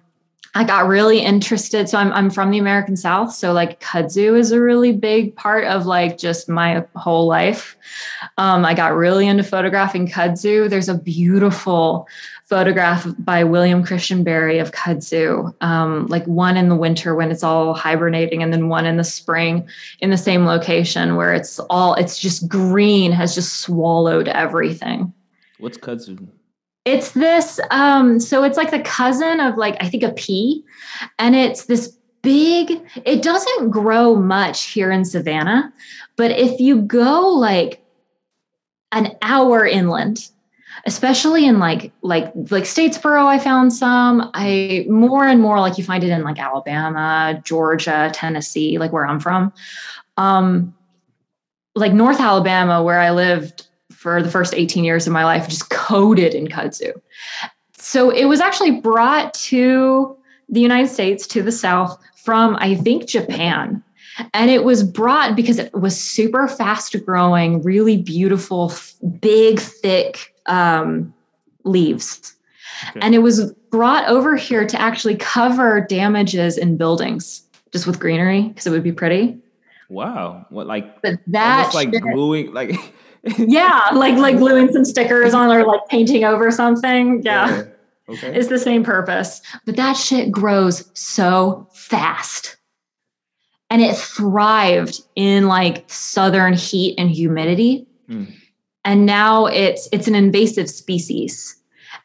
I 0.56 0.62
got 0.62 0.86
really 0.86 1.18
interested. 1.18 1.88
So 1.88 1.98
I'm 1.98 2.12
I'm 2.12 2.30
from 2.30 2.50
the 2.50 2.58
American 2.58 2.96
South. 2.96 3.32
So 3.34 3.52
like 3.52 3.80
kudzu 3.80 4.38
is 4.38 4.52
a 4.52 4.60
really 4.60 4.92
big 4.92 5.34
part 5.34 5.64
of 5.64 5.84
like 5.84 6.16
just 6.16 6.48
my 6.48 6.84
whole 6.94 7.26
life. 7.26 7.76
Um, 8.38 8.64
I 8.64 8.74
got 8.74 8.94
really 8.94 9.26
into 9.26 9.42
photographing 9.42 10.06
kudzu. 10.06 10.70
There's 10.70 10.88
a 10.88 10.96
beautiful 10.96 12.06
photograph 12.46 13.06
by 13.18 13.42
William 13.42 13.82
Christenberry 13.82 14.58
of 14.60 14.70
kudzu, 14.70 15.52
um, 15.60 16.06
like 16.06 16.24
one 16.26 16.56
in 16.56 16.68
the 16.68 16.76
winter 16.76 17.16
when 17.16 17.32
it's 17.32 17.42
all 17.42 17.74
hibernating, 17.74 18.42
and 18.42 18.52
then 18.52 18.68
one 18.68 18.86
in 18.86 18.96
the 18.96 19.04
spring 19.04 19.66
in 20.00 20.10
the 20.10 20.16
same 20.16 20.44
location 20.44 21.16
where 21.16 21.34
it's 21.34 21.58
all 21.68 21.94
it's 21.94 22.18
just 22.18 22.48
green 22.48 23.10
has 23.10 23.34
just 23.34 23.60
swallowed 23.60 24.28
everything. 24.28 25.12
What's 25.58 25.78
kudzu? 25.78 26.28
It's 26.84 27.12
this, 27.12 27.60
um, 27.70 28.20
so 28.20 28.44
it's 28.44 28.56
like 28.56 28.70
the 28.70 28.80
cousin 28.80 29.40
of 29.40 29.56
like, 29.56 29.76
I 29.80 29.88
think 29.88 30.02
a 30.02 30.12
pea. 30.12 30.64
And 31.18 31.34
it's 31.34 31.64
this 31.64 31.96
big, 32.22 32.82
it 33.04 33.22
doesn't 33.22 33.70
grow 33.70 34.16
much 34.16 34.64
here 34.64 34.90
in 34.90 35.04
Savannah, 35.04 35.72
but 36.16 36.30
if 36.30 36.60
you 36.60 36.82
go 36.82 37.28
like 37.28 37.82
an 38.92 39.16
hour 39.22 39.66
inland, 39.66 40.28
especially 40.86 41.46
in 41.46 41.58
like 41.58 41.92
like 42.02 42.32
like 42.50 42.64
Statesboro, 42.64 43.26
I 43.26 43.38
found 43.38 43.72
some. 43.72 44.30
I 44.34 44.86
more 44.88 45.26
and 45.26 45.40
more 45.40 45.60
like 45.60 45.78
you 45.78 45.84
find 45.84 46.04
it 46.04 46.10
in 46.10 46.22
like 46.22 46.38
Alabama, 46.38 47.40
Georgia, 47.44 48.10
Tennessee, 48.12 48.78
like 48.78 48.92
where 48.92 49.06
I'm 49.06 49.20
from. 49.20 49.52
Um, 50.16 50.74
like 51.74 51.92
North 51.92 52.20
Alabama, 52.20 52.82
where 52.82 53.00
I 53.00 53.10
lived 53.10 53.63
for 54.04 54.22
the 54.22 54.30
first 54.30 54.52
18 54.52 54.84
years 54.84 55.06
of 55.06 55.14
my 55.14 55.24
life, 55.24 55.48
just 55.48 55.70
coded 55.70 56.34
in 56.34 56.46
kudzu. 56.46 56.92
So 57.78 58.10
it 58.10 58.26
was 58.26 58.38
actually 58.38 58.82
brought 58.82 59.32
to 59.48 60.14
the 60.50 60.60
United 60.60 60.88
States, 60.88 61.26
to 61.28 61.40
the 61.40 61.50
South, 61.50 61.98
from 62.22 62.54
I 62.60 62.74
think 62.74 63.06
Japan. 63.06 63.82
And 64.34 64.50
it 64.50 64.62
was 64.62 64.82
brought 64.82 65.34
because 65.34 65.58
it 65.58 65.72
was 65.72 65.98
super 65.98 66.46
fast 66.48 66.94
growing, 67.06 67.62
really 67.62 67.96
beautiful, 67.96 68.74
big, 69.20 69.58
thick 69.58 70.34
um, 70.44 71.14
leaves. 71.64 72.34
Okay. 72.90 73.00
And 73.00 73.14
it 73.14 73.20
was 73.20 73.54
brought 73.70 74.06
over 74.06 74.36
here 74.36 74.66
to 74.66 74.78
actually 74.78 75.16
cover 75.16 75.80
damages 75.80 76.58
in 76.58 76.76
buildings 76.76 77.42
just 77.72 77.86
with 77.86 77.98
greenery 77.98 78.48
because 78.48 78.66
it 78.66 78.70
would 78.70 78.84
be 78.84 78.92
pretty. 78.92 79.38
Wow. 79.88 80.44
What 80.50 80.66
like 80.66 81.00
but 81.00 81.20
that 81.28 81.72
like 81.72 81.90
gluing 81.90 82.52
like 82.52 82.78
yeah, 83.38 83.90
like 83.94 84.16
like 84.16 84.38
gluing 84.38 84.72
some 84.72 84.84
stickers 84.84 85.34
on 85.34 85.50
or 85.50 85.64
like 85.64 85.86
painting 85.88 86.24
over 86.24 86.50
something. 86.50 87.22
Yeah. 87.22 87.48
yeah. 87.48 87.62
Okay. 88.06 88.36
It's 88.36 88.48
the 88.48 88.58
same 88.58 88.84
purpose. 88.84 89.40
But 89.64 89.76
that 89.76 89.94
shit 89.94 90.30
grows 90.30 90.90
so 90.92 91.66
fast. 91.72 92.58
And 93.70 93.80
it 93.80 93.96
thrived 93.96 95.00
in 95.16 95.48
like 95.48 95.84
southern 95.86 96.52
heat 96.52 96.96
and 96.98 97.10
humidity. 97.10 97.86
Mm. 98.10 98.30
And 98.84 99.06
now 99.06 99.46
it's 99.46 99.88
it's 99.90 100.06
an 100.06 100.14
invasive 100.14 100.68
species. 100.68 101.56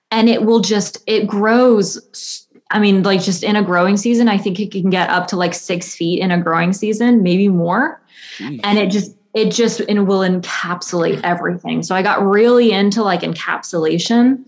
And 0.09 0.29
it 0.29 0.43
will 0.43 0.61
just 0.61 1.03
it 1.05 1.27
grows 1.27 2.47
I 2.71 2.79
mean, 2.79 3.03
like 3.03 3.21
just 3.21 3.43
in 3.43 3.55
a 3.55 3.63
growing 3.63 3.97
season, 3.97 4.29
I 4.29 4.37
think 4.37 4.59
it 4.59 4.71
can 4.71 4.89
get 4.89 5.09
up 5.09 5.27
to 5.27 5.35
like 5.35 5.53
six 5.53 5.95
feet 5.95 6.21
in 6.21 6.31
a 6.31 6.39
growing 6.39 6.71
season, 6.71 7.23
maybe 7.23 7.47
more. 7.47 8.01
Jeez. 8.37 8.59
And 8.63 8.77
it 8.77 8.91
just 8.91 9.15
it 9.33 9.51
just 9.51 9.81
it 9.81 9.99
will 9.99 10.19
encapsulate 10.19 11.21
everything. 11.23 11.83
So 11.83 11.95
I 11.95 12.01
got 12.01 12.23
really 12.23 12.71
into 12.71 13.03
like 13.03 13.21
encapsulation 13.21 14.43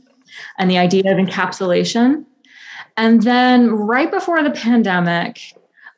and 0.57 0.69
the 0.69 0.77
idea 0.77 1.11
of 1.11 1.17
encapsulation. 1.17 2.25
And 2.97 3.21
then 3.23 3.71
right 3.71 4.11
before 4.11 4.43
the 4.43 4.51
pandemic, 4.51 5.39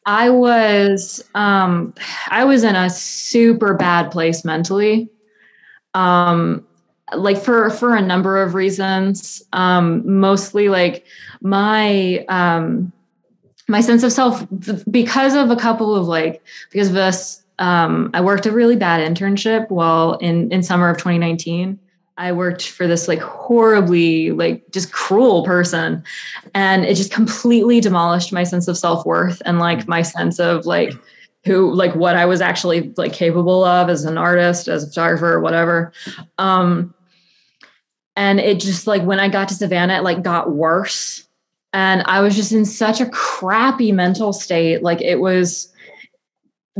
I 0.06 0.30
was 0.30 1.24
um, 1.34 1.94
I 2.30 2.44
was 2.44 2.64
in 2.64 2.76
a 2.76 2.90
super 2.90 3.74
bad 3.74 4.12
place 4.12 4.44
mentally. 4.44 5.10
Um, 5.94 6.66
like 7.16 7.38
for 7.38 7.70
for 7.70 7.96
a 7.96 8.02
number 8.02 8.42
of 8.42 8.54
reasons. 8.54 9.44
Um, 9.54 10.20
mostly 10.20 10.70
like 10.70 11.06
my 11.42 12.26
um 12.30 12.92
my 13.68 13.82
sense 13.82 14.04
of 14.04 14.12
self 14.12 14.46
because 14.90 15.36
of 15.36 15.50
a 15.52 15.56
couple 15.56 15.96
of 15.96 16.08
like 16.08 16.42
because 16.72 16.90
of 16.90 16.98
us 16.98 17.43
um, 17.64 18.10
I 18.14 18.20
worked 18.20 18.46
a 18.46 18.52
really 18.52 18.76
bad 18.76 19.00
internship 19.00 19.70
while 19.70 20.16
in 20.16 20.52
in 20.52 20.64
summer 20.64 20.90
of 20.90 20.98
2019. 20.98 21.80
I 22.18 22.34
worked 22.34 22.68
for 22.68 22.88
this 22.88 23.08
like 23.08 23.22
horribly 23.22 24.32
like 24.32 24.70
just 24.72 24.92
cruel 24.92 25.46
person, 25.46 26.04
and 26.54 26.84
it 26.84 26.96
just 26.96 27.14
completely 27.14 27.80
demolished 27.80 28.34
my 28.34 28.44
sense 28.44 28.68
of 28.68 28.78
self 28.78 29.06
worth 29.06 29.42
and 29.46 29.60
like 29.60 29.88
my 29.88 30.02
sense 30.02 30.42
of 30.42 30.66
like 30.66 30.92
who 31.46 31.74
like 31.74 31.96
what 31.96 32.18
I 32.18 32.26
was 32.26 32.42
actually 32.42 32.94
like 32.98 33.14
capable 33.14 33.64
of 33.64 33.90
as 33.90 34.04
an 34.04 34.18
artist, 34.18 34.68
as 34.68 34.84
a 34.84 34.88
photographer, 34.88 35.40
whatever. 35.40 35.94
Um, 36.38 36.94
and 38.18 38.42
it 38.42 38.60
just 38.60 38.88
like 38.88 39.04
when 39.04 39.22
I 39.22 39.30
got 39.30 39.48
to 39.48 39.54
Savannah, 39.54 40.00
it 40.00 40.04
like 40.04 40.22
got 40.22 40.52
worse, 40.52 41.26
and 41.72 42.04
I 42.08 42.20
was 42.20 42.36
just 42.36 42.52
in 42.52 42.66
such 42.66 43.00
a 43.00 43.10
crappy 43.10 43.94
mental 43.94 44.34
state. 44.34 44.84
Like 44.84 45.00
it 45.02 45.22
was 45.22 45.73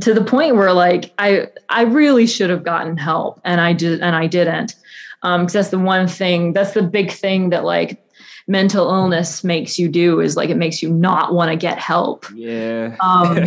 to 0.02 0.14
the 0.14 0.24
point 0.24 0.56
where 0.56 0.74
like 0.74 1.14
I 1.18 1.48
I 1.70 1.84
really 1.84 2.26
should 2.26 2.50
have 2.50 2.64
gotten 2.64 2.98
help 2.98 3.40
and 3.44 3.62
I 3.62 3.74
did 3.74 4.02
and 4.02 4.16
I 4.16 4.28
didn't. 4.28 4.76
Um 5.22 5.42
because 5.42 5.54
that's 5.54 5.70
the 5.70 5.80
one 5.80 6.08
thing 6.08 6.54
that's 6.54 6.74
the 6.74 6.82
big 6.82 7.12
thing 7.12 7.50
that 7.52 7.64
like 7.64 8.00
mental 8.48 8.90
illness 8.90 9.44
makes 9.44 9.80
you 9.80 9.88
do 9.88 10.20
is 10.20 10.36
like 10.36 10.50
it 10.50 10.58
makes 10.58 10.82
you 10.82 10.90
not 10.90 11.34
want 11.34 11.52
to 11.52 11.56
get 11.56 11.78
help. 11.78 12.26
Yeah. 12.34 12.96
Um 13.02 13.38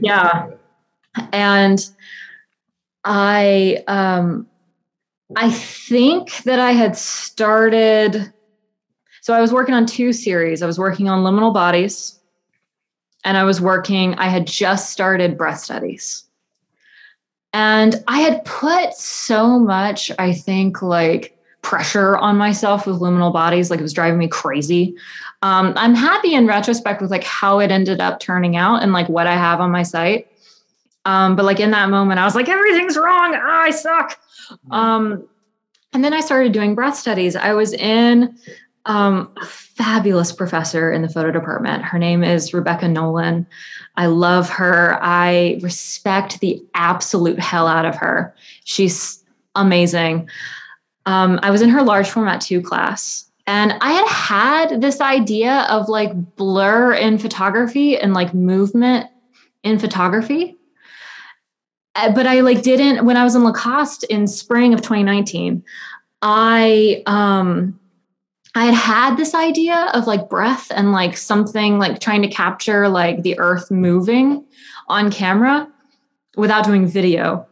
yeah. 0.00 0.48
And 1.32 1.84
I 3.04 3.82
um 3.88 4.46
I 5.34 5.50
think 5.50 6.44
that 6.44 6.60
I 6.60 6.70
had 6.72 6.96
started 6.96 8.32
so 9.22 9.34
I 9.34 9.40
was 9.40 9.52
working 9.52 9.74
on 9.74 9.86
two 9.86 10.12
series. 10.12 10.62
I 10.62 10.66
was 10.66 10.78
working 10.78 11.08
on 11.08 11.24
liminal 11.24 11.52
bodies 11.52 12.15
and 13.26 13.36
I 13.36 13.42
was 13.42 13.60
working, 13.60 14.14
I 14.14 14.28
had 14.28 14.46
just 14.46 14.90
started 14.90 15.36
breath 15.36 15.58
studies. 15.58 16.22
And 17.52 18.02
I 18.06 18.20
had 18.20 18.44
put 18.44 18.94
so 18.94 19.58
much, 19.58 20.12
I 20.16 20.32
think, 20.32 20.80
like 20.80 21.36
pressure 21.60 22.16
on 22.16 22.36
myself 22.36 22.86
with 22.86 23.00
liminal 23.00 23.32
bodies, 23.32 23.68
like 23.68 23.80
it 23.80 23.82
was 23.82 23.92
driving 23.92 24.18
me 24.18 24.28
crazy. 24.28 24.94
Um, 25.42 25.72
I'm 25.76 25.96
happy 25.96 26.34
in 26.34 26.46
retrospect 26.46 27.02
with 27.02 27.10
like 27.10 27.24
how 27.24 27.58
it 27.58 27.72
ended 27.72 28.00
up 28.00 28.20
turning 28.20 28.56
out 28.56 28.84
and 28.84 28.92
like 28.92 29.08
what 29.08 29.26
I 29.26 29.34
have 29.34 29.60
on 29.60 29.72
my 29.72 29.82
site. 29.82 30.28
Um, 31.04 31.34
but 31.34 31.44
like 31.44 31.58
in 31.58 31.72
that 31.72 31.90
moment, 31.90 32.20
I 32.20 32.24
was 32.24 32.36
like, 32.36 32.48
everything's 32.48 32.96
wrong. 32.96 33.34
Oh, 33.34 33.40
I 33.44 33.70
suck. 33.70 34.20
Mm-hmm. 34.50 34.72
Um, 34.72 35.28
and 35.92 36.04
then 36.04 36.12
I 36.12 36.20
started 36.20 36.52
doing 36.52 36.76
breath 36.76 36.96
studies. 36.96 37.34
I 37.34 37.54
was 37.54 37.72
in 37.72 38.38
um, 38.86 39.30
a 39.36 39.44
fabulous 39.44 40.32
professor 40.32 40.92
in 40.92 41.02
the 41.02 41.08
photo 41.08 41.32
department. 41.32 41.84
Her 41.84 41.98
name 41.98 42.22
is 42.22 42.54
Rebecca 42.54 42.88
Nolan. 42.88 43.46
I 43.96 44.06
love 44.06 44.48
her. 44.48 44.98
I 45.02 45.58
respect 45.60 46.40
the 46.40 46.64
absolute 46.74 47.40
hell 47.40 47.66
out 47.66 47.84
of 47.84 47.96
her. 47.96 48.34
She's 48.64 49.22
amazing. 49.56 50.30
Um, 51.04 51.40
I 51.42 51.50
was 51.50 51.62
in 51.62 51.68
her 51.70 51.82
large 51.82 52.08
format 52.08 52.40
two 52.40 52.62
class, 52.62 53.28
and 53.46 53.74
I 53.80 53.92
had 53.92 54.08
had 54.08 54.80
this 54.80 55.00
idea 55.00 55.66
of 55.68 55.88
like 55.88 56.36
blur 56.36 56.92
in 56.94 57.18
photography 57.18 57.98
and 57.98 58.14
like 58.14 58.34
movement 58.34 59.08
in 59.64 59.78
photography. 59.78 60.56
Uh, 61.96 62.12
but 62.12 62.26
I 62.26 62.40
like 62.40 62.62
didn't 62.62 63.04
when 63.04 63.16
I 63.16 63.24
was 63.24 63.34
in 63.34 63.42
Lacoste 63.42 64.04
in 64.04 64.28
spring 64.28 64.74
of 64.74 64.80
2019. 64.80 65.64
I 66.22 67.02
um 67.06 67.78
I 68.56 68.64
had 68.64 68.74
had 68.74 69.16
this 69.18 69.34
idea 69.34 69.90
of 69.92 70.06
like 70.06 70.30
breath 70.30 70.72
and 70.74 70.90
like 70.90 71.18
something 71.18 71.78
like 71.78 72.00
trying 72.00 72.22
to 72.22 72.28
capture 72.28 72.88
like 72.88 73.22
the 73.22 73.38
earth 73.38 73.70
moving 73.70 74.46
on 74.88 75.10
camera 75.10 75.70
without 76.38 76.64
doing 76.64 76.86
video. 76.86 77.46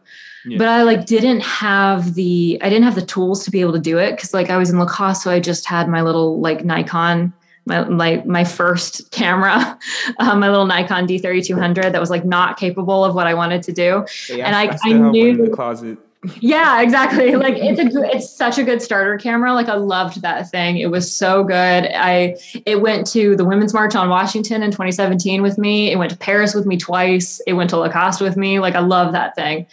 Yeah. 0.45 0.57
But 0.57 0.67
I 0.67 0.81
like 0.81 1.05
didn't 1.05 1.41
have 1.41 2.15
the 2.15 2.57
I 2.63 2.69
didn't 2.69 2.85
have 2.85 2.95
the 2.95 3.05
tools 3.05 3.45
to 3.45 3.51
be 3.51 3.61
able 3.61 3.73
to 3.73 3.79
do 3.79 3.99
it 3.99 4.11
because 4.11 4.33
like 4.33 4.49
I 4.49 4.57
was 4.57 4.71
in 4.71 4.79
Lacoste, 4.79 5.21
so 5.21 5.29
I 5.29 5.39
just 5.39 5.67
had 5.67 5.87
my 5.87 6.01
little 6.01 6.39
like 6.39 6.65
Nikon, 6.65 7.31
my 7.67 7.83
my 7.83 8.23
my 8.25 8.43
first 8.43 9.11
camera, 9.11 9.77
um, 10.17 10.39
my 10.39 10.49
little 10.49 10.65
Nikon 10.65 11.07
D3200 11.07 11.91
that 11.91 12.01
was 12.01 12.09
like 12.09 12.25
not 12.25 12.57
capable 12.57 13.05
of 13.05 13.13
what 13.13 13.27
I 13.27 13.35
wanted 13.35 13.61
to 13.63 13.71
do, 13.71 14.05
yeah, 14.27 14.47
and 14.47 14.55
I, 14.55 14.65
I, 14.65 14.77
I 14.85 14.93
knew 14.93 15.37
the 15.37 15.51
closet 15.51 15.99
yeah, 16.39 16.81
exactly. 16.81 17.35
Like 17.35 17.55
it's 17.57 17.79
a 17.79 18.15
it's 18.15 18.29
such 18.29 18.57
a 18.57 18.63
good 18.63 18.81
starter 18.81 19.17
camera. 19.17 19.53
Like 19.53 19.67
I 19.67 19.75
loved 19.75 20.21
that 20.21 20.49
thing. 20.49 20.77
It 20.77 20.91
was 20.91 21.13
so 21.13 21.43
good. 21.43 21.53
I 21.55 22.37
it 22.65 22.81
went 22.81 23.07
to 23.07 23.35
the 23.35 23.45
Women's 23.45 23.73
March 23.73 23.95
on 23.95 24.09
Washington 24.09 24.63
in 24.63 24.71
2017 24.71 25.41
with 25.41 25.57
me. 25.57 25.91
It 25.91 25.97
went 25.97 26.11
to 26.11 26.17
Paris 26.17 26.53
with 26.53 26.65
me 26.65 26.77
twice. 26.77 27.41
It 27.47 27.53
went 27.53 27.69
to 27.71 27.77
Lacoste 27.77 28.21
with 28.21 28.37
me. 28.37 28.59
Like 28.59 28.75
I 28.75 28.79
love 28.79 29.13
that 29.13 29.35
thing. 29.35 29.67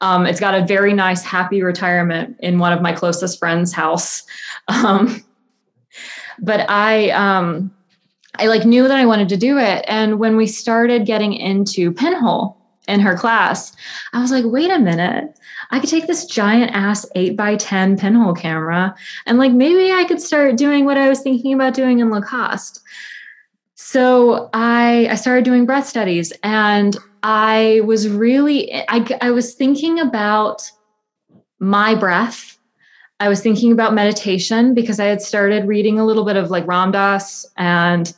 Um, 0.00 0.26
it's 0.26 0.40
got 0.40 0.54
a 0.54 0.64
very 0.66 0.92
nice, 0.92 1.22
happy 1.22 1.62
retirement 1.62 2.36
in 2.40 2.58
one 2.58 2.72
of 2.72 2.82
my 2.82 2.92
closest 2.92 3.38
friends' 3.38 3.72
house. 3.72 4.24
Um, 4.68 5.22
but 6.40 6.68
I 6.68 7.10
um, 7.10 7.72
I 8.38 8.46
like 8.46 8.64
knew 8.64 8.88
that 8.88 8.98
I 8.98 9.06
wanted 9.06 9.28
to 9.30 9.36
do 9.36 9.58
it. 9.58 9.84
And 9.86 10.18
when 10.18 10.36
we 10.36 10.46
started 10.46 11.06
getting 11.06 11.32
into 11.32 11.92
pinhole 11.92 12.55
in 12.88 13.00
her 13.00 13.16
class, 13.16 13.74
I 14.12 14.20
was 14.20 14.30
like, 14.30 14.44
wait 14.46 14.70
a 14.70 14.78
minute 14.78 15.36
I 15.70 15.80
could 15.80 15.90
take 15.90 16.06
this 16.06 16.26
giant 16.26 16.72
ass 16.74 17.06
8 17.14 17.36
by 17.36 17.56
10 17.56 17.98
pinhole 17.98 18.34
camera 18.34 18.94
and 19.26 19.38
like 19.38 19.52
maybe 19.52 19.92
I 19.92 20.04
could 20.04 20.20
start 20.20 20.56
doing 20.56 20.84
what 20.84 20.98
I 20.98 21.08
was 21.08 21.20
thinking 21.20 21.52
about 21.54 21.74
doing 21.74 22.00
in 22.00 22.10
Lacoste. 22.10 22.80
So 23.74 24.48
I 24.52 25.08
I 25.10 25.14
started 25.16 25.44
doing 25.44 25.66
breath 25.66 25.86
studies 25.86 26.32
and 26.42 26.96
I 27.22 27.80
was 27.84 28.08
really 28.08 28.72
I 28.88 29.18
I 29.20 29.30
was 29.30 29.54
thinking 29.54 29.98
about 29.98 30.70
my 31.58 31.94
breath. 31.94 32.58
I 33.18 33.28
was 33.30 33.40
thinking 33.40 33.72
about 33.72 33.94
meditation 33.94 34.74
because 34.74 35.00
I 35.00 35.06
had 35.06 35.22
started 35.22 35.66
reading 35.66 35.98
a 35.98 36.04
little 36.04 36.24
bit 36.24 36.36
of 36.36 36.50
like 36.50 36.66
Ram 36.66 36.92
Dass 36.92 37.46
and 37.56 38.14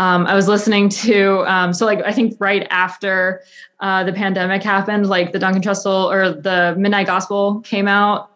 um, 0.00 0.26
I 0.26 0.34
was 0.34 0.48
listening 0.48 0.88
to 0.88 1.44
um, 1.46 1.74
so 1.74 1.84
like 1.84 2.02
I 2.06 2.10
think 2.10 2.34
right 2.40 2.66
after 2.70 3.42
uh, 3.80 4.02
the 4.02 4.14
pandemic 4.14 4.62
happened, 4.62 5.10
like 5.10 5.32
the 5.32 5.38
Duncan 5.38 5.60
Trussell 5.60 6.10
or 6.10 6.32
the 6.32 6.74
Midnight 6.78 7.06
Gospel 7.06 7.60
came 7.60 7.86
out, 7.86 8.30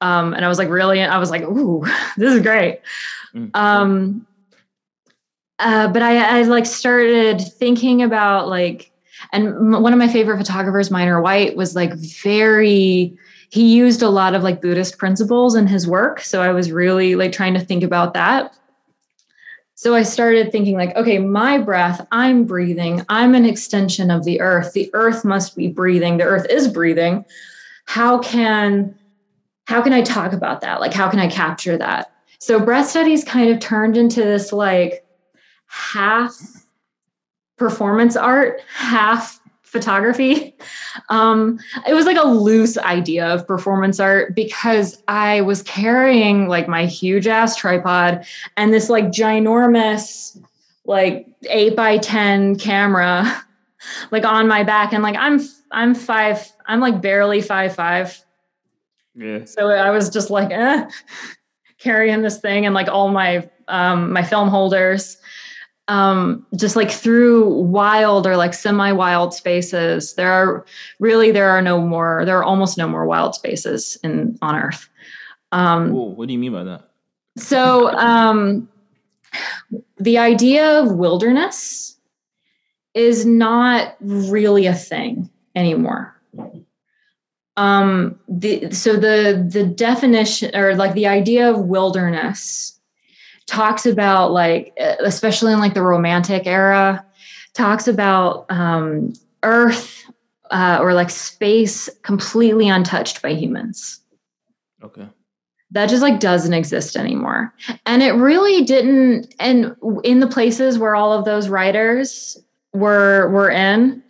um, 0.00 0.32
and 0.32 0.42
I 0.42 0.48
was 0.48 0.56
like 0.56 0.70
really, 0.70 1.02
I 1.02 1.18
was 1.18 1.30
like, 1.30 1.42
ooh, 1.42 1.84
this 2.16 2.32
is 2.32 2.40
great. 2.40 2.80
Mm-hmm. 3.34 3.50
Um, 3.52 4.26
uh, 5.58 5.88
but 5.88 6.00
I, 6.00 6.38
I 6.38 6.42
like 6.44 6.64
started 6.64 7.42
thinking 7.42 8.02
about 8.02 8.48
like, 8.48 8.90
and 9.34 9.48
m- 9.48 9.82
one 9.82 9.92
of 9.92 9.98
my 9.98 10.08
favorite 10.08 10.38
photographers, 10.38 10.90
Minor 10.90 11.20
White, 11.20 11.56
was 11.56 11.76
like 11.76 11.92
very. 11.92 13.14
He 13.50 13.74
used 13.74 14.00
a 14.00 14.08
lot 14.08 14.34
of 14.34 14.42
like 14.42 14.62
Buddhist 14.62 14.96
principles 14.96 15.56
in 15.56 15.66
his 15.66 15.86
work, 15.86 16.20
so 16.20 16.40
I 16.40 16.52
was 16.52 16.72
really 16.72 17.16
like 17.16 17.32
trying 17.32 17.52
to 17.52 17.60
think 17.60 17.82
about 17.82 18.14
that. 18.14 18.54
So 19.82 19.96
I 19.96 20.04
started 20.04 20.52
thinking, 20.52 20.76
like, 20.76 20.94
okay, 20.94 21.18
my 21.18 21.58
breath, 21.58 22.06
I'm 22.12 22.44
breathing. 22.44 23.04
I'm 23.08 23.34
an 23.34 23.44
extension 23.44 24.12
of 24.12 24.22
the 24.22 24.40
earth. 24.40 24.74
The 24.74 24.88
earth 24.94 25.24
must 25.24 25.56
be 25.56 25.66
breathing. 25.66 26.18
The 26.18 26.22
earth 26.22 26.46
is 26.48 26.68
breathing. 26.68 27.24
How 27.86 28.20
can 28.20 28.96
how 29.64 29.82
can 29.82 29.92
I 29.92 30.02
talk 30.02 30.32
about 30.32 30.60
that? 30.60 30.80
Like, 30.80 30.94
how 30.94 31.10
can 31.10 31.18
I 31.18 31.26
capture 31.26 31.76
that? 31.78 32.12
So 32.38 32.60
breath 32.60 32.90
studies 32.90 33.24
kind 33.24 33.50
of 33.50 33.58
turned 33.58 33.96
into 33.96 34.20
this 34.20 34.52
like 34.52 35.04
half 35.66 36.32
performance 37.58 38.14
art, 38.14 38.60
half 38.72 39.40
photography. 39.72 40.54
Um, 41.08 41.58
it 41.88 41.94
was 41.94 42.04
like 42.04 42.18
a 42.18 42.26
loose 42.26 42.76
idea 42.76 43.26
of 43.26 43.46
performance 43.46 43.98
art 43.98 44.34
because 44.34 45.02
I 45.08 45.40
was 45.40 45.62
carrying 45.62 46.48
like 46.48 46.68
my 46.68 46.84
huge 46.84 47.26
ass 47.26 47.56
tripod 47.56 48.26
and 48.58 48.74
this 48.74 48.90
like 48.90 49.06
ginormous, 49.06 50.38
like 50.84 51.26
eight 51.48 51.74
by 51.74 51.96
10 51.96 52.56
camera, 52.56 53.42
like 54.10 54.26
on 54.26 54.46
my 54.48 54.64
back. 54.64 54.92
And 54.92 55.02
like 55.02 55.16
I'm, 55.16 55.40
I'm 55.70 55.94
five, 55.94 56.52
I'm 56.66 56.80
like 56.80 57.00
barely 57.00 57.40
five, 57.40 57.74
five. 57.74 58.22
Yeah. 59.14 59.46
So 59.46 59.70
I 59.70 59.90
was 59.90 60.10
just 60.10 60.28
like, 60.28 60.50
eh, 60.50 60.88
carrying 61.78 62.20
this 62.20 62.38
thing 62.38 62.66
and 62.66 62.74
like 62.74 62.88
all 62.88 63.08
my, 63.08 63.48
um, 63.68 64.12
my 64.12 64.22
film 64.22 64.48
holders 64.48 65.16
um, 65.88 66.46
just 66.56 66.76
like 66.76 66.90
through 66.90 67.48
wild 67.48 68.26
or 68.26 68.36
like 68.36 68.54
semi-wild 68.54 69.34
spaces. 69.34 70.14
There 70.14 70.32
are 70.32 70.64
really 71.00 71.32
there 71.32 71.50
are 71.50 71.62
no 71.62 71.80
more. 71.80 72.24
There 72.24 72.38
are 72.38 72.44
almost 72.44 72.78
no 72.78 72.88
more 72.88 73.06
wild 73.06 73.34
spaces 73.34 73.98
in 74.02 74.38
on 74.42 74.56
Earth. 74.56 74.88
Um, 75.50 75.92
what 75.92 76.26
do 76.28 76.32
you 76.32 76.38
mean 76.38 76.52
by 76.52 76.64
that? 76.64 76.88
So 77.36 77.90
um, 77.96 78.68
the 79.98 80.18
idea 80.18 80.80
of 80.80 80.92
wilderness 80.92 81.96
is 82.94 83.24
not 83.24 83.96
really 84.00 84.66
a 84.66 84.74
thing 84.74 85.30
anymore. 85.54 86.14
Um, 87.56 88.18
the 88.28 88.70
so 88.70 88.94
the 88.94 89.46
the 89.46 89.64
definition 89.64 90.56
or 90.56 90.74
like 90.74 90.94
the 90.94 91.06
idea 91.06 91.50
of 91.50 91.60
wilderness 91.60 92.80
talks 93.52 93.84
about 93.84 94.32
like 94.32 94.72
especially 95.00 95.52
in 95.52 95.58
like 95.58 95.74
the 95.74 95.82
romantic 95.82 96.46
era 96.46 97.04
talks 97.52 97.86
about 97.86 98.46
um, 98.48 99.12
earth 99.42 100.04
uh, 100.50 100.78
or 100.80 100.94
like 100.94 101.10
space 101.10 101.90
completely 102.02 102.66
untouched 102.66 103.20
by 103.20 103.28
humans. 103.28 104.00
Okay. 104.82 105.06
That 105.70 105.90
just 105.90 106.00
like 106.00 106.18
doesn't 106.18 106.54
exist 106.54 106.96
anymore. 106.96 107.52
And 107.84 108.02
it 108.02 108.12
really 108.12 108.64
didn't 108.64 109.34
and 109.38 109.76
in 110.02 110.20
the 110.20 110.26
places 110.26 110.78
where 110.78 110.94
all 110.94 111.12
of 111.12 111.26
those 111.26 111.50
writers 111.50 112.38
were 112.72 113.28
were 113.30 113.50
in 113.50 114.02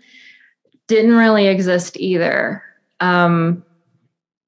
didn't 0.86 1.16
really 1.16 1.48
exist 1.48 1.96
either. 1.98 2.62
Um 3.00 3.64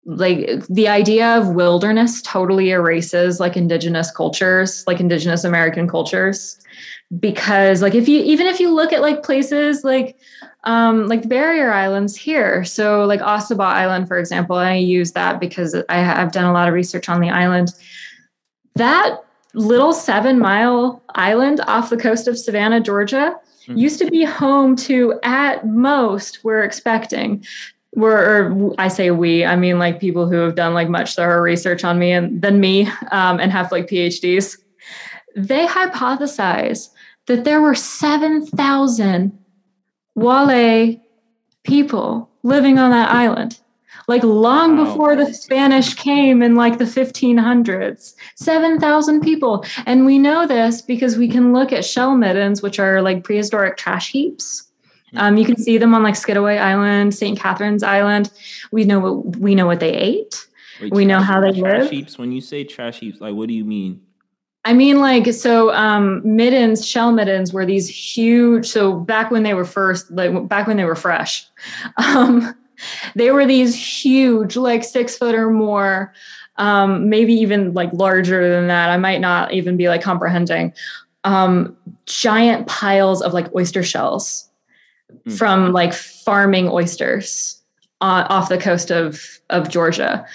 like 0.06 0.66
the 0.68 0.88
idea 0.88 1.36
of 1.36 1.48
wilderness 1.48 2.20
totally 2.22 2.70
erases 2.70 3.40
like 3.40 3.56
indigenous 3.56 4.10
cultures 4.10 4.84
like 4.86 5.00
indigenous 5.00 5.44
american 5.44 5.88
cultures. 5.88 6.60
Because 7.20 7.80
like 7.80 7.94
if 7.94 8.08
you 8.08 8.22
even 8.22 8.46
if 8.46 8.58
you 8.60 8.70
look 8.70 8.92
at 8.92 9.00
like 9.00 9.22
places 9.22 9.84
like 9.84 10.18
um 10.64 11.06
like 11.06 11.22
the 11.22 11.28
barrier 11.28 11.72
islands 11.72 12.16
here. 12.16 12.64
So 12.64 13.04
like 13.04 13.20
ossabaw 13.20 13.66
island 13.66 14.08
for 14.08 14.18
example 14.18 14.56
i 14.56 14.74
use 14.74 15.12
that 15.12 15.40
because 15.40 15.76
i 15.88 15.96
have 15.96 16.32
done 16.32 16.44
a 16.44 16.52
lot 16.52 16.68
of 16.68 16.74
research 16.74 17.08
on 17.08 17.20
the 17.20 17.30
island. 17.30 17.72
That 18.74 19.24
little 19.54 19.92
seven 19.92 20.38
mile 20.38 21.02
island 21.14 21.60
off 21.66 21.90
the 21.90 21.96
coast 21.96 22.26
of 22.26 22.36
savannah 22.36 22.80
georgia 22.80 23.36
mm-hmm. 23.62 23.78
used 23.78 24.00
to 24.00 24.10
be 24.10 24.24
home 24.24 24.74
to 24.74 25.18
at 25.22 25.64
most 25.66 26.42
we're 26.42 26.64
expecting 26.64 27.44
we're 27.94 28.48
or 28.50 28.74
I 28.78 28.88
say 28.88 29.10
we, 29.10 29.44
I 29.44 29.56
mean 29.56 29.78
like 29.78 30.00
people 30.00 30.28
who 30.28 30.36
have 30.36 30.54
done 30.54 30.74
like 30.74 30.88
much 30.88 31.14
thorough 31.14 31.40
research 31.40 31.84
on 31.84 31.98
me 31.98 32.12
and 32.12 32.40
than 32.42 32.60
me 32.60 32.88
um, 33.10 33.40
and 33.40 33.52
have 33.52 33.72
like 33.72 33.86
PhDs. 33.86 34.58
They 35.36 35.66
hypothesize 35.66 36.90
that 37.26 37.44
there 37.44 37.60
were 37.60 37.74
7,000 37.74 39.38
Guale 40.16 41.00
people 41.64 42.30
living 42.42 42.78
on 42.78 42.90
that 42.90 43.10
island. 43.10 43.58
Like 44.06 44.22
long 44.22 44.76
wow. 44.76 44.84
before 44.84 45.16
the 45.16 45.32
Spanish 45.32 45.94
came 45.94 46.42
in 46.42 46.56
like 46.56 46.76
the 46.78 46.84
1500s, 46.84 48.14
7,000 48.36 49.20
people. 49.22 49.64
And 49.86 50.04
we 50.04 50.18
know 50.18 50.46
this 50.46 50.82
because 50.82 51.16
we 51.16 51.26
can 51.26 51.54
look 51.54 51.72
at 51.72 51.86
shell 51.86 52.14
middens, 52.14 52.60
which 52.60 52.78
are 52.78 53.00
like 53.00 53.24
prehistoric 53.24 53.78
trash 53.78 54.10
heaps 54.10 54.70
um, 55.16 55.36
you 55.36 55.44
can 55.44 55.56
see 55.56 55.78
them 55.78 55.94
on 55.94 56.02
like 56.02 56.14
Skidaway 56.14 56.58
Island, 56.58 57.14
St. 57.14 57.38
Catherines 57.38 57.82
Island. 57.82 58.30
We 58.70 58.84
know 58.84 59.00
what 59.00 59.36
we 59.36 59.54
know 59.54 59.66
what 59.66 59.80
they 59.80 59.92
ate. 59.92 60.46
Wait, 60.80 60.92
we 60.92 61.04
know 61.04 61.20
how 61.20 61.40
they 61.40 61.52
live. 61.52 61.90
Heaps. 61.90 62.18
When 62.18 62.32
you 62.32 62.40
say 62.40 62.64
trash 62.64 63.00
heaps, 63.00 63.20
like 63.20 63.34
what 63.34 63.48
do 63.48 63.54
you 63.54 63.64
mean? 63.64 64.00
I 64.64 64.72
mean, 64.72 65.00
like 65.00 65.32
so. 65.32 65.72
Um, 65.74 66.22
middens, 66.24 66.86
shell 66.86 67.12
middens, 67.12 67.52
were 67.52 67.66
these 67.66 67.88
huge. 67.88 68.66
So 68.66 68.94
back 68.94 69.30
when 69.30 69.42
they 69.42 69.54
were 69.54 69.64
first, 69.64 70.10
like 70.10 70.48
back 70.48 70.66
when 70.66 70.76
they 70.76 70.84
were 70.84 70.96
fresh, 70.96 71.46
um, 71.96 72.54
they 73.14 73.30
were 73.30 73.46
these 73.46 73.74
huge, 73.74 74.56
like 74.56 74.82
six 74.82 75.16
foot 75.16 75.34
or 75.34 75.50
more, 75.50 76.12
um, 76.56 77.08
maybe 77.08 77.34
even 77.34 77.74
like 77.74 77.92
larger 77.92 78.48
than 78.48 78.68
that. 78.68 78.90
I 78.90 78.96
might 78.96 79.20
not 79.20 79.52
even 79.52 79.76
be 79.76 79.88
like 79.88 80.02
comprehending. 80.02 80.72
Um, 81.24 81.76
giant 82.06 82.66
piles 82.66 83.22
of 83.22 83.32
like 83.32 83.54
oyster 83.54 83.82
shells 83.82 84.50
mm. 85.26 85.38
from 85.38 85.72
like 85.72 85.92
farming 85.92 86.68
oysters 86.68 87.60
off 88.00 88.48
the 88.48 88.58
coast 88.58 88.90
of 88.90 89.40
of 89.50 89.68
Georgia, 89.68 90.26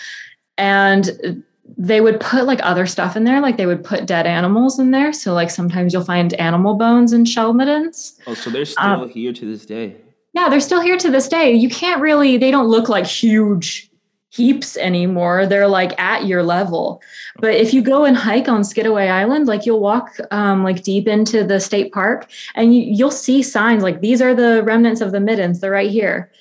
and 0.58 1.44
they 1.78 2.02
would 2.02 2.20
put 2.20 2.46
like 2.46 2.60
other 2.63 2.86
stuff 2.86 3.15
in 3.15 3.24
there, 3.24 3.42
like 3.42 3.58
they 3.58 3.65
would 3.65 3.84
put 3.84 4.06
dead 4.06 4.26
animals 4.26 4.80
in 4.80 4.92
there. 4.92 5.13
So 5.13 5.34
like 5.34 5.50
sometimes 5.50 5.94
you'll 5.94 6.04
find 6.04 6.34
animal 6.36 6.76
bones 6.76 7.13
and 7.13 7.28
shell 7.28 7.54
middens. 7.54 8.20
Oh, 8.28 8.34
so 8.34 8.50
they're 8.50 8.65
still 8.65 8.84
um, 8.84 9.10
here 9.10 9.34
to 9.34 9.46
this 9.46 9.65
day. 9.65 9.96
Yeah, 10.34 10.50
they're 10.50 10.60
still 10.60 10.82
here 10.82 10.98
to 10.98 11.10
this 11.10 11.28
day. 11.28 11.52
You 11.52 11.70
can't 11.70 12.02
really, 12.02 12.38
they 12.38 12.52
don't 12.52 12.68
look 12.68 12.89
like 12.89 13.06
huge 13.06 13.88
heaps 14.30 14.78
anymore. 14.78 15.46
They're 15.46 15.68
like 15.68 16.00
at 16.00 16.26
your 16.26 16.44
level. 16.44 17.02
But 17.39 17.56
if 17.56 17.74
you 17.74 17.82
go 17.82 18.06
and 18.06 18.15
hike 18.15 18.48
on 18.48 18.63
Skidaway 18.63 19.10
Island, 19.10 19.48
like 19.48 19.65
you'll 19.65 19.80
walk 19.80 20.18
um, 20.32 20.63
like 20.63 20.84
deep 20.84 21.08
into 21.08 21.44
the 21.44 21.60
state 21.60 21.92
park 21.92 22.30
and 22.56 22.76
you, 22.76 22.82
you'll 22.82 23.12
see 23.12 23.42
signs 23.42 23.84
like 23.84 24.02
these 24.02 24.22
are 24.22 24.36
the 24.36 24.63
remnants 24.63 25.02
of 25.02 25.12
the 25.12 25.20
middens. 25.20 25.60
They're 25.60 25.72
right 25.72 25.89
here. 25.89 26.32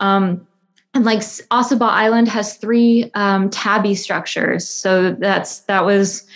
Um, 0.00 0.46
and 0.92 1.04
like 1.04 1.20
Ossabaw 1.20 1.88
Island 1.88 2.28
has 2.28 2.56
three 2.56 3.10
um, 3.14 3.48
tabby 3.48 3.94
structures. 3.94 4.68
So 4.68 5.12
that's 5.12 5.60
that 5.60 5.84
was 5.84 6.26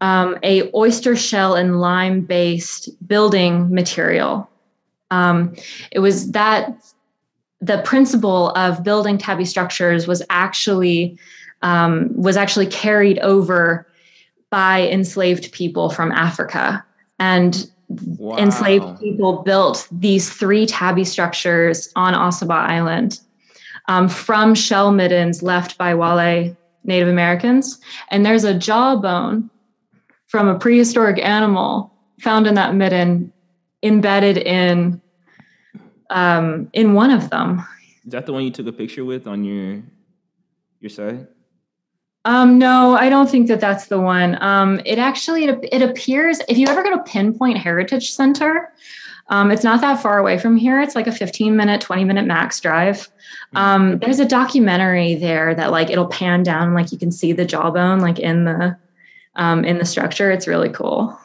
um, 0.00 0.36
a 0.42 0.70
oyster 0.74 1.16
shell 1.16 1.54
and 1.54 1.80
lime 1.80 2.20
based 2.20 2.90
building 3.08 3.72
material. 3.72 4.48
Um, 5.10 5.56
it 5.90 6.00
was 6.00 6.32
that 6.32 6.76
the 7.66 7.82
principle 7.82 8.50
of 8.50 8.84
building 8.84 9.18
tabby 9.18 9.44
structures 9.44 10.06
was 10.06 10.22
actually 10.30 11.18
um, 11.62 12.10
was 12.14 12.36
actually 12.36 12.66
carried 12.66 13.18
over 13.20 13.86
by 14.50 14.88
enslaved 14.88 15.50
people 15.52 15.90
from 15.90 16.12
Africa, 16.12 16.84
and 17.18 17.68
wow. 17.88 18.36
enslaved 18.36 19.00
people 19.00 19.42
built 19.42 19.88
these 19.90 20.30
three 20.30 20.66
tabby 20.66 21.02
structures 21.02 21.90
on 21.96 22.14
Ossabaw 22.14 22.68
Island 22.68 23.20
um, 23.88 24.08
from 24.08 24.54
shell 24.54 24.92
middens 24.92 25.42
left 25.42 25.76
by 25.76 25.92
Guale 25.92 26.56
Native 26.84 27.08
Americans, 27.08 27.80
and 28.10 28.24
there's 28.24 28.44
a 28.44 28.56
jawbone 28.56 29.50
from 30.28 30.46
a 30.46 30.58
prehistoric 30.58 31.18
animal 31.18 31.92
found 32.20 32.46
in 32.46 32.54
that 32.54 32.74
midden 32.74 33.32
embedded 33.82 34.38
in 34.38 35.00
um, 36.10 36.68
in 36.72 36.94
one 36.94 37.10
of 37.10 37.30
them. 37.30 37.64
Is 38.04 38.12
that 38.12 38.26
the 38.26 38.32
one 38.32 38.44
you 38.44 38.50
took 38.50 38.66
a 38.66 38.72
picture 38.72 39.04
with 39.04 39.26
on 39.26 39.44
your 39.44 39.82
your 40.80 40.90
site? 40.90 41.26
Um, 42.24 42.58
no, 42.58 42.96
I 42.96 43.08
don't 43.08 43.30
think 43.30 43.46
that 43.48 43.60
that's 43.60 43.86
the 43.86 44.00
one. 44.00 44.40
Um, 44.42 44.80
it 44.84 44.98
actually 44.98 45.44
it, 45.44 45.60
it 45.70 45.82
appears 45.82 46.40
if 46.48 46.58
you 46.58 46.66
ever 46.66 46.82
go 46.82 46.90
to 46.90 47.02
Pinpoint 47.04 47.58
Heritage 47.58 48.10
Center, 48.10 48.72
um, 49.28 49.50
it's 49.50 49.64
not 49.64 49.80
that 49.80 50.02
far 50.02 50.18
away 50.18 50.38
from 50.38 50.56
here. 50.56 50.80
It's 50.80 50.94
like 50.94 51.06
a 51.06 51.12
15 51.12 51.56
minute, 51.56 51.80
20 51.80 52.04
minute 52.04 52.26
max 52.26 52.60
drive. 52.60 53.08
Hmm. 53.52 53.56
Um, 53.56 53.98
there's 53.98 54.20
a 54.20 54.26
documentary 54.26 55.14
there 55.14 55.54
that 55.54 55.70
like 55.70 55.90
it'll 55.90 56.08
pan 56.08 56.42
down, 56.42 56.74
like 56.74 56.92
you 56.92 56.98
can 56.98 57.12
see 57.12 57.32
the 57.32 57.44
jawbone 57.44 58.00
like 58.00 58.18
in 58.18 58.44
the 58.44 58.76
um, 59.36 59.64
in 59.64 59.78
the 59.78 59.84
structure. 59.84 60.30
It's 60.30 60.46
really 60.46 60.70
cool. 60.70 61.18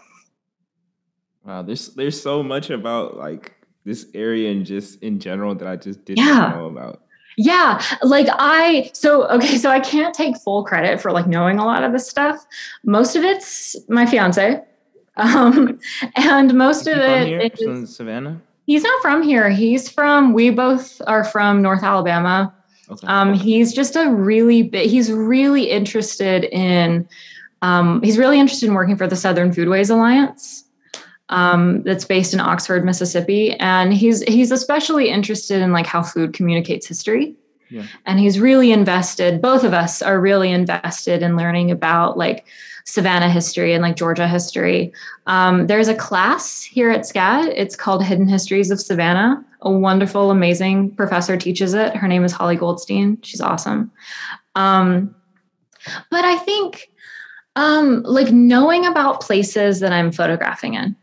Wow, 1.43 1.63
there's 1.63 1.89
there's 1.95 2.21
so 2.21 2.43
much 2.43 2.69
about 2.69 3.17
like 3.17 3.53
this 3.85 4.07
area 4.13 4.51
and 4.51 4.65
just 4.65 5.01
in 5.01 5.19
general 5.19 5.55
that 5.55 5.67
I 5.67 5.75
just 5.75 6.05
didn't 6.05 6.25
yeah. 6.25 6.51
know 6.55 6.67
about. 6.67 7.01
Yeah, 7.37 7.81
like 8.03 8.27
I 8.29 8.91
so 8.93 9.27
okay, 9.29 9.57
so 9.57 9.69
I 9.69 9.79
can't 9.79 10.13
take 10.13 10.37
full 10.37 10.63
credit 10.63 10.99
for 11.01 11.11
like 11.11 11.27
knowing 11.27 11.59
a 11.59 11.65
lot 11.65 11.83
of 11.83 11.91
this 11.91 12.07
stuff. 12.07 12.45
Most 12.83 13.15
of 13.15 13.23
it's 13.23 13.75
my 13.89 14.05
fiance. 14.05 14.63
Um 15.17 15.77
and 16.15 16.53
most 16.53 16.87
of 16.87 16.97
it 16.97 17.59
is 17.59 17.93
Savannah. 17.93 18.41
He's 18.65 18.81
not 18.81 19.01
from 19.01 19.21
here. 19.21 19.49
He's 19.49 19.89
from 19.89 20.31
we 20.31 20.51
both 20.51 21.01
are 21.05 21.25
from 21.25 21.61
North 21.61 21.83
Alabama. 21.83 22.55
Okay. 22.89 23.05
Um 23.07 23.33
he's 23.33 23.73
just 23.73 23.97
a 23.97 24.09
really 24.09 24.63
big 24.63 24.89
he's 24.89 25.11
really 25.11 25.69
interested 25.69 26.45
in 26.45 27.07
um 27.61 28.01
he's 28.01 28.17
really 28.17 28.39
interested 28.39 28.69
in 28.69 28.73
working 28.73 28.95
for 28.95 29.05
the 29.05 29.17
Southern 29.17 29.51
Foodways 29.51 29.91
Alliance 29.91 30.63
um, 31.31 31.81
that's 31.83 32.05
based 32.05 32.33
in 32.33 32.39
Oxford, 32.39 32.85
Mississippi, 32.85 33.53
and 33.53 33.93
he's 33.93 34.21
he's 34.23 34.51
especially 34.51 35.09
interested 35.09 35.61
in 35.61 35.71
like 35.71 35.87
how 35.87 36.03
food 36.03 36.33
communicates 36.33 36.85
history. 36.85 37.35
Yeah. 37.69 37.87
And 38.05 38.19
he's 38.19 38.37
really 38.37 38.73
invested. 38.73 39.41
Both 39.41 39.63
of 39.63 39.73
us 39.73 40.01
are 40.01 40.19
really 40.19 40.51
invested 40.51 41.23
in 41.23 41.37
learning 41.37 41.71
about 41.71 42.17
like 42.17 42.45
Savannah 42.83 43.29
history 43.29 43.73
and 43.73 43.81
like 43.81 43.95
Georgia 43.95 44.27
history. 44.27 44.91
Um, 45.25 45.67
there's 45.67 45.87
a 45.87 45.95
class 45.95 46.63
here 46.63 46.91
at 46.91 47.01
SCAD. 47.01 47.53
It's 47.55 47.77
called 47.77 48.03
Hidden 48.03 48.27
Histories 48.27 48.71
of 48.71 48.81
Savannah. 48.81 49.45
A 49.61 49.71
wonderful, 49.71 50.31
amazing 50.31 50.93
professor 50.95 51.37
teaches 51.37 51.73
it. 51.73 51.95
Her 51.95 52.09
name 52.09 52.25
is 52.25 52.33
Holly 52.33 52.57
Goldstein. 52.57 53.17
She's 53.21 53.39
awesome. 53.39 53.89
Um, 54.55 55.15
but 56.09 56.25
I 56.25 56.37
think 56.39 56.91
um, 57.55 58.03
like 58.03 58.33
knowing 58.33 58.85
about 58.85 59.21
places 59.21 59.79
that 59.79 59.93
I'm 59.93 60.11
photographing 60.11 60.73
in 60.73 60.97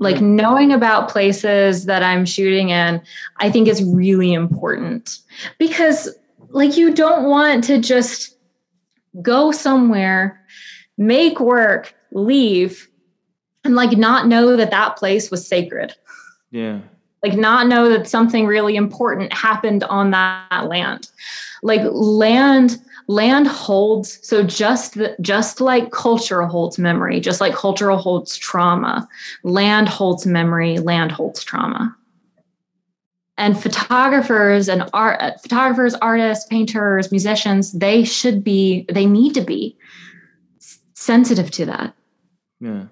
like 0.00 0.20
knowing 0.20 0.72
about 0.72 1.10
places 1.10 1.84
that 1.84 2.02
I'm 2.02 2.24
shooting 2.24 2.70
in, 2.70 3.02
I 3.36 3.50
think 3.50 3.68
is 3.68 3.84
really 3.84 4.32
important 4.32 5.18
because, 5.58 6.08
like, 6.48 6.76
you 6.78 6.92
don't 6.92 7.28
want 7.28 7.62
to 7.64 7.78
just 7.78 8.36
go 9.20 9.52
somewhere, 9.52 10.42
make 10.96 11.38
work, 11.38 11.94
leave, 12.12 12.88
and 13.62 13.74
like 13.74 13.96
not 13.96 14.26
know 14.26 14.56
that 14.56 14.70
that 14.70 14.96
place 14.96 15.30
was 15.30 15.46
sacred. 15.46 15.94
Yeah. 16.50 16.80
Like, 17.22 17.36
not 17.36 17.66
know 17.66 17.90
that 17.90 18.08
something 18.08 18.46
really 18.46 18.76
important 18.76 19.34
happened 19.34 19.84
on 19.84 20.12
that 20.12 20.66
land. 20.66 21.10
Like, 21.62 21.82
land 21.84 22.78
land 23.10 23.48
holds 23.48 24.24
so 24.24 24.44
just 24.44 24.94
the, 24.94 25.16
just 25.20 25.60
like 25.60 25.90
culture 25.90 26.42
holds 26.42 26.78
memory 26.78 27.18
just 27.18 27.40
like 27.40 27.52
cultural 27.52 27.96
holds 27.96 28.36
trauma 28.36 29.08
land 29.42 29.88
holds 29.88 30.26
memory 30.26 30.78
land 30.78 31.10
holds 31.10 31.42
trauma. 31.42 31.96
And 33.36 33.60
photographers 33.60 34.68
and 34.68 34.88
art 34.92 35.40
photographers 35.40 35.94
artists 35.96 36.46
painters 36.46 37.10
musicians 37.10 37.72
they 37.72 38.04
should 38.04 38.44
be 38.44 38.86
they 38.92 39.06
need 39.06 39.34
to 39.34 39.40
be 39.40 39.76
sensitive 40.94 41.50
to 41.52 41.66
that. 41.66 41.94
Yeah. 42.60 42.84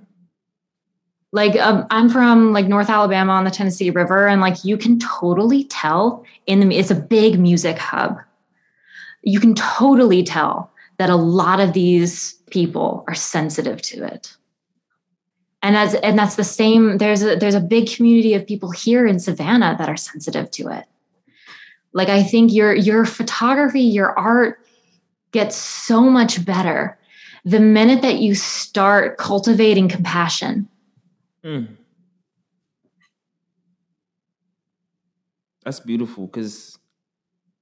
Like 1.31 1.55
um, 1.61 1.87
i'm 1.91 2.09
from 2.09 2.53
like 2.53 2.66
north 2.66 2.91
alabama 2.91 3.35
on 3.35 3.45
the 3.45 3.53
tennessee 3.53 3.91
river 3.91 4.27
and 4.27 4.41
like 4.41 4.64
you 4.64 4.77
can 4.77 4.99
totally 4.99 5.62
tell 5.62 6.25
in 6.47 6.59
the 6.59 6.77
it's 6.77 6.91
a 6.91 6.97
big 6.97 7.39
music 7.39 7.79
hub 7.79 8.19
you 9.29 9.41
can 9.41 9.55
totally 9.55 10.22
tell 10.22 10.72
that 10.97 11.11
a 11.11 11.16
lot 11.16 11.61
of 11.61 11.74
these 11.74 12.33
people 12.51 13.05
are 13.07 13.14
sensitive 13.14 13.83
to 13.83 14.05
it. 14.05 14.35
And 15.62 15.74
that's 15.74 15.95
and 15.95 16.18
that's 16.18 16.37
the 16.37 16.45
same 16.45 16.99
there's 16.99 17.22
a 17.22 17.37
there's 17.37 17.55
a 17.55 17.61
big 17.61 17.91
community 17.91 18.33
of 18.35 18.47
people 18.47 18.70
here 18.70 19.07
in 19.07 19.18
savannah 19.18 19.76
that 19.79 19.89
are 19.89 19.97
sensitive 19.97 20.51
to 20.53 20.68
it. 20.68 20.85
Like 21.93 22.09
i 22.09 22.22
think 22.22 22.53
your 22.53 22.74
your 22.74 23.05
photography 23.05 23.81
your 23.81 24.16
art 24.18 24.61
gets 25.33 25.57
so 25.57 26.03
much 26.03 26.45
better 26.45 26.97
the 27.45 27.61
minute 27.61 28.03
that 28.03 28.18
you 28.18 28.35
start 28.35 29.18
cultivating 29.18 29.89
compassion. 29.89 30.68
Mm. 31.45 31.76
that's 35.64 35.81
beautiful 35.81 36.26
because 36.26 36.78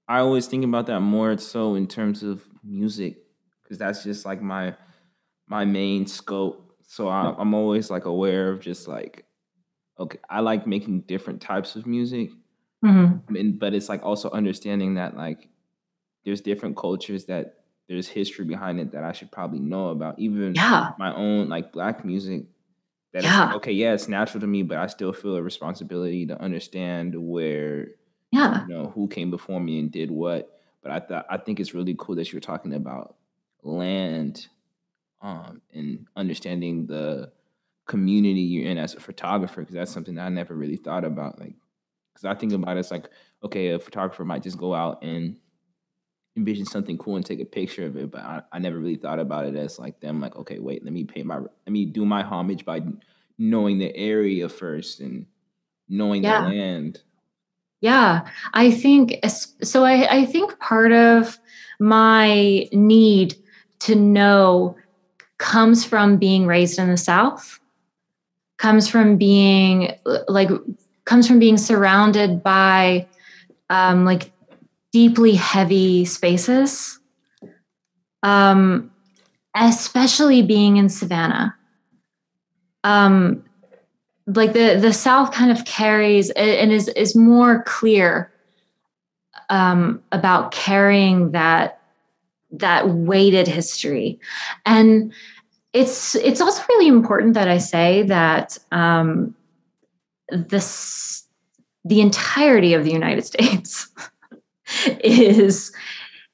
i 0.09 0.19
always 0.19 0.47
think 0.47 0.65
about 0.65 0.87
that 0.87 1.01
more 1.01 1.37
so 1.39 1.75
in 1.75 1.87
terms 1.87 2.23
of 2.23 2.45
music 2.65 3.19
because 3.63 3.79
that's 3.79 4.03
just 4.03 4.25
like 4.25 4.41
my 4.41 4.75
my 5.49 5.65
main 5.65 6.07
scope 6.07 6.67
so 6.87 7.09
I, 7.09 7.35
I'm 7.37 7.53
always 7.53 7.91
like 7.91 8.05
aware 8.05 8.51
of 8.51 8.61
just 8.61 8.87
like, 8.87 9.25
okay, 9.99 10.19
I 10.31 10.41
like 10.41 10.67
making 10.67 11.01
different 11.03 11.43
types 11.43 11.75
of 11.75 11.87
music, 11.87 12.31
mm-hmm. 12.85 13.37
and, 13.37 13.59
but 13.59 13.75
it's 13.75 13.89
like 13.89 14.05
also 14.05 14.31
understanding 14.31 14.95
that 14.95 15.17
like 15.17 15.49
there's 16.25 16.41
different 16.41 16.77
cultures 16.77 17.27
that 17.27 17.65
there's 17.89 18.09
history 18.09 18.45
behind 18.45 18.81
it 18.81 18.93
that 18.93 19.05
I 19.05 19.13
should 19.13 19.33
probably 19.33 19.59
know 19.59 19.89
about. 19.89 20.19
Even 20.19 20.55
yeah. 20.55 20.93
my 20.99 21.15
own 21.15 21.49
like 21.49 21.73
black 21.73 22.05
music. 22.05 22.45
That 23.13 23.25
yeah. 23.25 23.55
okay, 23.55 23.73
yeah, 23.73 23.95
it's 23.95 24.09
natural 24.09 24.41
to 24.41 24.47
me, 24.47 24.63
but 24.63 24.79
I 24.79 24.87
still 24.87 25.13
feel 25.13 25.37
a 25.37 25.43
responsibility 25.43 26.27
to 26.27 26.41
understand 26.41 27.15
where, 27.17 27.89
yeah, 28.37 28.67
you 28.67 28.75
know, 28.75 28.93
who 28.95 29.09
came 29.09 29.31
before 29.31 29.61
me 29.61 29.79
and 29.79 29.91
did 29.91 30.11
what. 30.11 30.53
But 30.83 30.93
I 30.93 31.01
thought 31.01 31.27
I 31.29 31.39
think 31.39 31.59
it's 31.59 31.75
really 31.75 31.97
cool 31.99 32.15
that 32.17 32.33
you're 32.33 32.41
talking 32.41 32.75
about 32.75 33.17
land 33.63 34.47
um, 35.23 35.61
and 35.73 36.07
understanding 36.17 36.87
the 36.87 37.33
community 37.87 38.41
you're 38.41 38.71
in 38.71 38.79
as 38.79 38.95
a 38.95 39.01
photographer 39.01 39.61
because 39.61 39.75
that's 39.75 39.93
something 39.93 40.17
that 40.17 40.27
I 40.27 40.29
never 40.29 40.55
really 40.55 40.77
thought 40.77 41.05
about. 41.05 41.39
Like, 41.39 41.55
because 42.13 42.25
I 42.25 42.35
think 42.39 42.53
about 42.53 42.77
it, 42.77 42.81
it's 42.81 42.91
like, 42.91 43.09
okay, 43.43 43.71
a 43.71 43.79
photographer 43.79 44.25
might 44.25 44.43
just 44.43 44.59
go 44.59 44.75
out 44.75 45.03
and 45.03 45.37
envision 46.37 46.67
something 46.67 46.99
cool 46.99 47.17
and 47.17 47.25
take 47.25 47.41
a 47.41 47.45
picture 47.45 47.87
of 47.87 47.97
it, 47.97 48.11
but 48.11 48.21
I, 48.21 48.43
I 48.53 48.59
never 48.59 48.79
really 48.79 48.97
thought 48.97 49.19
about 49.19 49.47
it 49.47 49.57
as 49.57 49.79
like 49.79 50.01
them. 50.01 50.21
Like, 50.21 50.37
okay, 50.37 50.59
wait, 50.59 50.85
let 50.85 50.93
me 50.93 51.05
pay 51.05 51.23
my, 51.23 51.39
let 51.39 51.71
me 51.71 51.87
do 51.87 52.05
my 52.05 52.23
homage 52.23 52.65
by 52.65 52.83
knowing 53.39 53.79
the 53.79 53.95
area 53.97 54.49
first 54.49 55.01
and 55.01 55.27
knowing 55.89 56.25
yeah. 56.25 56.43
the 56.43 56.49
land. 56.49 57.03
Yeah, 57.81 58.27
I 58.55 58.71
think 58.71 59.19
so. 59.63 59.85
I, 59.85 60.21
I 60.21 60.27
think 60.27 60.59
part 60.59 60.93
of 60.93 61.39
my 61.79 62.69
need 62.73 63.37
to 63.81 63.95
know 63.95 64.77
comes 65.39 65.85
from 65.85 66.17
being 66.17 66.47
raised 66.47 66.79
in 66.79 66.89
the 66.89 66.97
South, 66.97 67.61
comes 68.57 68.89
from 68.89 69.19
being 69.19 69.93
like, 70.27 70.51
comes 71.05 71.29
from 71.29 71.39
being 71.39 71.59
surrounded 71.59 72.43
by 72.43 73.07
um, 73.69 74.05
like 74.05 74.33
deeply 74.93 75.35
heavy 75.35 76.07
spaces, 76.07 76.99
um, 78.23 78.91
especially 79.55 80.41
being 80.43 80.79
in 80.79 80.89
Savannah. 80.89 81.55
Um, 82.85 83.45
like 84.27 84.53
the 84.53 84.77
the 84.81 84.93
South 84.93 85.33
kind 85.33 85.51
of 85.51 85.65
carries 85.65 86.31
and 86.31 86.73
is 86.73 86.89
is 86.89 87.15
more 87.15 87.63
clear 87.65 88.33
um, 89.51 90.03
about 90.13 90.51
carrying 90.51 91.33
that 91.33 91.81
that 92.51 92.89
weighted 92.89 93.47
history. 93.47 94.19
And 94.65 95.13
it's 95.77 96.15
it's 96.15 96.41
also 96.41 96.65
really 96.71 96.89
important 96.89 97.35
that 97.35 97.49
i 97.49 97.59
say 97.59 98.03
that 98.03 98.57
um, 98.73 99.35
this 100.31 101.25
the 101.85 102.01
entirety 102.01 102.73
of 102.73 102.83
the 102.83 102.91
united 102.91 103.25
states 103.33 103.89
is 105.05 105.73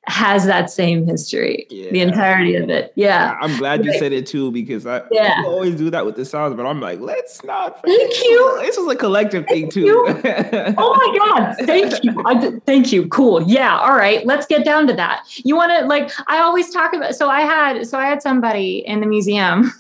has 0.07 0.47
that 0.47 0.69
same 0.71 1.07
history. 1.07 1.67
Yeah. 1.71 1.91
The 1.91 2.01
entirety 2.01 2.57
of 2.57 2.69
it. 2.69 2.93
Yeah. 2.97 3.37
I'm 3.41 3.57
glad 3.57 3.85
you 3.85 3.97
said 3.99 4.13
it 4.13 4.27
too 4.27 4.51
because 4.51 4.85
I 4.87 5.03
yeah. 5.13 5.43
always 5.47 5.77
do 5.77 5.91
that 5.91 6.05
with 6.05 6.17
the 6.17 6.25
songs, 6.25 6.57
but 6.57 6.67
I'm 6.67 6.81
like, 6.81 6.99
let's 6.99 7.45
not. 7.45 7.81
Thank 7.85 8.25
you. 8.25 8.59
This 8.63 8.77
was 8.77 8.93
a 8.93 8.97
collective 8.97 9.45
thank 9.47 9.73
thing 9.73 9.85
too. 9.85 10.05
oh 10.77 10.95
my 10.97 11.19
God. 11.19 11.67
Thank 11.67 12.03
you. 12.03 12.23
I, 12.27 12.59
thank 12.67 12.93
you. 12.93 13.07
Cool. 13.09 13.43
Yeah. 13.43 13.79
All 13.79 13.95
right. 13.95 14.27
Let's 14.27 14.47
get 14.47 14.65
down 14.65 14.89
to 14.89 14.93
that. 14.95 15.25
You 15.45 15.55
want 15.55 15.71
to 15.79 15.87
like, 15.87 16.11
I 16.27 16.39
always 16.39 16.71
talk 16.71 16.93
about, 16.95 17.15
so 17.15 17.31
I 17.31 17.43
had, 17.43 17.87
so 17.87 17.97
I 17.97 18.07
had 18.07 18.23
somebody 18.23 18.79
in 18.87 19.01
the 19.01 19.07
museum. 19.07 19.73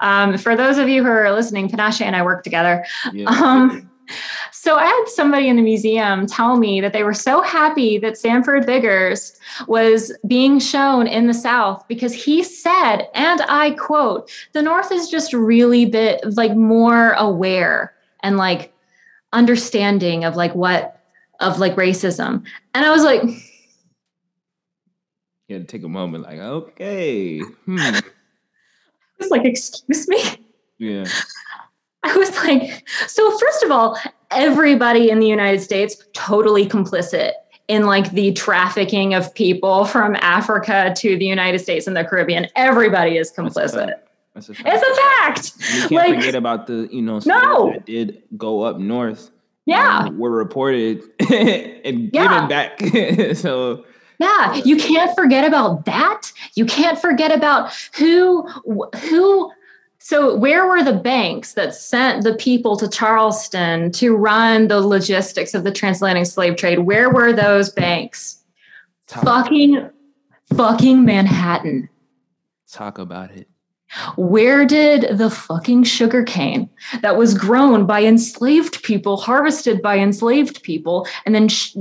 Um, 0.00 0.38
for 0.38 0.56
those 0.56 0.78
of 0.78 0.88
you 0.88 1.02
who 1.02 1.10
are 1.10 1.32
listening, 1.32 1.68
Panache 1.68 2.00
and 2.00 2.14
I 2.14 2.22
work 2.22 2.44
together. 2.44 2.84
Yeah. 3.12 3.28
Um, 3.28 3.90
so 4.52 4.76
I 4.76 4.84
had 4.84 5.04
somebody 5.06 5.48
in 5.48 5.56
the 5.56 5.62
museum 5.62 6.26
tell 6.26 6.56
me 6.56 6.80
that 6.80 6.92
they 6.92 7.02
were 7.02 7.14
so 7.14 7.42
happy 7.42 7.98
that 7.98 8.18
Sanford 8.18 8.66
Biggers 8.66 9.38
was 9.66 10.12
being 10.26 10.58
shown 10.58 11.06
in 11.06 11.26
the 11.26 11.34
South 11.34 11.86
because 11.88 12.12
he 12.12 12.42
said, 12.42 13.08
and 13.14 13.42
I 13.48 13.72
quote, 13.72 14.30
the 14.52 14.62
North 14.62 14.92
is 14.92 15.08
just 15.08 15.32
really 15.32 15.86
bit 15.86 16.20
like 16.36 16.54
more 16.54 17.12
aware 17.12 17.94
and 18.22 18.36
like 18.36 18.72
understanding 19.32 20.24
of 20.24 20.36
like 20.36 20.54
what 20.54 21.00
of 21.40 21.58
like 21.58 21.76
racism. 21.76 22.44
And 22.74 22.84
I 22.84 22.90
was 22.90 23.02
like, 23.02 23.22
you 25.48 25.56
had 25.56 25.66
to 25.66 25.76
take 25.78 25.84
a 25.84 25.88
moment, 25.88 26.24
like, 26.24 26.38
okay. 26.38 27.38
Hmm. 27.38 27.78
I 27.78 28.02
was 29.18 29.30
like, 29.30 29.44
excuse 29.44 30.06
me? 30.06 30.22
Yeah. 30.78 31.06
I 32.08 32.16
was 32.16 32.34
like, 32.36 32.88
so 33.06 33.36
first 33.38 33.62
of 33.62 33.70
all, 33.70 33.98
everybody 34.30 35.10
in 35.10 35.20
the 35.20 35.26
United 35.26 35.60
States 35.60 36.02
totally 36.14 36.66
complicit 36.66 37.32
in 37.68 37.84
like 37.84 38.12
the 38.12 38.32
trafficking 38.32 39.14
of 39.14 39.32
people 39.34 39.84
from 39.84 40.16
Africa 40.20 40.94
to 40.96 41.18
the 41.18 41.26
United 41.26 41.58
States 41.58 41.86
and 41.86 41.96
the 41.96 42.04
Caribbean. 42.04 42.48
Everybody 42.56 43.18
is 43.18 43.30
complicit. 43.30 43.94
That's 44.34 44.48
a 44.48 44.54
fact. 44.54 44.68
It's 44.68 44.82
a 44.82 44.94
fact. 44.94 45.74
You 45.74 45.80
can't 45.80 45.92
like, 45.92 46.14
forget 46.16 46.34
about 46.34 46.66
the, 46.66 46.88
you 46.90 47.02
know, 47.02 47.20
no. 47.26 47.72
that 47.72 47.84
did 47.84 48.22
go 48.36 48.62
up 48.62 48.78
north. 48.78 49.26
Um, 49.26 49.32
yeah. 49.66 50.08
Were 50.08 50.30
reported 50.30 51.02
and 51.20 52.10
yeah. 52.12 52.22
given 52.22 52.48
back. 52.48 53.36
so 53.36 53.84
yeah, 54.18 54.54
you 54.64 54.76
can't 54.76 55.14
forget 55.14 55.46
about 55.46 55.84
that. 55.84 56.32
You 56.54 56.64
can't 56.64 56.98
forget 56.98 57.36
about 57.36 57.72
who 57.96 58.48
who 58.96 59.52
so, 59.98 60.36
where 60.36 60.66
were 60.66 60.82
the 60.82 60.92
banks 60.92 61.54
that 61.54 61.74
sent 61.74 62.22
the 62.22 62.34
people 62.34 62.76
to 62.76 62.88
Charleston 62.88 63.90
to 63.92 64.16
run 64.16 64.68
the 64.68 64.80
logistics 64.80 65.54
of 65.54 65.64
the 65.64 65.72
transatlantic 65.72 66.26
slave 66.26 66.56
trade? 66.56 66.80
Where 66.80 67.10
were 67.10 67.32
those 67.32 67.70
banks? 67.70 68.42
Talk 69.08 69.24
fucking, 69.24 69.90
fucking 70.54 71.04
Manhattan. 71.04 71.88
Talk 72.70 72.98
about 72.98 73.32
it. 73.32 73.48
Where 74.16 74.64
did 74.66 75.18
the 75.18 75.30
fucking 75.30 75.84
sugar 75.84 76.22
cane 76.22 76.68
that 77.00 77.16
was 77.16 77.36
grown 77.36 77.84
by 77.84 78.04
enslaved 78.04 78.82
people, 78.84 79.16
harvested 79.16 79.82
by 79.82 79.98
enslaved 79.98 80.62
people, 80.62 81.08
and 81.26 81.34
then 81.34 81.48
sh- 81.48 81.74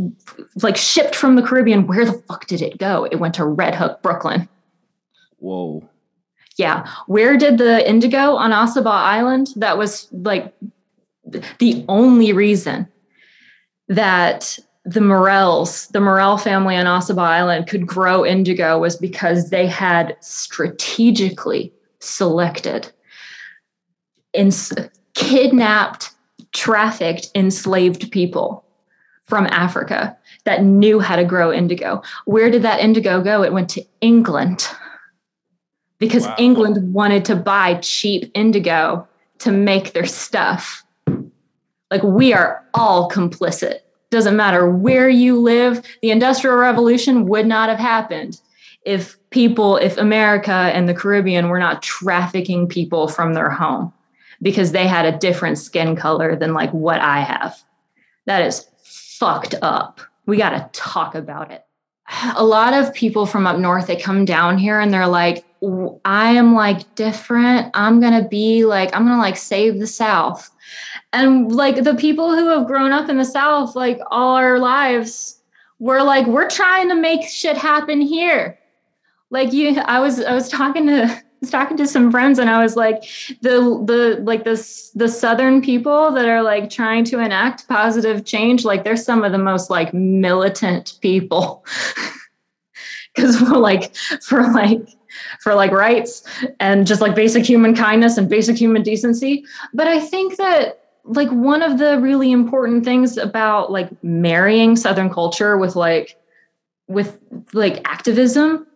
like 0.63 0.77
shipped 0.77 1.15
from 1.15 1.35
the 1.35 1.43
Caribbean, 1.43 1.85
where 1.85 2.05
the 2.05 2.19
fuck 2.27 2.47
did 2.47 2.61
it 2.61 2.77
go? 2.77 3.03
It 3.11 3.17
went 3.17 3.35
to 3.35 3.45
Red 3.45 3.75
Hook, 3.75 4.01
Brooklyn. 4.01 4.49
Whoa 5.37 5.87
yeah 6.57 6.87
where 7.07 7.37
did 7.37 7.57
the 7.57 7.87
indigo 7.87 8.35
on 8.35 8.51
Ossabaw 8.51 8.87
Island 8.87 9.49
that 9.55 9.77
was 9.77 10.07
like 10.11 10.53
the 11.59 11.85
only 11.87 12.33
reason 12.33 12.87
that 13.87 14.57
the 14.85 15.01
Morels, 15.01 15.87
the 15.89 15.99
Morel 15.99 16.37
family 16.37 16.77
on 16.77 16.85
Ossabaw 16.85 17.19
Island 17.19 17.67
could 17.67 17.85
grow 17.85 18.25
indigo 18.25 18.79
was 18.79 18.95
because 18.95 19.49
they 19.49 19.67
had 19.67 20.15
strategically 20.21 21.73
selected 21.99 22.89
and 24.33 24.55
kidnapped, 25.13 26.11
trafficked, 26.53 27.29
enslaved 27.35 28.11
people 28.11 28.63
from 29.25 29.45
Africa 29.47 30.15
that 30.45 30.63
knew 30.63 30.99
how 31.01 31.17
to 31.17 31.25
grow 31.25 31.51
indigo. 31.51 32.01
Where 32.23 32.49
did 32.49 32.61
that 32.61 32.79
indigo 32.79 33.21
go? 33.21 33.43
It 33.43 33.51
went 33.51 33.69
to 33.71 33.83
England 33.99 34.69
because 35.99 36.25
wow. 36.25 36.35
England 36.37 36.93
wanted 36.93 37.25
to 37.25 37.35
buy 37.35 37.75
cheap 37.75 38.31
indigo 38.33 39.07
to 39.39 39.51
make 39.51 39.93
their 39.93 40.05
stuff. 40.05 40.83
Like 41.91 42.03
we 42.03 42.33
are 42.33 42.65
all 42.73 43.09
complicit. 43.09 43.79
Doesn't 44.09 44.35
matter 44.35 44.69
where 44.69 45.09
you 45.09 45.39
live, 45.39 45.85
the 46.01 46.11
Industrial 46.11 46.55
Revolution 46.55 47.27
would 47.27 47.45
not 47.45 47.69
have 47.69 47.79
happened 47.79 48.39
if 48.85 49.17
people, 49.31 49.77
if 49.77 49.97
America 49.97 50.51
and 50.51 50.87
the 50.87 50.93
Caribbean 50.93 51.49
were 51.49 51.59
not 51.59 51.81
trafficking 51.81 52.67
people 52.67 53.07
from 53.07 53.33
their 53.33 53.49
home 53.49 53.93
because 54.41 54.71
they 54.71 54.87
had 54.87 55.05
a 55.05 55.17
different 55.17 55.57
skin 55.57 55.95
color 55.95 56.35
than 56.35 56.53
like 56.53 56.71
what 56.71 57.01
I 57.01 57.19
have. 57.19 57.61
That 58.25 58.43
is 58.43 58.67
fucked 58.83 59.55
up. 59.61 59.99
We 60.25 60.37
got 60.37 60.51
to 60.51 60.69
talk 60.79 61.15
about 61.15 61.51
it. 61.51 61.65
a 62.35 62.43
lot 62.43 62.73
of 62.73 62.93
people 62.93 63.25
from 63.25 63.47
up 63.47 63.57
north 63.57 63.87
they 63.87 63.95
come 63.95 64.25
down 64.25 64.57
here 64.57 64.79
and 64.79 64.93
they're 64.93 65.07
like 65.07 65.43
i 66.05 66.31
am 66.31 66.53
like 66.53 66.95
different. 66.95 67.71
I'm 67.73 67.99
gonna 67.99 68.27
be 68.27 68.65
like 68.65 68.95
i'm 68.95 69.05
gonna 69.05 69.21
like 69.21 69.37
save 69.37 69.79
the 69.79 69.87
south. 69.87 70.49
And 71.13 71.51
like 71.51 71.83
the 71.83 71.95
people 71.95 72.35
who 72.35 72.49
have 72.49 72.67
grown 72.67 72.91
up 72.91 73.09
in 73.09 73.17
the 73.17 73.25
south 73.25 73.75
like 73.75 73.99
all 74.11 74.35
our 74.35 74.59
lives 74.59 75.41
we're 75.79 76.01
like 76.01 76.27
we're 76.27 76.49
trying 76.49 76.89
to 76.89 76.95
make 76.95 77.23
shit 77.27 77.57
happen 77.57 78.01
here. 78.01 78.59
Like 79.29 79.53
you 79.53 79.79
i 79.81 79.99
was 79.99 80.21
i 80.21 80.33
was 80.33 80.49
talking 80.49 80.87
to 80.87 81.23
was 81.41 81.51
talking 81.51 81.77
to 81.77 81.87
some 81.87 82.11
friends 82.11 82.39
and 82.39 82.49
I 82.49 82.63
was 82.63 82.75
like, 82.75 83.03
the 83.41 83.59
the 83.85 84.21
like 84.23 84.43
this 84.43 84.89
the 84.95 85.07
southern 85.07 85.61
people 85.61 86.11
that 86.11 86.27
are 86.27 86.41
like 86.41 86.69
trying 86.69 87.03
to 87.05 87.19
enact 87.19 87.67
positive 87.67 88.25
change, 88.25 88.65
like 88.65 88.83
they're 88.83 88.97
some 88.97 89.23
of 89.23 89.31
the 89.31 89.37
most 89.37 89.69
like 89.69 89.93
militant 89.93 90.97
people. 91.01 91.65
Cause 93.17 93.41
we're 93.41 93.57
like 93.57 93.95
for 94.21 94.43
like 94.51 94.87
for 95.47 95.55
like 95.55 95.71
rights 95.71 96.23
and 96.59 96.85
just 96.85 96.99
like 96.99 97.15
basic 97.15 97.45
human 97.45 97.73
kindness 97.73 98.17
and 98.17 98.27
basic 98.27 98.57
human 98.57 98.83
decency. 98.83 99.45
But 99.73 99.87
I 99.87 99.97
think 99.97 100.35
that 100.35 100.81
like 101.05 101.29
one 101.29 101.61
of 101.61 101.77
the 101.77 101.97
really 101.99 102.33
important 102.33 102.83
things 102.83 103.15
about 103.15 103.71
like 103.71 103.89
marrying 104.03 104.75
southern 104.75 105.09
culture 105.09 105.57
with 105.57 105.77
like 105.77 106.17
with 106.89 107.17
like 107.53 107.79
activism 107.87 108.67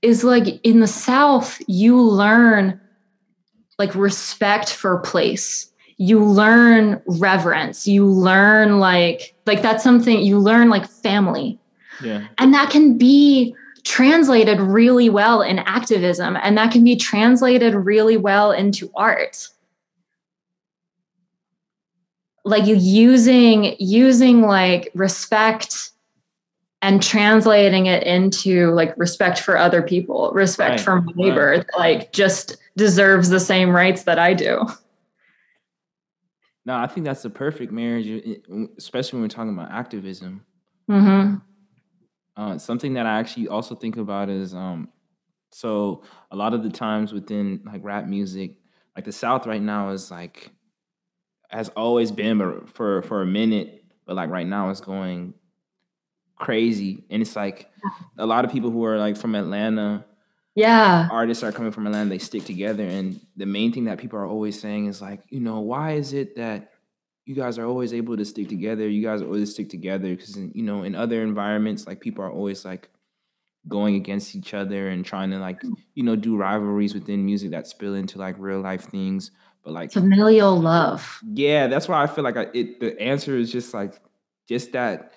is 0.00 0.22
like 0.22 0.64
in 0.64 0.78
the 0.78 0.86
South, 0.86 1.60
you 1.66 2.00
learn 2.00 2.80
like 3.76 3.92
respect 3.96 4.72
for 4.72 4.98
place. 4.98 5.72
You 5.96 6.22
learn 6.24 7.02
reverence. 7.08 7.88
You 7.88 8.06
learn 8.06 8.78
like 8.78 9.34
like 9.44 9.60
that's 9.60 9.82
something 9.82 10.20
you 10.20 10.38
learn 10.38 10.68
like 10.68 10.88
family. 10.88 11.58
Yeah. 12.00 12.28
And 12.38 12.54
that 12.54 12.70
can 12.70 12.96
be 12.96 13.56
translated 13.86 14.60
really 14.60 15.08
well 15.08 15.42
in 15.42 15.60
activism 15.60 16.36
and 16.42 16.58
that 16.58 16.72
can 16.72 16.82
be 16.82 16.96
translated 16.96 17.72
really 17.72 18.16
well 18.16 18.50
into 18.50 18.90
art. 18.96 19.48
Like 22.44 22.66
you 22.66 22.74
using 22.74 23.76
using 23.78 24.42
like 24.42 24.90
respect 24.94 25.90
and 26.82 27.00
translating 27.00 27.86
it 27.86 28.02
into 28.02 28.72
like 28.72 28.92
respect 28.98 29.38
for 29.38 29.56
other 29.56 29.82
people, 29.82 30.32
respect 30.32 30.70
right. 30.70 30.80
for 30.80 31.00
my 31.02 31.12
neighbor, 31.14 31.50
right. 31.50 31.66
like 31.78 32.12
just 32.12 32.56
deserves 32.76 33.28
the 33.28 33.40
same 33.40 33.70
rights 33.70 34.02
that 34.02 34.18
I 34.18 34.34
do. 34.34 34.66
No, 36.64 36.76
I 36.76 36.88
think 36.88 37.06
that's 37.06 37.22
the 37.22 37.30
perfect 37.30 37.70
marriage, 37.70 38.08
especially 38.78 39.18
when 39.18 39.22
we're 39.22 39.28
talking 39.28 39.52
about 39.52 39.70
activism. 39.70 40.44
Mm-hmm. 40.90 41.36
Uh, 42.36 42.58
something 42.58 42.94
that 42.94 43.06
I 43.06 43.18
actually 43.18 43.48
also 43.48 43.74
think 43.74 43.96
about 43.96 44.28
is 44.28 44.54
um, 44.54 44.88
so 45.50 46.02
a 46.30 46.36
lot 46.36 46.52
of 46.52 46.62
the 46.62 46.68
times 46.70 47.12
within 47.12 47.62
like 47.64 47.82
rap 47.82 48.06
music, 48.06 48.56
like 48.94 49.06
the 49.06 49.12
South 49.12 49.46
right 49.46 49.62
now 49.62 49.90
is 49.90 50.10
like 50.10 50.50
has 51.48 51.70
always 51.70 52.10
been, 52.10 52.38
but 52.38 52.68
for 52.68 53.02
for 53.02 53.22
a 53.22 53.26
minute, 53.26 53.84
but 54.04 54.16
like 54.16 54.28
right 54.28 54.46
now 54.46 54.68
it's 54.68 54.80
going 54.82 55.32
crazy. 56.36 57.04
And 57.08 57.22
it's 57.22 57.36
like 57.36 57.70
a 58.18 58.26
lot 58.26 58.44
of 58.44 58.52
people 58.52 58.70
who 58.70 58.84
are 58.84 58.98
like 58.98 59.16
from 59.16 59.34
Atlanta, 59.34 60.04
yeah, 60.54 61.08
artists 61.10 61.42
are 61.42 61.52
coming 61.52 61.72
from 61.72 61.86
Atlanta, 61.86 62.10
they 62.10 62.18
stick 62.18 62.44
together. 62.44 62.84
And 62.84 63.18
the 63.36 63.46
main 63.46 63.72
thing 63.72 63.84
that 63.84 63.98
people 63.98 64.18
are 64.18 64.26
always 64.26 64.60
saying 64.60 64.86
is 64.86 65.00
like, 65.00 65.22
you 65.30 65.40
know, 65.40 65.60
why 65.60 65.92
is 65.92 66.12
it 66.12 66.36
that 66.36 66.72
you 67.26 67.34
guys 67.34 67.58
are 67.58 67.66
always 67.66 67.92
able 67.92 68.16
to 68.16 68.24
stick 68.24 68.48
together? 68.48 68.88
You 68.88 69.02
guys 69.02 69.20
always 69.20 69.50
stick 69.52 69.68
together 69.68 70.14
because 70.14 70.36
you 70.36 70.62
know, 70.62 70.84
in 70.84 70.94
other 70.94 71.22
environments, 71.22 71.86
like 71.86 72.00
people 72.00 72.24
are 72.24 72.30
always 72.30 72.64
like 72.64 72.88
going 73.68 73.96
against 73.96 74.36
each 74.36 74.54
other 74.54 74.88
and 74.88 75.04
trying 75.04 75.30
to 75.30 75.38
like, 75.38 75.60
you 75.94 76.04
know, 76.04 76.14
do 76.14 76.36
rivalries 76.36 76.94
within 76.94 77.26
music 77.26 77.50
that 77.50 77.66
spill 77.66 77.96
into 77.96 78.16
like 78.18 78.36
real 78.38 78.60
life 78.60 78.84
things. 78.84 79.32
But 79.64 79.72
like 79.72 79.92
familial 79.92 80.56
love. 80.60 81.18
Yeah, 81.24 81.66
that's 81.66 81.88
why 81.88 82.00
I 82.00 82.06
feel 82.06 82.22
like 82.22 82.36
I, 82.36 82.46
it. 82.54 82.78
The 82.78 82.98
answer 83.02 83.36
is 83.36 83.50
just 83.50 83.74
like 83.74 84.00
just 84.48 84.72
that 84.72 85.12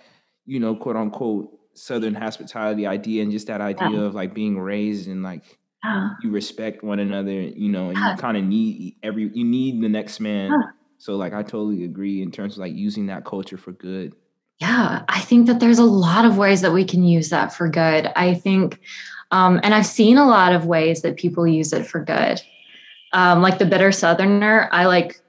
you 0.47 0.59
know, 0.59 0.75
quote 0.75 0.95
unquote 0.95 1.55
Southern 1.75 2.15
hospitality 2.15 2.87
idea 2.87 3.21
and 3.21 3.31
just 3.31 3.45
that 3.47 3.61
idea 3.61 3.91
yeah. 3.91 4.01
of 4.01 4.15
like 4.15 4.33
being 4.33 4.59
raised 4.59 5.07
and 5.07 5.21
like 5.21 5.59
yeah. 5.83 6.09
you 6.23 6.31
respect 6.31 6.83
one 6.83 6.97
another, 6.97 7.39
you 7.39 7.69
know, 7.69 7.89
and 7.89 7.97
yeah. 7.99 8.15
you 8.15 8.17
kind 8.17 8.35
of 8.35 8.43
need 8.43 8.95
every 9.03 9.29
you 9.31 9.45
need 9.45 9.79
the 9.83 9.87
next 9.87 10.19
man. 10.19 10.51
So 10.99 11.15
like 11.15 11.33
I 11.33 11.41
totally 11.41 11.83
agree 11.83 12.21
in 12.21 12.31
terms 12.31 12.53
of 12.53 12.59
like 12.59 12.73
using 12.73 13.07
that 13.07 13.25
culture 13.25 13.57
for 13.57 13.71
good. 13.71 14.13
Yeah, 14.59 15.03
I 15.07 15.21
think 15.21 15.47
that 15.47 15.59
there's 15.59 15.79
a 15.79 15.85
lot 15.85 16.25
of 16.25 16.37
ways 16.37 16.61
that 16.61 16.73
we 16.73 16.83
can 16.83 17.03
use 17.03 17.29
that 17.29 17.53
for 17.53 17.67
good. 17.67 18.11
I 18.15 18.35
think 18.35 18.79
um, 19.31 19.59
and 19.63 19.73
I've 19.73 19.85
seen 19.85 20.17
a 20.17 20.27
lot 20.27 20.53
of 20.53 20.65
ways 20.65 21.01
that 21.01 21.17
people 21.17 21.47
use 21.47 21.73
it 21.73 21.85
for 21.87 22.03
good. 22.03 22.41
Um, 23.13 23.41
like 23.41 23.57
the 23.57 23.65
bitter 23.65 23.91
southerner, 23.91 24.69
I 24.71 24.85
like 24.85 25.21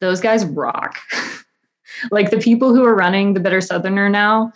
those 0.00 0.20
guys 0.20 0.44
rock. 0.44 0.98
like 2.10 2.30
the 2.30 2.38
people 2.38 2.74
who 2.74 2.84
are 2.84 2.94
running 2.94 3.34
the 3.34 3.40
Bitter 3.40 3.60
Southerner 3.60 4.08
now, 4.08 4.52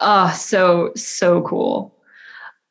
oh, 0.00 0.32
so 0.36 0.92
so 0.96 1.42
cool. 1.42 1.94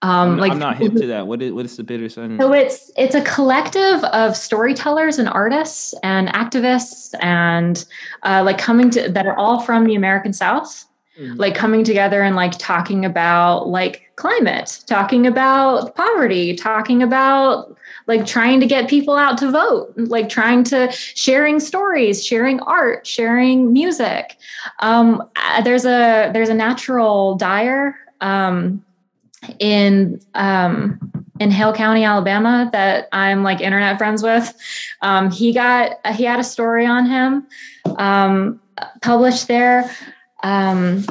Um, 0.03 0.33
I'm, 0.33 0.37
like 0.37 0.51
I'm 0.51 0.59
not 0.59 0.77
hip 0.77 0.93
to 0.93 1.07
that. 1.07 1.25
What 1.27 1.41
is 1.41 1.51
what 1.51 1.65
is 1.65 1.75
the 1.75 1.83
Bitter 1.83 2.07
Southerner? 2.07 2.37
So 2.39 2.53
it's 2.53 2.91
it's 2.97 3.15
a 3.15 3.21
collective 3.21 4.03
of 4.05 4.37
storytellers 4.37 5.17
and 5.17 5.27
artists 5.27 5.95
and 6.03 6.27
activists 6.29 7.15
and 7.21 7.83
uh, 8.23 8.43
like 8.45 8.57
coming 8.57 8.89
to 8.91 9.09
that 9.09 9.25
are 9.25 9.37
all 9.37 9.59
from 9.59 9.85
the 9.85 9.95
American 9.95 10.33
South 10.33 10.87
mm-hmm. 11.19 11.35
like 11.35 11.55
coming 11.55 11.83
together 11.83 12.21
and 12.21 12.35
like 12.35 12.57
talking 12.57 13.05
about 13.05 13.67
like 13.67 14.11
climate, 14.15 14.81
talking 14.85 15.25
about 15.27 15.95
poverty, 15.95 16.55
talking 16.55 17.03
about 17.03 17.75
like 18.07 18.25
trying 18.25 18.59
to 18.59 18.65
get 18.65 18.89
people 18.89 19.15
out 19.15 19.37
to 19.37 19.51
vote, 19.51 19.93
like 19.95 20.29
trying 20.29 20.63
to 20.65 20.91
sharing 20.91 21.59
stories, 21.59 22.25
sharing 22.25 22.59
art, 22.61 23.05
sharing 23.05 23.73
music. 23.73 24.37
Um, 24.79 25.23
uh, 25.35 25.61
there's 25.61 25.85
a 25.85 26.31
there's 26.33 26.49
a 26.49 26.53
natural 26.53 27.35
dyer 27.35 27.95
um, 28.21 28.83
in 29.59 30.19
um, 30.33 30.99
in 31.39 31.51
Hale 31.51 31.73
County, 31.73 32.03
Alabama, 32.03 32.69
that 32.73 33.07
I'm 33.11 33.43
like 33.43 33.61
internet 33.61 33.97
friends 33.97 34.23
with. 34.23 34.53
Um, 35.01 35.31
he 35.31 35.53
got 35.53 36.05
he 36.15 36.23
had 36.23 36.39
a 36.39 36.43
story 36.43 36.85
on 36.85 37.05
him 37.05 37.47
um, 37.97 38.59
published 39.01 39.47
there. 39.47 39.89
Um, 40.43 41.05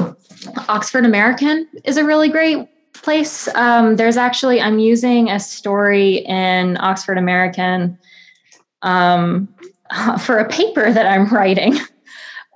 Oxford 0.69 1.05
American 1.05 1.69
is 1.85 1.97
a 1.97 2.05
really 2.05 2.29
great 2.29 2.69
place. 3.03 3.49
Um, 3.55 3.97
there's 3.97 4.17
actually, 4.17 4.61
I'm 4.61 4.79
using 4.79 5.31
a 5.31 5.41
story 5.41 6.19
in 6.19 6.77
Oxford 6.79 7.19
American 7.19 7.99
um, 8.83 9.49
for 10.21 10.39
a 10.39 10.49
paper 10.49 10.93
that 10.93 11.07
I'm 11.07 11.27
writing. 11.29 11.79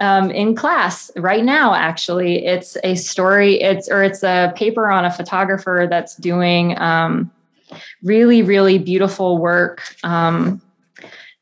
Um, 0.00 0.30
in 0.30 0.54
class 0.54 1.10
right 1.16 1.44
now 1.44 1.74
actually 1.74 2.46
it's 2.46 2.78
a 2.84 2.94
story 2.94 3.60
it's 3.60 3.86
or 3.90 4.02
it's 4.02 4.22
a 4.22 4.50
paper 4.56 4.90
on 4.90 5.04
a 5.04 5.10
photographer 5.10 5.86
that's 5.90 6.16
doing 6.16 6.78
um, 6.78 7.30
really 8.02 8.42
really 8.42 8.78
beautiful 8.78 9.36
work 9.36 9.82
um, 10.02 10.62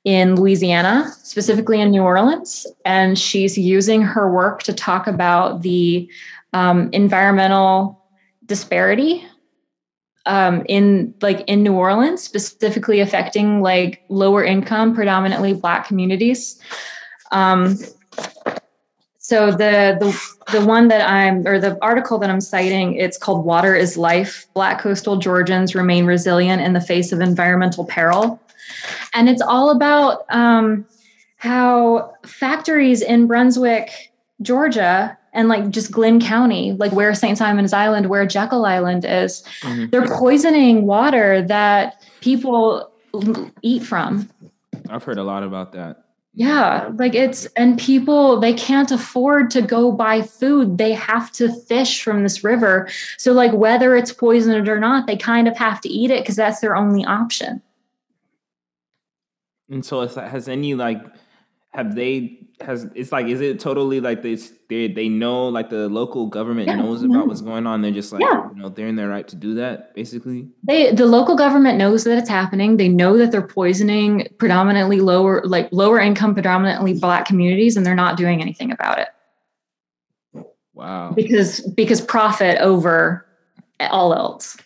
in 0.08 0.36
Louisiana, 0.36 1.12
specifically 1.22 1.80
in 1.82 1.90
New 1.90 2.02
Orleans, 2.02 2.66
and 2.86 3.18
she's 3.18 3.58
using 3.58 4.00
her 4.00 4.32
work 4.32 4.62
to 4.62 4.72
talk 4.72 5.06
about 5.06 5.60
the 5.60 6.08
um, 6.54 6.88
environmental 6.92 8.02
disparity 8.46 9.22
um, 10.24 10.62
in 10.66 11.14
like 11.20 11.40
in 11.46 11.62
New 11.62 11.74
Orleans, 11.74 12.22
specifically 12.22 13.00
affecting 13.00 13.60
like 13.60 14.02
lower 14.08 14.42
income, 14.42 14.94
predominantly 14.94 15.52
Black 15.52 15.86
communities. 15.86 16.58
Um, 17.30 17.76
so 19.28 19.50
the 19.50 19.94
the 20.00 20.58
the 20.58 20.64
one 20.64 20.88
that 20.88 21.06
I'm 21.06 21.46
or 21.46 21.58
the 21.58 21.76
article 21.82 22.16
that 22.20 22.30
I'm 22.30 22.40
citing, 22.40 22.94
it's 22.94 23.18
called 23.18 23.44
"Water 23.44 23.74
is 23.74 23.98
Life: 23.98 24.46
Black 24.54 24.80
Coastal 24.80 25.16
Georgians 25.16 25.74
Remain 25.74 26.06
Resilient 26.06 26.62
in 26.62 26.72
the 26.72 26.80
Face 26.80 27.12
of 27.12 27.20
Environmental 27.20 27.84
Peril." 27.84 28.40
And 29.12 29.28
it's 29.28 29.42
all 29.42 29.68
about 29.68 30.24
um, 30.30 30.86
how 31.36 32.14
factories 32.24 33.02
in 33.02 33.26
Brunswick, 33.26 34.10
Georgia, 34.40 35.18
and 35.34 35.50
like 35.50 35.68
just 35.68 35.92
Glynn 35.92 36.22
County, 36.22 36.72
like 36.72 36.92
where 36.92 37.12
St. 37.14 37.36
Simons 37.36 37.74
Island, 37.74 38.06
where 38.06 38.24
Jekyll 38.24 38.64
Island 38.64 39.04
is, 39.04 39.42
mm-hmm. 39.60 39.90
they're 39.90 40.06
poisoning 40.06 40.86
water 40.86 41.42
that 41.42 42.02
people 42.22 42.90
eat 43.60 43.82
from. 43.82 44.30
I've 44.88 45.04
heard 45.04 45.18
a 45.18 45.22
lot 45.22 45.42
about 45.42 45.72
that. 45.72 46.07
Yeah, 46.38 46.92
like 46.94 47.16
it's 47.16 47.46
and 47.56 47.76
people 47.76 48.38
they 48.38 48.54
can't 48.54 48.92
afford 48.92 49.50
to 49.50 49.60
go 49.60 49.90
buy 49.90 50.22
food. 50.22 50.78
They 50.78 50.92
have 50.92 51.32
to 51.32 51.52
fish 51.52 52.00
from 52.00 52.22
this 52.22 52.44
river. 52.44 52.88
So 53.16 53.32
like 53.32 53.52
whether 53.52 53.96
it's 53.96 54.12
poisoned 54.12 54.68
or 54.68 54.78
not, 54.78 55.08
they 55.08 55.16
kind 55.16 55.48
of 55.48 55.56
have 55.56 55.80
to 55.80 55.88
eat 55.88 56.12
it 56.12 56.22
because 56.22 56.36
that's 56.36 56.60
their 56.60 56.76
only 56.76 57.04
option. 57.04 57.60
And 59.68 59.84
so, 59.84 60.06
has 60.06 60.46
any 60.46 60.76
like 60.76 61.02
have 61.78 61.94
they 61.94 62.36
has 62.60 62.88
it's 62.96 63.12
like 63.12 63.26
is 63.26 63.40
it 63.40 63.60
totally 63.60 64.00
like 64.00 64.20
this 64.20 64.52
they 64.68 64.88
they 64.88 65.08
know 65.08 65.48
like 65.48 65.70
the 65.70 65.88
local 65.88 66.26
government 66.26 66.66
yeah. 66.66 66.74
knows 66.74 67.04
about 67.04 67.18
mm-hmm. 67.18 67.28
what's 67.28 67.40
going 67.40 67.68
on 67.68 67.82
they're 67.82 67.92
just 67.92 68.12
like 68.12 68.20
yeah. 68.20 68.48
you 68.50 68.60
know 68.60 68.68
they're 68.68 68.88
in 68.88 68.96
their 68.96 69.08
right 69.08 69.28
to 69.28 69.36
do 69.36 69.54
that 69.54 69.94
basically 69.94 70.48
they 70.64 70.90
the 70.90 71.06
local 71.06 71.36
government 71.36 71.78
knows 71.78 72.02
that 72.02 72.18
it's 72.18 72.28
happening 72.28 72.76
they 72.76 72.88
know 72.88 73.16
that 73.16 73.30
they're 73.30 73.46
poisoning 73.46 74.26
predominantly 74.38 74.98
lower 74.98 75.40
like 75.44 75.68
lower 75.70 76.00
income 76.00 76.34
predominantly 76.34 76.94
black 76.94 77.24
communities 77.24 77.76
and 77.76 77.86
they're 77.86 77.94
not 77.94 78.16
doing 78.16 78.40
anything 78.40 78.72
about 78.72 78.98
it 78.98 79.08
wow 80.74 81.12
because 81.14 81.60
because 81.76 82.00
profit 82.00 82.58
over 82.58 83.24
all 83.78 84.12
else 84.12 84.56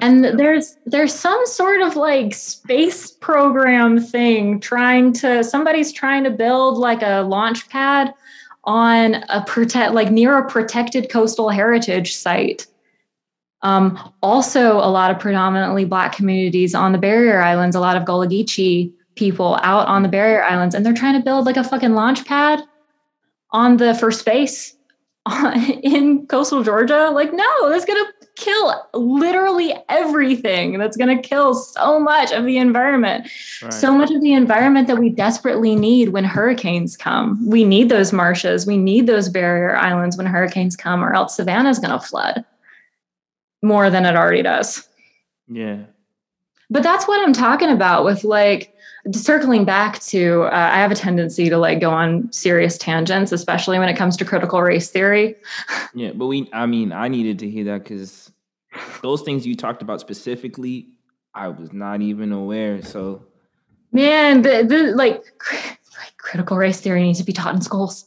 and 0.00 0.24
there's 0.24 0.76
there's 0.86 1.14
some 1.14 1.44
sort 1.46 1.80
of 1.80 1.96
like 1.96 2.34
space 2.34 3.10
program 3.10 4.00
thing 4.00 4.60
trying 4.60 5.12
to 5.14 5.42
somebody's 5.42 5.92
trying 5.92 6.24
to 6.24 6.30
build 6.30 6.78
like 6.78 7.02
a 7.02 7.22
launch 7.22 7.68
pad 7.68 8.14
on 8.64 9.16
a 9.28 9.42
protect 9.46 9.94
like 9.94 10.10
near 10.10 10.38
a 10.38 10.48
protected 10.48 11.10
coastal 11.10 11.48
heritage 11.48 12.14
site. 12.14 12.66
Um, 13.62 14.12
also 14.22 14.78
a 14.78 14.88
lot 14.88 15.10
of 15.10 15.18
predominantly 15.18 15.84
black 15.84 16.14
communities 16.14 16.74
on 16.74 16.92
the 16.92 16.98
barrier 16.98 17.42
islands 17.42 17.76
a 17.76 17.80
lot 17.80 17.96
of 17.96 18.06
Gullah 18.06 18.26
Geechee 18.26 18.92
people 19.16 19.58
out 19.62 19.86
on 19.86 20.02
the 20.02 20.08
barrier 20.08 20.42
islands 20.42 20.74
and 20.74 20.86
they're 20.86 20.94
trying 20.94 21.14
to 21.14 21.24
build 21.24 21.44
like 21.44 21.58
a 21.58 21.64
fucking 21.64 21.92
launch 21.92 22.24
pad 22.24 22.62
on 23.50 23.76
the 23.76 23.92
first 23.94 24.20
space 24.20 24.74
in 25.82 26.26
coastal 26.26 26.62
georgia. 26.62 27.10
Like 27.12 27.34
no 27.34 27.68
that's 27.68 27.84
gonna 27.84 28.10
kill 28.40 28.88
literally 28.94 29.74
everything. 29.88 30.78
That's 30.78 30.96
going 30.96 31.14
to 31.14 31.22
kill 31.28 31.54
so 31.54 32.00
much 32.00 32.32
of 32.32 32.44
the 32.44 32.56
environment. 32.56 33.28
Right. 33.62 33.72
So 33.72 33.92
much 33.92 34.10
of 34.10 34.22
the 34.22 34.32
environment 34.32 34.88
that 34.88 34.98
we 34.98 35.10
desperately 35.10 35.76
need 35.76 36.08
when 36.08 36.24
hurricanes 36.24 36.96
come. 36.96 37.46
We 37.46 37.64
need 37.64 37.88
those 37.88 38.12
marshes. 38.12 38.66
We 38.66 38.76
need 38.76 39.06
those 39.06 39.28
barrier 39.28 39.76
islands 39.76 40.16
when 40.16 40.26
hurricanes 40.26 40.76
come, 40.76 41.04
or 41.04 41.14
else 41.14 41.36
Savannah 41.36 41.70
is 41.70 41.78
going 41.78 41.92
to 41.92 42.04
flood 42.04 42.44
more 43.62 43.90
than 43.90 44.06
it 44.06 44.16
already 44.16 44.42
does. 44.42 44.88
Yeah. 45.46 45.84
But 46.70 46.82
that's 46.82 47.06
what 47.06 47.20
I'm 47.20 47.32
talking 47.32 47.68
about 47.68 48.04
with 48.04 48.24
like, 48.24 48.74
circling 49.12 49.64
back 49.64 49.98
to 50.00 50.42
uh, 50.42 50.70
i 50.72 50.76
have 50.76 50.92
a 50.92 50.94
tendency 50.94 51.48
to 51.48 51.56
like 51.56 51.80
go 51.80 51.90
on 51.90 52.30
serious 52.32 52.76
tangents 52.76 53.32
especially 53.32 53.78
when 53.78 53.88
it 53.88 53.96
comes 53.96 54.14
to 54.14 54.26
critical 54.26 54.60
race 54.60 54.90
theory 54.90 55.34
yeah 55.94 56.10
but 56.14 56.26
we 56.26 56.48
i 56.52 56.66
mean 56.66 56.92
i 56.92 57.08
needed 57.08 57.38
to 57.38 57.48
hear 57.48 57.64
that 57.64 57.82
because 57.82 58.29
those 59.02 59.22
things 59.22 59.46
you 59.46 59.54
talked 59.54 59.82
about 59.82 60.00
specifically 60.00 60.88
i 61.34 61.48
was 61.48 61.72
not 61.72 62.00
even 62.00 62.32
aware 62.32 62.82
so 62.82 63.24
man 63.92 64.42
the, 64.42 64.64
the 64.66 64.94
like, 64.94 65.22
like 65.98 66.16
critical 66.16 66.56
race 66.56 66.80
theory 66.80 67.02
needs 67.02 67.18
to 67.18 67.24
be 67.24 67.32
taught 67.32 67.54
in 67.54 67.60
schools 67.60 68.06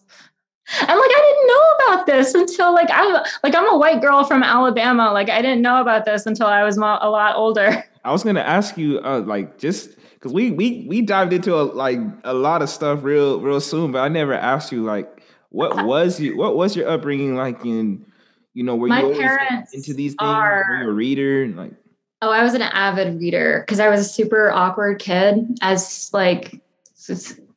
and 0.79 0.87
like 0.87 1.11
I 1.11 1.19
didn't 1.19 1.47
know 1.47 1.93
about 1.95 2.05
this 2.05 2.33
until 2.33 2.73
like 2.73 2.89
I'm 2.91 3.13
like 3.43 3.53
I'm 3.53 3.69
a 3.69 3.77
white 3.77 4.01
girl 4.01 4.23
from 4.23 4.43
Alabama. 4.43 5.11
Like 5.11 5.29
I 5.29 5.41
didn't 5.41 5.61
know 5.61 5.81
about 5.81 6.05
this 6.05 6.25
until 6.25 6.47
I 6.47 6.63
was 6.63 6.77
mo- 6.77 6.99
a 7.01 7.09
lot 7.09 7.35
older. 7.35 7.83
I 8.05 8.11
was 8.11 8.23
gonna 8.23 8.41
ask 8.41 8.77
you, 8.77 8.99
uh, 8.99 9.21
like, 9.21 9.57
just 9.57 9.95
because 10.13 10.33
we 10.33 10.51
we 10.51 10.85
we 10.87 11.01
dived 11.01 11.33
into 11.33 11.55
a, 11.55 11.63
like 11.63 11.99
a 12.23 12.33
lot 12.33 12.61
of 12.61 12.69
stuff 12.69 13.03
real 13.03 13.39
real 13.41 13.61
soon, 13.61 13.91
but 13.91 13.99
I 13.99 14.07
never 14.07 14.33
asked 14.33 14.71
you 14.71 14.83
like 14.83 15.21
what 15.49 15.85
was 15.85 16.19
you 16.19 16.37
what 16.37 16.55
was 16.55 16.75
your 16.75 16.89
upbringing 16.89 17.35
like 17.35 17.63
in 17.65 18.05
you 18.53 18.63
know 18.63 18.75
were 18.75 18.87
My 18.87 19.03
you 19.03 19.13
parents 19.15 19.73
into 19.73 19.93
these 19.93 20.11
things? 20.11 20.17
Are, 20.19 20.65
were 20.69 20.83
you 20.83 20.89
a 20.89 20.93
reader? 20.93 21.47
Like 21.47 21.73
oh, 22.21 22.31
I 22.31 22.43
was 22.43 22.53
an 22.53 22.61
avid 22.61 23.19
reader 23.19 23.63
because 23.65 23.79
I 23.79 23.89
was 23.89 23.99
a 23.99 24.05
super 24.05 24.51
awkward 24.51 24.99
kid. 24.99 25.57
As 25.61 26.09
like 26.13 26.61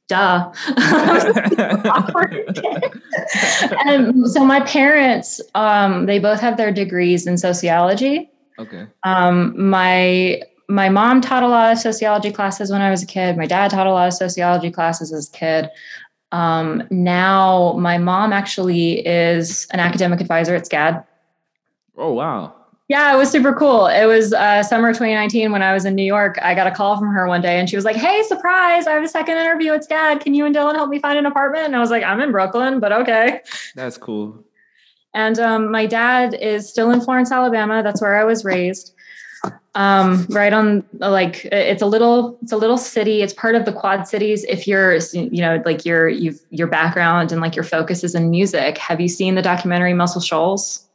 duh. 0.09 0.53
and 3.87 4.29
so 4.31 4.45
my 4.45 4.61
parents, 4.67 5.41
um, 5.55 6.07
they 6.07 6.19
both 6.19 6.41
have 6.41 6.57
their 6.57 6.73
degrees 6.73 7.27
in 7.27 7.39
sociology. 7.39 8.31
Okay. 8.59 8.87
Um, 9.05 9.69
my 9.69 10.41
my 10.69 10.89
mom 10.89 11.21
taught 11.21 11.45
a 11.45 11.49
lot 11.49 11.73
of 11.73 11.79
sociology 11.79 12.33
classes 12.33 12.73
when 12.73 12.81
I 12.81 12.91
was 12.91 13.03
a 13.03 13.07
kid. 13.07 13.37
My 13.37 13.47
dad 13.47 13.71
taught 13.71 13.87
a 13.87 13.93
lot 13.93 14.09
of 14.09 14.15
sociology 14.15 14.71
classes 14.71 15.13
as 15.13 15.29
a 15.29 15.33
kid. 15.33 15.69
Um, 16.37 16.83
now, 16.91 17.73
my 17.79 17.97
mom 17.97 18.31
actually 18.31 19.07
is 19.07 19.67
an 19.71 19.81
academic 19.81 20.21
advisor 20.21 20.55
at 20.55 20.69
SCAD. 20.69 21.03
Oh, 21.97 22.13
wow. 22.13 22.53
Yeah, 22.89 23.15
it 23.15 23.17
was 23.17 23.31
super 23.31 23.55
cool. 23.55 23.87
It 23.87 24.05
was 24.05 24.35
uh, 24.35 24.63
summer 24.63 24.89
2019 24.89 25.51
when 25.51 25.63
I 25.63 25.73
was 25.73 25.87
in 25.87 25.95
New 25.95 26.05
York. 26.05 26.39
I 26.43 26.55
got 26.55 26.67
a 26.67 26.71
call 26.71 26.99
from 26.99 27.09
her 27.09 27.27
one 27.27 27.41
day 27.41 27.59
and 27.59 27.71
she 27.71 27.75
was 27.75 27.87
like, 27.87 27.97
Hey, 27.97 28.23
surprise, 28.25 28.87
I 28.87 28.93
have 28.93 29.03
a 29.03 29.09
second 29.09 29.39
interview 29.39 29.73
at 29.73 29.89
SCAD. 29.89 30.21
Can 30.21 30.35
you 30.35 30.45
and 30.45 30.55
Dylan 30.55 30.75
help 30.75 30.91
me 30.91 30.99
find 30.99 31.19
an 31.19 31.25
apartment? 31.25 31.65
And 31.65 31.75
I 31.75 31.81
was 31.81 31.91
like, 31.91 32.05
I'm 32.05 32.21
in 32.21 32.33
Brooklyn, 32.33 32.81
but 32.81 32.93
okay. 32.93 33.41
That's 33.75 33.97
cool. 33.97 34.45
And 35.15 35.39
um, 35.39 35.71
my 35.73 35.87
dad 35.87 36.35
is 36.35 36.69
still 36.69 36.91
in 36.91 37.01
Florence, 37.01 37.33
Alabama. 37.33 37.83
That's 37.83 38.03
where 38.03 38.19
I 38.19 38.25
was 38.25 38.45
raised 38.45 38.95
um, 39.77 40.27
right 40.31 40.55
on 40.55 40.85
like 40.95 41.45
it's 41.53 41.83
a 41.83 41.87
little 41.87 42.39
it's 42.43 42.53
a 42.53 42.57
little 42.57 42.79
city. 42.79 43.21
It's 43.21 43.35
part 43.35 43.55
of 43.55 43.67
the 43.67 43.73
quad 43.73 44.09
cities. 44.09 44.43
If 44.45 44.67
you're 44.67 44.97
you 45.13 45.43
know 45.43 45.63
like 45.67 45.85
your 45.85 46.09
you've 46.09 46.41
your 46.51 46.67
background 46.67 47.31
and 47.31 47.43
like 47.43 47.55
your 47.55 47.65
focus 47.65 48.03
is 48.03 48.15
in 48.15 48.31
music 48.31 48.79
have 48.79 49.01
you 49.01 49.09
seen 49.09 49.35
the 49.35 49.43
documentary 49.43 49.93
muscle 49.93 50.21
shoals? 50.21 50.87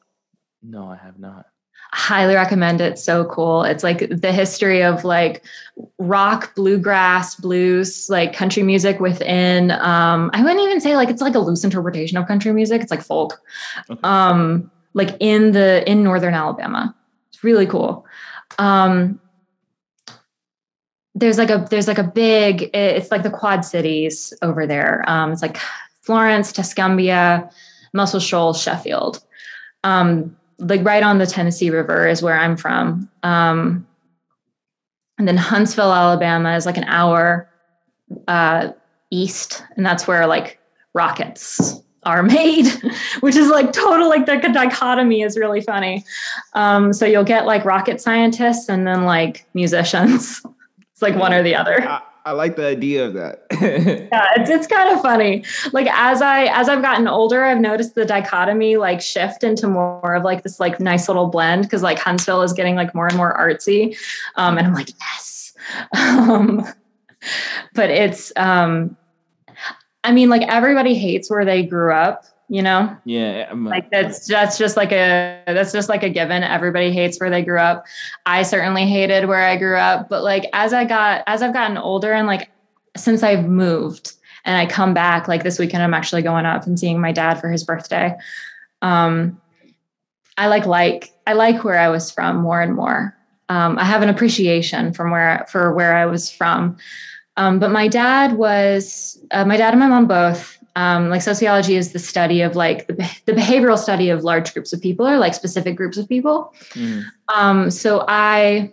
No 0.64 0.86
i 0.86 0.96
have 0.96 1.20
not. 1.20 1.46
Highly 1.94 2.36
recommend 2.36 2.80
it. 2.82 2.98
So 2.98 3.26
cool. 3.26 3.64
It's 3.64 3.84
like 3.84 4.10
the 4.10 4.32
history 4.32 4.82
of 4.82 5.04
like 5.04 5.44
rock 6.00 6.56
bluegrass 6.56 7.36
blues 7.36 8.10
like 8.10 8.34
country 8.34 8.64
music 8.64 9.00
within 9.00 9.72
um 9.72 10.30
i 10.34 10.42
wouldn't 10.42 10.62
even 10.62 10.80
say 10.80 10.96
like 10.96 11.10
it's 11.10 11.22
like 11.22 11.36
a 11.36 11.40
loose 11.40 11.64
interpretation 11.64 12.18
of 12.18 12.28
country 12.28 12.52
music. 12.52 12.82
It's 12.82 12.92
like 12.92 13.04
folk. 13.04 13.40
Okay. 13.92 14.00
um 14.04 14.72
like 14.96 15.16
in 15.20 15.52
the 15.52 15.88
in 15.88 16.02
northern 16.02 16.34
alabama. 16.34 16.96
It's 17.30 17.44
really 17.44 17.68
cool 17.68 18.08
um, 18.60 19.20
there's 21.16 21.38
like 21.38 21.50
a 21.50 21.68
there's 21.70 21.88
like 21.88 21.98
a 21.98 22.04
big 22.04 22.70
it's 22.74 23.12
like 23.12 23.24
the 23.24 23.30
quad 23.30 23.66
cities 23.66 24.34
over 24.42 24.66
there. 24.66 25.04
Um, 25.08 25.32
it's 25.32 25.42
like 25.42 25.58
florence 26.02 26.52
tuscumbia 26.52 27.52
muscle 27.94 28.20
shoals 28.20 28.62
sheffield. 28.62 29.24
Um, 29.84 30.36
like 30.60 30.86
right 30.86 31.04
on 31.04 31.18
the 31.18 31.26
tennessee 31.26 31.70
river 31.70 32.08
is 32.08 32.22
where 32.22 32.38
i'm 32.38 32.56
from. 32.56 33.10
Um, 33.24 33.88
and 35.18 35.28
then 35.28 35.38
huntsville 35.38 35.94
alabama 35.94 36.56
is 36.56 36.66
like 36.66 36.78
an 36.78 36.86
hour 36.86 37.50
uh, 38.28 38.70
east 39.10 39.64
and 39.76 39.86
that's 39.86 40.08
where 40.08 40.26
like 40.28 40.60
rockets 40.94 41.82
are 42.04 42.24
made, 42.24 42.68
which 43.22 43.36
is 43.36 43.50
like 43.50 43.74
total 43.74 44.10
like 44.10 44.26
the 44.26 44.38
dichotomy 44.38 45.22
is 45.22 45.38
really 45.38 45.62
funny. 45.62 46.04
Um, 46.54 46.94
so 46.94 47.06
you'll 47.06 47.24
get 47.24 47.46
like 47.46 47.66
rocket 47.66 48.02
scientists 48.02 48.70
and 48.70 48.86
then 48.88 49.06
like 49.06 49.46
musicians. 49.54 50.42
It's 50.94 51.02
like 51.02 51.16
one 51.20 51.34
or 51.34 51.42
the 51.42 51.56
other. 51.56 51.82
I, 51.82 52.02
I 52.26 52.32
like 52.34 52.56
the 52.56 52.68
idea 52.68 53.08
of 53.08 53.14
that. 53.16 53.48
yeah, 53.52 54.28
it's 54.36 54.50
it's 54.52 54.68
kind 54.68 54.96
of 54.96 55.02
funny. 55.02 55.44
Like 55.74 55.88
as 55.92 56.22
I 56.22 56.46
as 56.46 56.70
I've 56.70 56.84
gotten 56.84 57.08
older, 57.08 57.44
I've 57.44 57.60
noticed 57.60 57.96
the 57.96 58.06
dichotomy 58.06 58.78
like 58.78 59.02
shift 59.02 59.44
into 59.44 59.68
more 59.68 60.14
of 60.14 60.24
like 60.24 60.44
this 60.44 60.60
like 60.60 60.80
nice 60.80 61.08
little 61.08 61.26
blend 61.28 61.64
because 61.64 61.82
like 61.82 61.98
Huntsville 61.98 62.44
is 62.44 62.54
getting 62.54 62.76
like 62.76 62.94
more 62.94 63.08
and 63.08 63.18
more 63.18 63.36
artsy, 63.36 63.98
um, 64.36 64.60
and 64.60 64.68
I'm 64.68 64.74
like 64.74 64.90
yes. 65.00 65.54
Um, 65.98 66.68
but 67.74 67.90
it's 67.90 68.32
um 68.36 68.96
I 70.04 70.12
mean, 70.12 70.30
like 70.30 70.44
everybody 70.44 70.96
hates 70.96 71.30
where 71.30 71.46
they 71.46 71.64
grew 71.64 71.94
up, 71.94 72.26
you 72.50 72.62
know? 72.62 72.96
Yeah. 73.06 73.48
I'm, 73.50 73.66
like 73.66 73.90
that's 73.92 74.28
that's 74.28 74.58
just 74.58 74.76
like 74.78 74.92
a 74.92 75.44
that's 75.46 75.72
just 75.72 75.90
like 75.90 76.04
a 76.04 76.10
given. 76.10 76.44
Everybody 76.44 76.92
hates 76.92 77.20
where 77.20 77.30
they 77.30 77.44
grew 77.44 77.60
up. 77.60 77.86
I 78.26 78.44
certainly 78.44 78.88
hated 78.88 79.28
where 79.28 79.44
I 79.44 79.58
grew 79.58 79.78
up, 79.78 80.10
but 80.10 80.24
like 80.24 80.46
as 80.54 80.74
I 80.74 80.86
got 80.86 81.24
as 81.28 81.42
I've 81.42 81.54
gotten 81.54 81.78
older 81.78 82.14
and 82.14 82.28
like 82.28 82.50
since 82.98 83.24
I've 83.24 83.46
moved 83.46 84.14
and 84.44 84.58
I 84.58 84.66
come 84.66 84.94
back, 84.94 85.28
like 85.28 85.44
this 85.44 85.60
weekend 85.60 85.84
I'm 85.84 85.94
actually 85.94 86.24
going 86.24 86.46
up 86.46 86.66
and 86.66 86.80
seeing 86.80 87.00
my 87.00 87.12
dad 87.12 87.36
for 87.36 87.50
his 87.50 87.64
birthday. 87.64 88.16
Um 88.82 89.40
I 90.38 90.48
like 90.48 90.66
like 90.66 91.14
I 91.28 91.34
like 91.34 91.64
where 91.64 91.78
I 91.78 91.90
was 91.90 92.10
from 92.10 92.38
more 92.38 92.62
and 92.62 92.76
more. 92.76 93.16
Um, 93.50 93.78
I 93.78 93.84
have 93.84 94.02
an 94.02 94.10
appreciation 94.10 94.94
from 94.94 95.12
where 95.12 95.46
for 95.50 95.74
where 95.74 95.96
I 95.96 96.06
was 96.06 96.32
from. 96.32 96.78
Um, 97.42 97.58
but 97.58 97.72
my 97.72 97.88
dad 97.88 98.34
was, 98.34 99.18
uh, 99.32 99.46
my 99.46 99.58
dad 99.58 99.74
and 99.74 99.80
my 99.80 99.88
mom 99.88 100.06
both, 100.06 100.60
um, 100.76 101.10
like 101.10 101.24
sociology 101.24 101.76
is 101.76 101.92
the 101.92 101.98
study 101.98 102.42
of 102.42 102.56
like 102.56 102.86
the, 102.86 102.94
the 103.26 103.34
behavioral 103.34 103.80
study 103.80 104.12
of 104.12 104.24
large 104.24 104.54
groups 104.54 104.74
of 104.74 104.80
people 104.80 105.08
or 105.08 105.18
like 105.18 105.34
specific 105.34 105.76
groups 105.76 105.98
of 105.98 106.08
people. 106.08 106.54
Mm. 106.74 107.04
Um, 107.34 107.72
so 107.72 108.06
I, 108.08 108.72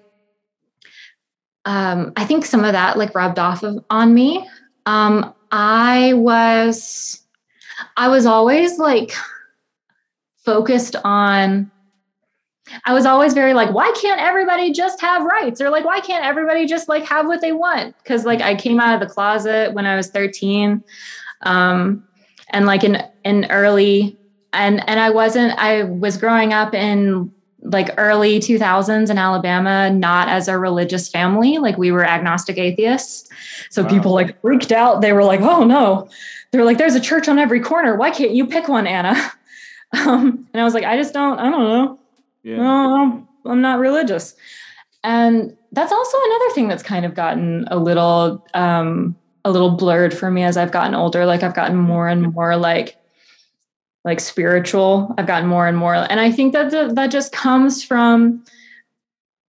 um, 1.65 2.13
I 2.19 2.27
think 2.27 2.45
some 2.45 2.63
of 2.63 2.73
that 2.73 2.99
like 2.99 3.15
rubbed 3.15 3.39
off 3.39 3.63
of, 3.63 3.83
on 3.89 4.13
me. 4.13 4.47
Um, 4.85 5.35
I 5.51 6.13
was, 6.13 7.23
I 7.97 8.09
was 8.09 8.27
always 8.27 8.79
like 8.79 9.13
focused 10.45 10.95
on 11.05 11.71
I 12.85 12.93
was 12.93 13.07
always 13.07 13.35
very 13.35 13.55
like, 13.55 13.73
why 13.73 13.93
can't 14.01 14.21
everybody 14.21 14.73
just 14.73 15.01
have 15.01 15.25
rights? 15.25 15.61
Or 15.61 15.71
like, 15.71 15.85
why 15.85 16.01
can't 16.01 16.25
everybody 16.25 16.67
just 16.67 16.89
like 16.89 17.05
have 17.05 17.27
what 17.27 17.41
they 17.41 17.53
want? 17.53 17.95
Cause 18.05 18.25
like 18.25 18.41
I 18.41 18.55
came 18.55 18.81
out 18.81 18.95
of 18.95 19.01
the 19.01 19.13
closet 19.13 19.73
when 19.75 19.87
I 19.87 19.97
was 19.97 20.09
13. 20.09 20.83
Um, 21.43 22.05
and 22.51 22.67
like 22.67 22.85
in 22.85 23.03
in 23.25 23.47
early 23.51 24.17
and 24.53 24.83
and 24.89 24.99
I 25.01 25.11
wasn't 25.11 25.59
I 25.59 25.85
was 25.85 26.17
growing 26.17 26.53
up 26.53 26.75
in 26.75 27.31
like 27.63 27.91
early 27.99 28.39
2000s 28.39 29.11
in 29.11 29.19
Alabama, 29.19 29.91
not 29.91 30.29
as 30.29 30.49
a 30.49 30.59
religious 30.59 31.09
family. 31.09 31.59
Like 31.59 31.77
we 31.77 31.91
were 31.91 32.05
agnostic 32.05 32.57
atheists. 32.57 33.29
So 33.71 33.83
wow. 33.83 33.89
people 33.89 34.13
like 34.13 34.41
freaked 34.41 34.73
out. 34.73 35.01
They 35.01 35.13
were 35.13 35.25
like, 35.25 35.41
oh 35.41 35.65
no. 35.65 36.09
They're 36.51 36.65
like, 36.65 36.79
there's 36.79 36.95
a 36.95 37.01
church 37.01 37.29
on 37.29 37.39
every 37.39 37.61
corner. 37.61 37.97
Why 37.97 38.11
can't 38.11 38.31
you 38.31 38.47
pick 38.47 38.69
one, 38.69 38.87
Anna? 38.87 39.33
Um, 39.95 40.47
and 40.53 40.61
I 40.61 40.65
was 40.65 40.75
like, 40.75 40.85
I 40.85 40.99
just 40.99 41.15
don't, 41.15 41.39
I 41.39 41.49
don't 41.49 41.63
know. 41.63 41.99
Yeah. 42.43 42.57
No, 42.57 43.29
I'm 43.47 43.61
not 43.61 43.79
religious. 43.79 44.35
And 45.05 45.57
that's 45.73 45.93
also 45.93 46.19
another 46.25 46.51
thing 46.55 46.69
that's 46.69 46.83
kind 46.83 47.05
of 47.05 47.15
gotten 47.15 47.67
a 47.71 47.77
little 47.77 48.47
um, 48.55 49.17
a 49.45 49.51
little 49.51 49.71
blurred 49.71 50.17
for 50.17 50.31
me 50.31 50.43
as 50.43 50.57
I've 50.57 50.73
gotten 50.73 50.95
older. 50.95 51.27
Like 51.27 51.43
I've 51.43 51.55
gotten 51.55 51.77
more 51.77 52.09
and 52.09 52.33
more 52.33 52.57
like 52.57 52.97
like 54.05 54.21
spiritual. 54.21 55.15
I've 55.19 55.27
gotten 55.27 55.49
more 55.49 55.67
and 55.67 55.77
more, 55.77 55.95
and 55.95 56.21
I 56.21 56.31
think 56.31 56.53
that 56.53 56.71
the, 56.71 56.93
that 56.95 57.11
just 57.11 57.33
comes 57.33 57.83
from 57.83 58.45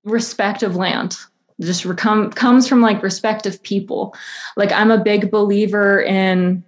respect 0.05 0.63
of 0.63 0.77
land. 0.77 1.17
Just 1.61 1.85
come 1.97 2.31
comes 2.31 2.69
from 2.69 2.81
like 2.81 3.03
respect 3.03 3.47
of 3.47 3.63
people. 3.63 4.15
Like 4.57 4.73
I'm 4.73 4.91
a 4.91 5.03
big 5.03 5.31
believer 5.31 6.01
in 6.01 6.65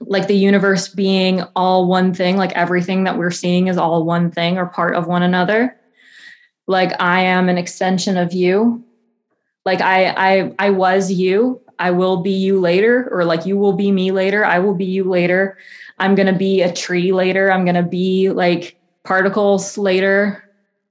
like 0.00 0.28
the 0.28 0.36
universe 0.36 0.88
being 0.88 1.42
all 1.54 1.86
one 1.86 2.12
thing, 2.14 2.36
like 2.36 2.52
everything 2.52 3.04
that 3.04 3.18
we're 3.18 3.30
seeing 3.30 3.68
is 3.68 3.78
all 3.78 4.04
one 4.04 4.30
thing 4.30 4.58
or 4.58 4.66
part 4.66 4.94
of 4.94 5.06
one 5.06 5.22
another. 5.22 5.76
Like 6.66 7.00
I 7.00 7.22
am 7.22 7.48
an 7.48 7.58
extension 7.58 8.16
of 8.16 8.32
you. 8.32 8.84
Like 9.64 9.80
I 9.80 10.06
I 10.06 10.54
I 10.58 10.70
was 10.70 11.10
you 11.10 11.60
I 11.78 11.90
will 11.90 12.18
be 12.18 12.32
you 12.32 12.60
later, 12.60 13.08
or 13.10 13.24
like 13.24 13.46
you 13.46 13.56
will 13.56 13.72
be 13.72 13.92
me 13.92 14.10
later. 14.10 14.44
I 14.44 14.58
will 14.58 14.74
be 14.74 14.84
you 14.84 15.04
later. 15.04 15.58
I'm 15.98 16.14
going 16.14 16.26
to 16.26 16.38
be 16.38 16.62
a 16.62 16.72
tree 16.72 17.12
later. 17.12 17.50
I'm 17.50 17.64
going 17.64 17.76
to 17.76 17.82
be 17.82 18.30
like 18.30 18.78
particles 19.04 19.76
later. 19.76 20.42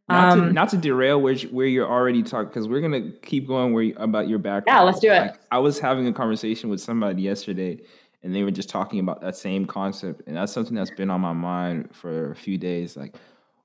Not, 0.08 0.34
um, 0.34 0.48
to, 0.48 0.54
not 0.54 0.70
to 0.70 0.78
derail 0.78 1.20
where 1.20 1.36
where 1.36 1.66
you're 1.66 1.90
already 1.90 2.22
talking 2.22 2.50
because 2.50 2.68
we're 2.68 2.82
gonna 2.82 3.10
keep 3.24 3.48
going 3.48 3.74
where 3.74 3.82
you, 3.82 3.96
about 3.98 4.28
your 4.28 4.38
background. 4.38 4.78
Yeah, 4.78 4.84
let's 4.84 5.00
do 5.00 5.10
it. 5.10 5.20
Like, 5.20 5.40
I 5.50 5.58
was 5.58 5.80
having 5.80 6.06
a 6.06 6.14
conversation 6.14 6.70
with 6.70 6.80
somebody 6.80 7.24
yesterday, 7.24 7.80
and 8.26 8.36
they 8.36 8.44
were 8.44 8.52
just 8.52 8.70
talking 8.70 9.00
about 9.00 9.22
that 9.22 9.38
same 9.38 9.68
concept, 9.68 10.24
and 10.26 10.36
that's 10.36 10.52
something 10.52 10.74
that's 10.74 10.90
been 10.90 11.12
on 11.12 11.22
my 11.22 11.32
mind 11.32 11.96
for 11.96 12.32
a 12.32 12.36
few 12.36 12.58
days. 12.58 12.98
Like, 12.98 13.16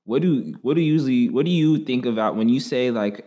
what 0.05 0.21
do 0.21 0.53
what 0.61 0.75
do 0.75 0.81
you 0.81 0.93
usually 0.93 1.29
what 1.29 1.45
do 1.45 1.51
you 1.51 1.79
think 1.79 2.05
about 2.05 2.35
when 2.35 2.47
you 2.47 2.59
say 2.59 2.91
like 2.91 3.25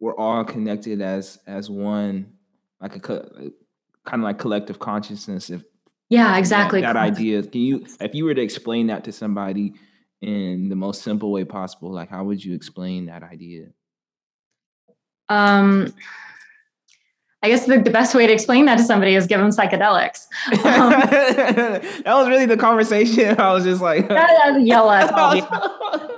we're 0.00 0.16
all 0.16 0.44
connected 0.44 1.00
as 1.00 1.38
as 1.46 1.68
one 1.70 2.32
like 2.80 2.96
a 2.96 3.00
kind 3.00 3.52
of 4.14 4.20
like 4.20 4.38
collective 4.38 4.78
consciousness 4.78 5.50
if 5.50 5.62
yeah 6.08 6.38
exactly 6.38 6.80
that, 6.80 6.94
that 6.94 7.00
idea 7.00 7.42
can 7.42 7.60
you 7.60 7.86
if 8.00 8.14
you 8.14 8.24
were 8.24 8.34
to 8.34 8.42
explain 8.42 8.86
that 8.86 9.04
to 9.04 9.12
somebody 9.12 9.74
in 10.22 10.68
the 10.68 10.76
most 10.76 11.02
simple 11.02 11.32
way 11.32 11.44
possible 11.44 11.92
like 11.92 12.08
how 12.08 12.24
would 12.24 12.42
you 12.44 12.54
explain 12.54 13.06
that 13.06 13.22
idea 13.22 13.66
um 15.28 15.92
I 17.42 17.48
guess 17.48 17.64
the, 17.64 17.78
the 17.78 17.90
best 17.90 18.14
way 18.14 18.26
to 18.26 18.32
explain 18.32 18.66
that 18.66 18.76
to 18.76 18.84
somebody 18.84 19.14
is 19.14 19.26
give 19.26 19.40
them 19.40 19.48
psychedelics. 19.48 20.26
Um, 20.62 20.90
that 21.00 22.04
was 22.04 22.28
really 22.28 22.44
the 22.44 22.58
conversation. 22.58 23.40
I 23.40 23.52
was 23.54 23.64
just 23.64 23.80
like, 23.80 24.08
yell 24.60 24.90
at 24.90 25.10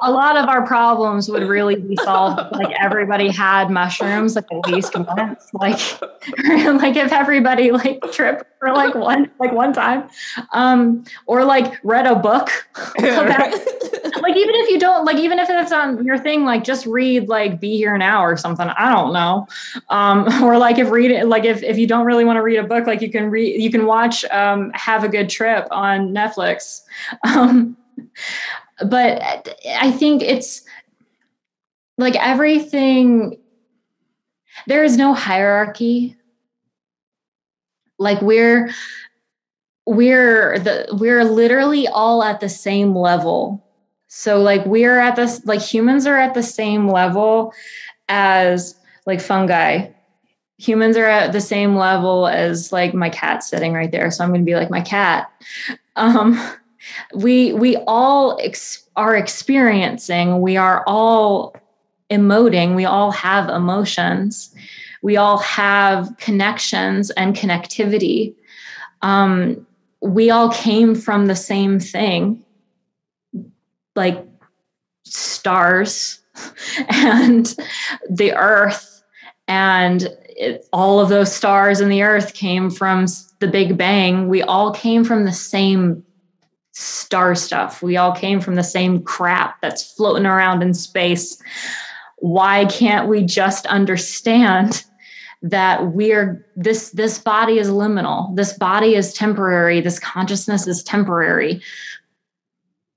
a 0.02 0.10
lot 0.10 0.36
of 0.36 0.48
our 0.48 0.66
problems 0.66 1.28
would 1.28 1.44
really 1.44 1.76
be 1.76 1.96
solved 2.02 2.40
like 2.52 2.74
everybody 2.80 3.28
had 3.28 3.70
mushrooms 3.70 4.34
like 4.34 4.46
at 4.50 4.72
least 4.72 4.94
once. 4.96 5.48
Like, 5.52 5.78
like 6.44 6.96
if 6.96 7.12
everybody 7.12 7.70
like 7.70 8.02
tripped 8.10 8.44
for 8.58 8.72
like 8.72 8.94
one 8.94 9.30
like 9.38 9.52
one 9.52 9.72
time, 9.72 10.08
um, 10.52 11.04
or 11.26 11.44
like 11.44 11.78
read 11.84 12.06
a 12.06 12.16
book. 12.16 12.50
About 12.98 13.52
like 14.22 14.36
even 14.36 14.54
if 14.56 14.70
you 14.70 14.78
don't 14.78 15.04
like 15.04 15.18
even 15.18 15.38
if 15.38 15.48
it's 15.48 15.72
on 15.72 16.04
your 16.04 16.18
thing 16.18 16.44
like 16.44 16.64
just 16.64 16.86
read 16.86 17.28
like 17.28 17.60
be 17.60 17.76
here 17.76 17.96
now 17.96 18.24
or 18.24 18.36
something. 18.36 18.68
I 18.68 18.92
don't 18.92 19.12
know. 19.12 19.46
Um 19.88 20.26
or 20.42 20.58
like 20.58 20.78
if 20.78 20.90
read 20.90 21.11
like 21.24 21.44
if 21.44 21.62
if 21.62 21.78
you 21.78 21.86
don't 21.86 22.06
really 22.06 22.24
want 22.24 22.36
to 22.36 22.42
read 22.42 22.58
a 22.58 22.62
book 22.62 22.86
like 22.86 23.00
you 23.00 23.10
can 23.10 23.30
read 23.30 23.60
you 23.60 23.70
can 23.70 23.86
watch 23.86 24.24
um 24.26 24.70
have 24.74 25.04
a 25.04 25.08
good 25.08 25.28
trip 25.28 25.66
on 25.70 26.08
netflix. 26.14 26.82
Um 27.24 27.76
but 28.88 29.22
i 29.80 29.92
think 29.92 30.22
it's 30.22 30.62
like 31.98 32.16
everything 32.16 33.38
there 34.66 34.84
is 34.84 34.96
no 34.96 35.14
hierarchy. 35.14 36.16
Like 37.98 38.20
we're 38.22 38.70
we're 39.86 40.58
the 40.58 40.88
we're 40.92 41.24
literally 41.24 41.88
all 41.88 42.22
at 42.22 42.40
the 42.40 42.48
same 42.48 42.94
level. 42.94 43.64
So 44.08 44.40
like 44.40 44.64
we're 44.66 44.98
at 44.98 45.16
this 45.16 45.44
like 45.46 45.60
humans 45.60 46.06
are 46.06 46.18
at 46.18 46.34
the 46.34 46.42
same 46.42 46.88
level 46.88 47.52
as 48.08 48.76
like 49.06 49.20
fungi. 49.20 49.88
Humans 50.62 50.96
are 50.96 51.06
at 51.06 51.32
the 51.32 51.40
same 51.40 51.76
level 51.76 52.28
as 52.28 52.72
like 52.72 52.94
my 52.94 53.10
cat 53.10 53.42
sitting 53.42 53.72
right 53.72 53.90
there. 53.90 54.10
So 54.10 54.22
I'm 54.22 54.30
going 54.30 54.42
to 54.42 54.44
be 54.44 54.54
like 54.54 54.70
my 54.70 54.80
cat. 54.80 55.30
Um 55.96 56.40
we 57.14 57.52
we 57.52 57.76
all 57.86 58.38
ex- 58.42 58.88
are 58.96 59.16
experiencing, 59.16 60.40
we 60.40 60.56
are 60.56 60.84
all 60.86 61.54
emoting, 62.10 62.74
we 62.76 62.84
all 62.84 63.10
have 63.10 63.48
emotions. 63.48 64.54
We 65.02 65.16
all 65.16 65.38
have 65.38 66.16
connections 66.18 67.10
and 67.10 67.34
connectivity. 67.34 68.34
Um, 69.02 69.66
we 70.00 70.30
all 70.30 70.50
came 70.52 70.94
from 70.94 71.26
the 71.26 71.34
same 71.34 71.80
thing 71.80 72.44
like 73.94 74.24
stars 75.04 76.20
and 76.88 77.54
the 78.08 78.32
earth 78.34 79.02
and 79.48 80.08
it, 80.42 80.68
all 80.72 81.00
of 81.00 81.08
those 81.08 81.34
stars 81.34 81.80
and 81.80 81.90
the 81.90 82.02
earth 82.02 82.34
came 82.34 82.70
from 82.70 83.06
the 83.38 83.48
big 83.48 83.76
bang. 83.76 84.28
We 84.28 84.42
all 84.42 84.72
came 84.72 85.04
from 85.04 85.24
the 85.24 85.32
same 85.32 86.04
star 86.72 87.34
stuff. 87.34 87.82
We 87.82 87.96
all 87.96 88.12
came 88.12 88.40
from 88.40 88.54
the 88.54 88.64
same 88.64 89.02
crap 89.02 89.60
that's 89.60 89.92
floating 89.92 90.26
around 90.26 90.62
in 90.62 90.74
space. 90.74 91.40
Why 92.18 92.64
can't 92.66 93.08
we 93.08 93.22
just 93.22 93.66
understand 93.66 94.84
that 95.42 95.88
we're 95.88 96.46
this 96.54 96.90
this 96.90 97.18
body 97.18 97.58
is 97.58 97.68
liminal. 97.68 98.34
This 98.36 98.52
body 98.52 98.94
is 98.94 99.12
temporary. 99.12 99.80
This 99.80 99.98
consciousness 99.98 100.66
is 100.66 100.82
temporary. 100.82 101.60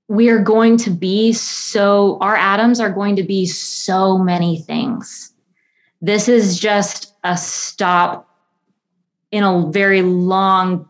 We 0.08 0.28
are 0.28 0.38
going 0.38 0.76
to 0.78 0.90
be 0.90 1.32
so, 1.32 2.18
our 2.20 2.36
atoms 2.36 2.78
are 2.78 2.90
going 2.90 3.16
to 3.16 3.24
be 3.24 3.46
so 3.46 4.16
many 4.16 4.60
things. 4.60 5.32
This 6.00 6.28
is 6.28 6.58
just 6.58 7.14
a 7.24 7.36
stop 7.36 8.28
in 9.30 9.42
a 9.42 9.66
very 9.70 10.02
long 10.02 10.88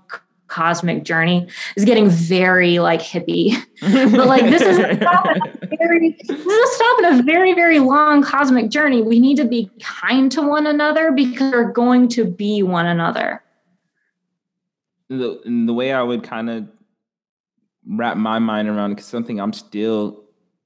cosmic 0.49 1.05
journey. 1.05 1.49
Is 1.77 1.85
getting 1.85 2.09
very 2.09 2.79
like 2.79 3.01
hippie, 3.01 3.57
but 3.81 4.27
like 4.27 4.43
this 4.43 4.63
is 4.63 4.79
a 4.79 4.97
stop 4.97 5.27
in 5.27 5.43
a 5.43 5.77
very 5.77 6.17
this 6.27 6.31
is 6.31 6.47
a 6.47 6.75
stop 6.75 6.99
in 6.99 7.21
a 7.21 7.23
very 7.23 7.55
very 7.55 7.79
long 7.79 8.23
cosmic 8.23 8.71
journey. 8.71 9.03
We 9.03 9.19
need 9.19 9.37
to 9.37 9.45
be 9.45 9.71
kind 9.81 10.31
to 10.33 10.43
one 10.43 10.67
another 10.67 11.13
because 11.13 11.53
we're 11.53 11.73
going 11.73 12.09
to 12.11 12.25
be 12.25 12.63
one 12.63 12.87
another. 12.87 13.43
The 15.09 15.41
the 15.67 15.73
way 15.73 15.93
I 15.93 16.03
would 16.03 16.23
kind 16.23 16.51
of 16.51 16.69
wrap 17.89 18.17
my 18.17 18.39
mind 18.39 18.69
around 18.69 18.91
because 18.91 19.07
something 19.07 19.41
I'm 19.41 19.53
still 19.53 20.25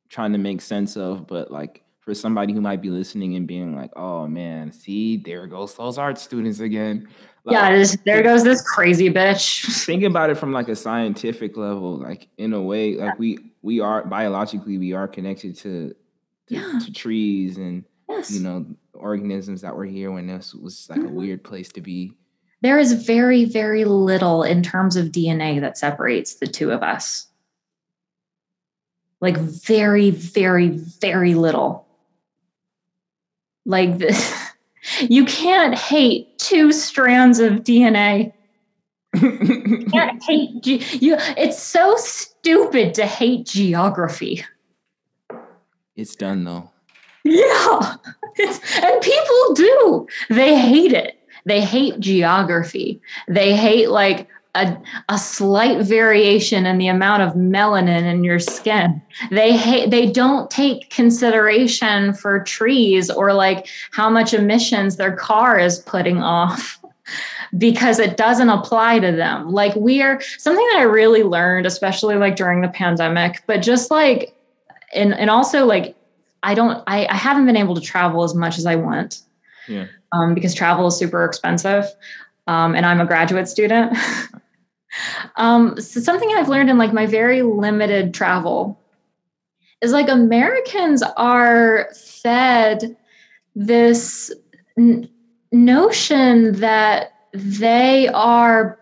trying 0.08 0.32
to 0.32 0.38
make 0.38 0.60
sense 0.60 0.96
of. 0.96 1.26
But 1.26 1.50
like 1.50 1.82
for 2.00 2.14
somebody 2.14 2.52
who 2.52 2.60
might 2.60 2.80
be 2.82 2.90
listening 2.90 3.36
and 3.36 3.46
being 3.46 3.76
like, 3.76 3.90
"Oh 3.96 4.26
man, 4.26 4.72
see, 4.72 5.18
there 5.18 5.46
goes 5.46 5.74
those 5.74 5.98
art 5.98 6.18
students 6.18 6.60
again." 6.60 7.08
Like, 7.44 7.54
yeah, 7.54 7.76
just, 7.76 8.04
there 8.04 8.22
goes 8.22 8.44
this 8.44 8.62
crazy 8.62 9.10
bitch. 9.10 9.64
Think 9.86 10.02
about 10.02 10.30
it 10.30 10.36
from 10.36 10.52
like 10.52 10.68
a 10.68 10.76
scientific 10.76 11.56
level, 11.56 11.96
like 11.96 12.28
in 12.38 12.52
a 12.52 12.62
way, 12.62 12.96
like 12.96 13.18
we 13.18 13.38
we 13.62 13.80
are 13.80 14.04
biologically 14.04 14.78
we 14.78 14.92
are 14.92 15.08
connected 15.08 15.56
to 15.56 15.94
to, 16.48 16.54
yeah. 16.54 16.78
to 16.78 16.92
trees 16.92 17.56
and 17.56 17.84
yes. 18.08 18.30
you 18.30 18.40
know 18.40 18.66
organisms 18.94 19.62
that 19.62 19.74
were 19.74 19.86
here 19.86 20.10
when 20.10 20.26
this 20.26 20.54
was 20.54 20.88
like 20.90 20.98
mm-hmm. 20.98 21.08
a 21.08 21.12
weird 21.12 21.42
place 21.44 21.70
to 21.70 21.80
be 21.80 22.14
there 22.62 22.78
is 22.78 22.92
very, 23.04 23.44
very 23.46 23.84
little 23.84 24.42
in 24.42 24.62
terms 24.62 24.96
of 24.96 25.06
DNA 25.06 25.60
that 25.60 25.78
separates 25.78 26.34
the 26.34 26.46
two 26.46 26.70
of 26.70 26.82
us. 26.82 27.26
Like, 29.20 29.36
very, 29.38 30.10
very, 30.10 30.68
very 30.68 31.34
little. 31.34 31.86
Like, 33.66 33.98
this, 33.98 34.34
you 35.00 35.24
can't 35.24 35.74
hate 35.74 36.38
two 36.38 36.72
strands 36.72 37.40
of 37.40 37.60
DNA. 37.60 38.32
you 39.14 39.86
can't 39.92 40.22
hate 40.26 40.62
ge- 40.62 41.02
you. 41.02 41.16
It's 41.36 41.60
so 41.60 41.96
stupid 41.96 42.94
to 42.94 43.06
hate 43.06 43.46
geography. 43.46 44.44
It's 45.96 46.14
done 46.14 46.44
though. 46.44 46.70
Yeah. 47.24 47.96
It's, 48.36 48.60
and 48.82 49.02
people 49.02 49.54
do. 49.54 50.06
They 50.30 50.58
hate 50.58 50.92
it. 50.92 51.18
They 51.44 51.60
hate 51.60 52.00
geography. 52.00 53.00
They 53.28 53.54
hate 53.56 53.90
like 53.90 54.28
a, 54.54 54.76
a 55.08 55.18
slight 55.18 55.84
variation 55.84 56.66
in 56.66 56.78
the 56.78 56.88
amount 56.88 57.22
of 57.22 57.34
melanin 57.34 58.02
in 58.02 58.24
your 58.24 58.38
skin. 58.38 59.00
They 59.30 59.56
hate, 59.56 59.90
they 59.90 60.10
don't 60.10 60.50
take 60.50 60.90
consideration 60.90 62.14
for 62.14 62.42
trees 62.42 63.10
or 63.10 63.32
like 63.32 63.68
how 63.92 64.10
much 64.10 64.34
emissions 64.34 64.96
their 64.96 65.14
car 65.14 65.58
is 65.58 65.78
putting 65.78 66.18
off 66.18 66.80
because 67.58 67.98
it 67.98 68.16
doesn't 68.16 68.48
apply 68.48 68.98
to 68.98 69.12
them. 69.12 69.52
Like 69.52 69.74
we 69.76 70.02
are 70.02 70.20
something 70.38 70.66
that 70.72 70.78
I 70.78 70.82
really 70.82 71.22
learned, 71.22 71.66
especially 71.66 72.16
like 72.16 72.36
during 72.36 72.60
the 72.60 72.68
pandemic, 72.68 73.42
but 73.46 73.62
just 73.62 73.90
like 73.90 74.34
and 74.92 75.14
and 75.14 75.30
also 75.30 75.64
like 75.64 75.94
I 76.42 76.54
don't 76.54 76.82
I, 76.86 77.06
I 77.06 77.16
haven't 77.16 77.46
been 77.46 77.56
able 77.56 77.76
to 77.76 77.80
travel 77.80 78.24
as 78.24 78.34
much 78.34 78.58
as 78.58 78.66
I 78.66 78.74
want. 78.74 79.20
Yeah. 79.68 79.86
Um, 80.12 80.34
because 80.34 80.54
travel 80.54 80.88
is 80.88 80.96
super 80.96 81.24
expensive. 81.24 81.84
Um, 82.48 82.74
and 82.74 82.84
I'm 82.84 83.00
a 83.00 83.06
graduate 83.06 83.48
student. 83.48 83.96
um, 85.36 85.80
so 85.80 86.00
something 86.00 86.30
I've 86.34 86.48
learned 86.48 86.70
in 86.70 86.78
like 86.78 86.92
my 86.92 87.06
very 87.06 87.42
limited 87.42 88.14
travel 88.14 88.80
is 89.80 89.92
like 89.92 90.08
Americans 90.08 91.02
are 91.16 91.88
fed 91.94 92.96
this 93.54 94.32
n- 94.78 95.08
notion 95.52 96.52
that 96.60 97.12
they 97.32 98.08
are 98.08 98.78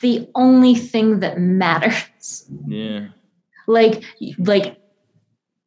the 0.00 0.28
only 0.34 0.74
thing 0.74 1.20
that 1.20 1.38
matters. 1.38 2.46
Yeah. 2.66 3.08
Like 3.66 4.04
like 4.38 4.79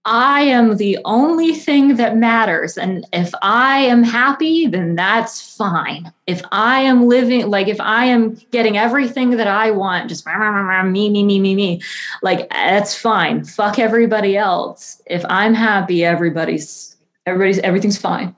I 0.05 0.41
am 0.41 0.75
the 0.75 0.97
only 1.05 1.53
thing 1.53 1.95
that 1.95 2.17
matters. 2.17 2.77
And 2.77 3.05
if 3.13 3.31
I 3.41 3.79
am 3.79 4.03
happy, 4.03 4.67
then 4.67 4.95
that's 4.95 5.55
fine. 5.55 6.11
If 6.27 6.41
I 6.51 6.81
am 6.81 7.07
living, 7.07 7.49
like 7.49 7.69
if 7.69 7.79
I 7.79 8.05
am 8.05 8.35
getting 8.51 8.77
everything 8.77 9.31
that 9.31 9.47
I 9.47 9.71
want, 9.71 10.09
just 10.09 10.25
me, 10.25 11.09
me, 11.09 11.23
me, 11.23 11.39
me, 11.39 11.55
me, 11.55 11.81
like 12.21 12.49
that's 12.49 12.97
fine. 12.97 13.45
Fuck 13.45 13.79
everybody 13.79 14.35
else. 14.35 15.01
If 15.05 15.23
I'm 15.29 15.53
happy, 15.53 16.03
everybody's, 16.03 16.97
everybody's, 17.25 17.59
everything's 17.59 17.97
fine. 17.97 18.35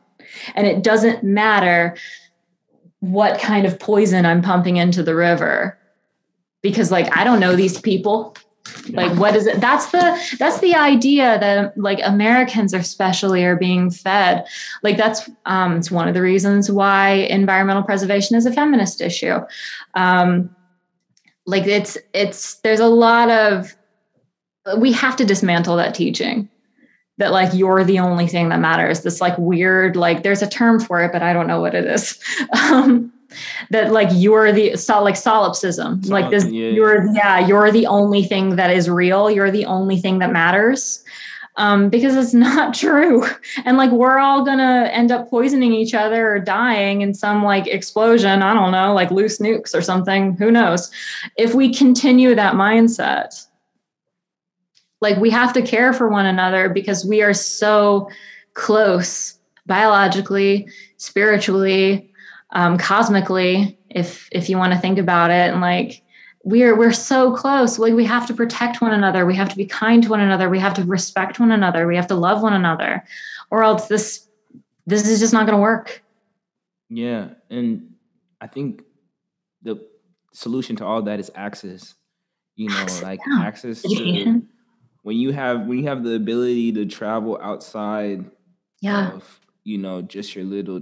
And 0.54 0.68
it 0.68 0.84
doesn't 0.84 1.24
matter 1.24 1.96
what 3.00 3.40
kind 3.40 3.66
of 3.66 3.80
poison 3.80 4.26
I'm 4.26 4.44
pumping 4.44 4.78
into 4.78 5.02
the 5.02 5.16
river 5.16 5.80
because, 6.62 6.92
like, 6.92 7.16
I 7.16 7.24
don't 7.24 7.40
know 7.40 7.56
these 7.56 7.80
people 7.80 8.36
like 8.90 9.18
what 9.18 9.36
is 9.36 9.48
it? 9.48 9.62
That's 9.62 9.88
the 9.88 10.36
that's 10.40 10.60
the 10.60 10.76
idea 10.76 11.40
that 11.40 11.78
like 11.78 12.00
americans 12.04 12.74
especially 12.74 13.44
are 13.44 13.56
being 13.56 13.90
fed. 13.90 14.46
Like 14.84 14.98
that's 14.98 15.30
um 15.46 15.78
it's 15.78 15.92
one 15.92 16.08
of 16.08 16.14
the 16.14 16.22
reasons 16.22 16.72
why 16.72 17.12
environmental 17.30 17.84
preservation 17.84 18.36
is 18.36 18.46
a 18.46 18.54
feminist 18.54 19.02
issue. 19.02 19.40
Um 19.94 20.56
like 21.46 21.66
it's 21.68 21.98
it's 22.14 22.56
there's 22.56 22.80
a 22.80 22.88
lot 22.88 23.30
of 23.30 23.76
we 24.78 24.92
have 24.92 25.16
to 25.18 25.26
dismantle 25.26 25.78
that 25.78 25.96
teaching. 25.96 26.50
That 27.18 27.32
like 27.32 27.54
you're 27.54 27.86
the 27.86 28.00
only 28.00 28.28
thing 28.28 28.50
that 28.50 28.60
matters. 28.60 29.02
This 29.02 29.22
like 29.22 29.38
weird 29.38 29.96
like 29.96 30.24
there's 30.24 30.42
a 30.42 30.50
term 30.50 30.80
for 30.80 31.02
it 31.02 31.12
but 31.12 31.22
i 31.22 31.34
don't 31.34 31.48
know 31.48 31.62
what 31.62 31.76
it 31.76 31.86
is. 31.86 32.20
Um 32.54 33.14
that 33.70 33.92
like 33.92 34.10
you're 34.12 34.52
the 34.52 34.76
so 34.76 35.02
like 35.04 35.16
solipsism 35.16 36.02
Solip, 36.02 36.10
like 36.10 36.30
this 36.30 36.46
yeah, 36.46 36.70
you're 36.70 37.06
yeah. 37.08 37.40
yeah 37.40 37.48
you're 37.48 37.72
the 37.72 37.88
only 37.88 38.24
thing 38.24 38.56
that 38.56 38.72
is 38.72 38.90
real 38.90 39.30
you're 39.30 39.52
the 39.52 39.66
only 39.66 39.98
thing 39.98 40.20
that 40.20 40.32
matters 40.32 41.04
um, 41.58 41.90
because 41.90 42.16
it's 42.16 42.34
not 42.48 42.74
true 42.74 43.26
and 43.64 43.78
like 43.78 43.92
we're 43.92 44.20
all 44.20 44.44
gonna 44.44 44.90
end 44.92 45.12
up 45.12 45.30
poisoning 45.30 45.74
each 45.74 45.94
other 45.94 46.34
or 46.34 46.40
dying 46.40 47.02
in 47.02 47.14
some 47.14 47.44
like 47.44 47.68
explosion 47.68 48.42
i 48.42 48.54
don't 48.54 48.72
know 48.72 48.94
like 48.94 49.12
loose 49.12 49.40
nukes 49.40 49.76
or 49.76 49.82
something 49.82 50.36
who 50.38 50.52
knows 50.52 50.92
if 51.38 51.54
we 51.54 51.74
continue 51.74 52.36
that 52.36 52.56
mindset 52.56 53.46
like 55.02 55.18
we 55.18 55.30
have 55.30 55.54
to 55.54 55.62
care 55.62 55.94
for 55.94 56.10
one 56.10 56.26
another 56.26 56.70
because 56.70 57.06
we 57.06 57.22
are 57.22 57.34
so 57.34 58.10
close 58.54 59.38
biologically 59.66 60.68
spiritually 60.98 62.12
um, 62.52 62.78
cosmically, 62.78 63.78
if 63.90 64.30
if 64.32 64.50
you 64.50 64.58
want 64.58 64.74
to 64.74 64.80
think 64.80 64.98
about 64.98 65.32
it, 65.32 65.52
and 65.52 65.62
like 65.62 66.04
we're 66.44 66.78
we're 66.78 66.94
so 66.94 67.36
close. 67.36 67.80
Like 67.80 67.94
we 67.94 68.06
have 68.06 68.28
to 68.28 68.34
protect 68.34 68.82
one 68.82 68.94
another. 68.94 69.26
We 69.26 69.36
have 69.36 69.50
to 69.50 69.58
be 69.58 69.66
kind 69.66 70.04
to 70.04 70.10
one 70.10 70.22
another. 70.22 70.50
We 70.50 70.60
have 70.60 70.74
to 70.76 70.84
respect 70.84 71.40
one 71.40 71.52
another. 71.52 71.88
We 71.88 71.96
have 71.96 72.08
to 72.08 72.16
love 72.16 72.42
one 72.42 72.54
another, 72.54 73.04
or 73.50 73.64
else 73.64 73.88
this 73.88 74.28
this 74.86 75.08
is 75.08 75.20
just 75.20 75.34
not 75.34 75.48
going 75.48 75.58
to 75.58 75.62
work. 75.62 76.04
Yeah, 76.90 77.30
and 77.50 77.96
I 78.40 78.48
think 78.48 78.84
the 79.64 79.84
solution 80.34 80.76
to 80.78 80.86
all 80.86 81.02
that 81.04 81.20
is 81.20 81.32
access. 81.36 81.96
You 82.56 82.70
know, 82.70 82.78
access, 82.78 83.04
like 83.04 83.20
yeah. 83.28 83.44
access 83.44 83.82
to 83.82 84.42
when 85.02 85.18
you 85.18 85.32
have 85.32 85.68
when 85.68 85.80
you 85.80 85.88
have 85.88 86.04
the 86.04 86.16
ability 86.16 86.72
to 86.74 86.86
travel 86.86 87.38
outside 87.42 88.26
yeah. 88.82 89.12
of 89.12 89.40
you 89.64 89.78
know 89.78 90.02
just 90.02 90.36
your 90.36 90.46
little 90.46 90.82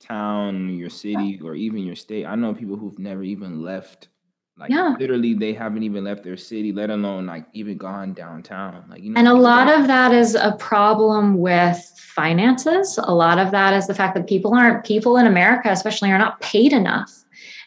town, 0.00 0.76
your 0.76 0.90
city, 0.90 1.40
or 1.42 1.54
even 1.54 1.84
your 1.84 1.94
state. 1.94 2.26
I 2.26 2.34
know 2.34 2.54
people 2.54 2.76
who've 2.76 2.98
never 2.98 3.22
even 3.22 3.62
left. 3.62 4.08
Like 4.56 4.70
yeah. 4.70 4.94
literally, 4.98 5.34
they 5.34 5.54
haven't 5.54 5.84
even 5.84 6.04
left 6.04 6.24
their 6.24 6.36
city, 6.36 6.72
let 6.72 6.90
alone 6.90 7.26
like 7.26 7.46
even 7.54 7.78
gone 7.78 8.12
downtown. 8.12 8.84
Like 8.90 9.02
you 9.02 9.10
know, 9.10 9.18
and 9.18 9.28
a 9.28 9.34
lot 9.34 9.68
of 9.68 9.86
that 9.86 10.12
is 10.12 10.34
a 10.34 10.52
problem 10.58 11.38
with 11.38 11.78
finances. 11.96 12.98
A 13.02 13.14
lot 13.14 13.38
of 13.38 13.52
that 13.52 13.72
is 13.72 13.86
the 13.86 13.94
fact 13.94 14.14
that 14.16 14.26
people 14.26 14.54
aren't 14.54 14.84
people 14.84 15.16
in 15.16 15.26
America, 15.26 15.70
especially, 15.70 16.10
are 16.10 16.18
not 16.18 16.40
paid 16.40 16.72
enough 16.72 17.24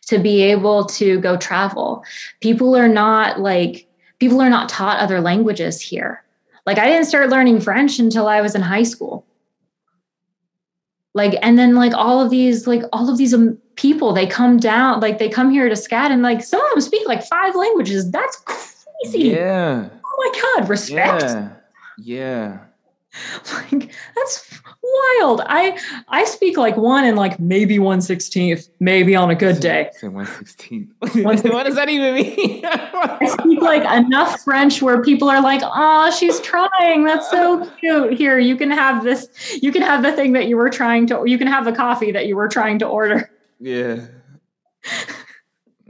to 0.08 0.20
be 0.20 0.44
able 0.44 0.86
to 0.86 1.20
go 1.20 1.38
travel. 1.38 2.04
People 2.42 2.76
are 2.76 2.88
not 2.88 3.40
like 3.40 3.88
people 4.20 4.40
are 4.42 4.50
not 4.50 4.70
taught 4.70 5.00
other 5.00 5.20
languages 5.20 5.82
here. 5.82 6.24
Like 6.66 6.78
I 6.78 6.86
didn't 6.86 7.08
start 7.08 7.30
learning 7.30 7.62
French 7.62 7.98
until 7.98 8.28
I 8.28 8.42
was 8.42 8.54
in 8.54 8.62
high 8.62 8.84
school 8.84 9.26
like 11.14 11.36
and 11.42 11.58
then 11.58 11.76
like 11.76 11.94
all 11.94 12.20
of 12.20 12.30
these 12.30 12.68
like 12.68 12.84
all 12.92 13.10
of 13.10 13.18
these 13.18 13.34
um, 13.34 13.58
people 13.76 14.14
they 14.14 14.28
come 14.28 14.58
down 14.58 15.00
like 15.00 15.20
they 15.20 15.30
come 15.30 15.50
here 15.50 15.68
to 15.70 15.76
SCAD 15.76 16.12
and 16.12 16.22
like 16.22 16.44
some 16.44 16.64
of 16.64 16.72
them 16.72 16.82
speak 16.82 17.08
like 17.08 17.24
five 17.24 17.56
languages. 17.56 18.12
That's 18.12 18.38
crazy. 18.38 19.30
Yeah. 19.30 19.90
Oh 20.06 20.32
my 20.34 20.42
god 20.42 20.70
respect. 20.70 21.24
Yeah. 21.24 21.50
Yeah 21.98 22.58
like 23.54 23.92
that's 24.16 24.60
wild. 24.82 25.42
I 25.46 25.80
I 26.08 26.26
speak 26.26 26.58
like 26.58 26.78
one 26.78 27.06
and 27.06 27.16
like 27.16 27.40
maybe 27.40 27.78
one 27.80 28.02
sixteenth, 28.02 28.70
maybe 28.80 29.16
on 29.16 29.30
a 29.30 29.36
good 29.36 29.60
day. 29.60 29.92
One 30.02 30.26
sixteenth. 30.26 30.92
what 31.00 31.42
does 31.42 31.76
that 31.76 31.90
even 31.90 32.16
mean? 32.16 32.66
I 32.66 33.38
speak 33.40 33.62
like 33.62 33.84
enough 33.84 34.42
French 34.42 34.82
where 34.82 35.02
people 35.02 35.30
are 35.30 35.42
like, 35.42 35.62
"Oh, 35.64 36.12
she's 36.12 36.40
trying. 36.42 37.04
That's 37.04 37.30
so 37.30 37.70
cute. 37.80 38.14
Here, 38.14 38.40
you 38.40 38.56
can 38.56 38.72
have 38.72 39.04
this. 39.04 39.60
You 39.62 39.72
can 39.72 39.84
have 39.84 40.02
the 40.04 40.12
thing 40.12 40.34
that 40.34 40.48
you 40.48 40.58
were 40.58 40.70
trying 40.70 41.08
to. 41.08 41.24
You 41.26 41.38
can 41.38 41.48
have 41.48 41.66
the 41.66 41.74
coffee 41.74 42.12
that 42.12 42.26
you 42.26 42.36
were 42.36 42.48
trying 42.48 42.80
to 42.80 42.88
order." 42.88 43.30
Yeah. 43.60 44.08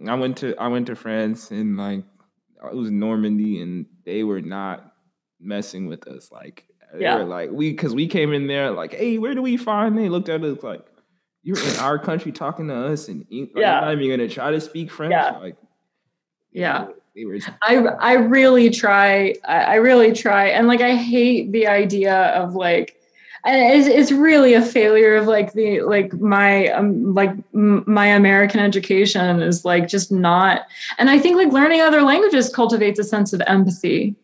I 0.08 0.16
went 0.16 0.38
to 0.38 0.56
I 0.58 0.68
went 0.68 0.88
to 0.88 0.96
France 0.96 1.52
and 1.52 1.78
like 1.78 2.04
it 2.64 2.76
was 2.76 2.92
Normandy 2.92 3.62
and 3.62 3.86
they 4.06 4.24
were 4.24 4.42
not 4.42 4.94
messing 5.40 5.88
with 5.88 6.08
us 6.08 6.32
like 6.32 6.66
yeah. 6.98 7.18
They 7.18 7.24
were 7.24 7.30
like, 7.30 7.52
we, 7.52 7.72
because 7.72 7.94
we 7.94 8.08
came 8.08 8.34
in 8.34 8.48
there 8.48 8.72
like, 8.72 8.94
hey, 8.94 9.18
where 9.18 9.34
do 9.34 9.42
we 9.42 9.58
find? 9.58 9.98
They 9.98 10.10
looked 10.10 10.30
at 10.30 10.44
us 10.44 10.62
like, 10.64 10.86
you're 11.42 11.60
in 11.60 11.76
our 11.78 12.00
country 12.00 12.32
talking 12.32 12.68
to 12.70 12.76
us 12.76 13.08
and 13.10 13.26
like, 13.32 13.50
yeah. 13.56 13.82
not 13.82 13.94
even 13.94 14.10
gonna 14.10 14.30
try 14.30 14.52
to 14.52 14.62
speak 14.62 14.92
French. 14.92 15.12
Yeah. 15.12 15.38
Like, 15.38 15.58
yeah. 16.52 16.88
Were 17.16 17.38
I 17.62 17.76
I 17.76 18.14
really 18.14 18.72
try. 18.72 19.36
I, 19.46 19.76
really 19.76 20.14
try, 20.14 20.48
and 20.48 20.68
like 20.68 20.82
I 20.82 20.96
hate 20.96 21.52
the 21.52 21.68
idea 21.68 22.16
of 22.30 22.56
like 22.56 23.00
and 23.46 23.80
it's, 23.80 23.88
it's 23.88 24.12
really 24.12 24.54
a 24.54 24.62
failure 24.62 25.16
of 25.16 25.28
like 25.28 25.54
the 25.54 25.82
like 25.82 26.14
my 26.14 26.68
um, 26.70 27.14
like 27.14 27.32
m- 27.54 27.84
my 27.86 28.08
american 28.08 28.60
education 28.60 29.42
is 29.42 29.66
like 29.66 29.88
just 29.88 30.12
not 30.12 30.62
and 30.98 31.10
i 31.10 31.20
think 31.20 31.36
like 31.36 31.52
learning 31.52 31.82
other 31.82 32.02
languages 32.02 32.50
cultivates 32.50 33.00
a 33.00 33.04
sense 33.04 33.34
of 33.34 33.42
empathy 33.48 34.16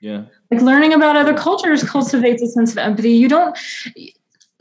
yeah 0.00 0.24
like 0.54 0.62
learning 0.62 0.92
about 0.92 1.16
other 1.16 1.34
cultures 1.34 1.82
cultivates 1.84 2.42
a 2.42 2.46
sense 2.48 2.72
of 2.72 2.78
empathy. 2.78 3.12
You 3.12 3.28
don't 3.28 3.56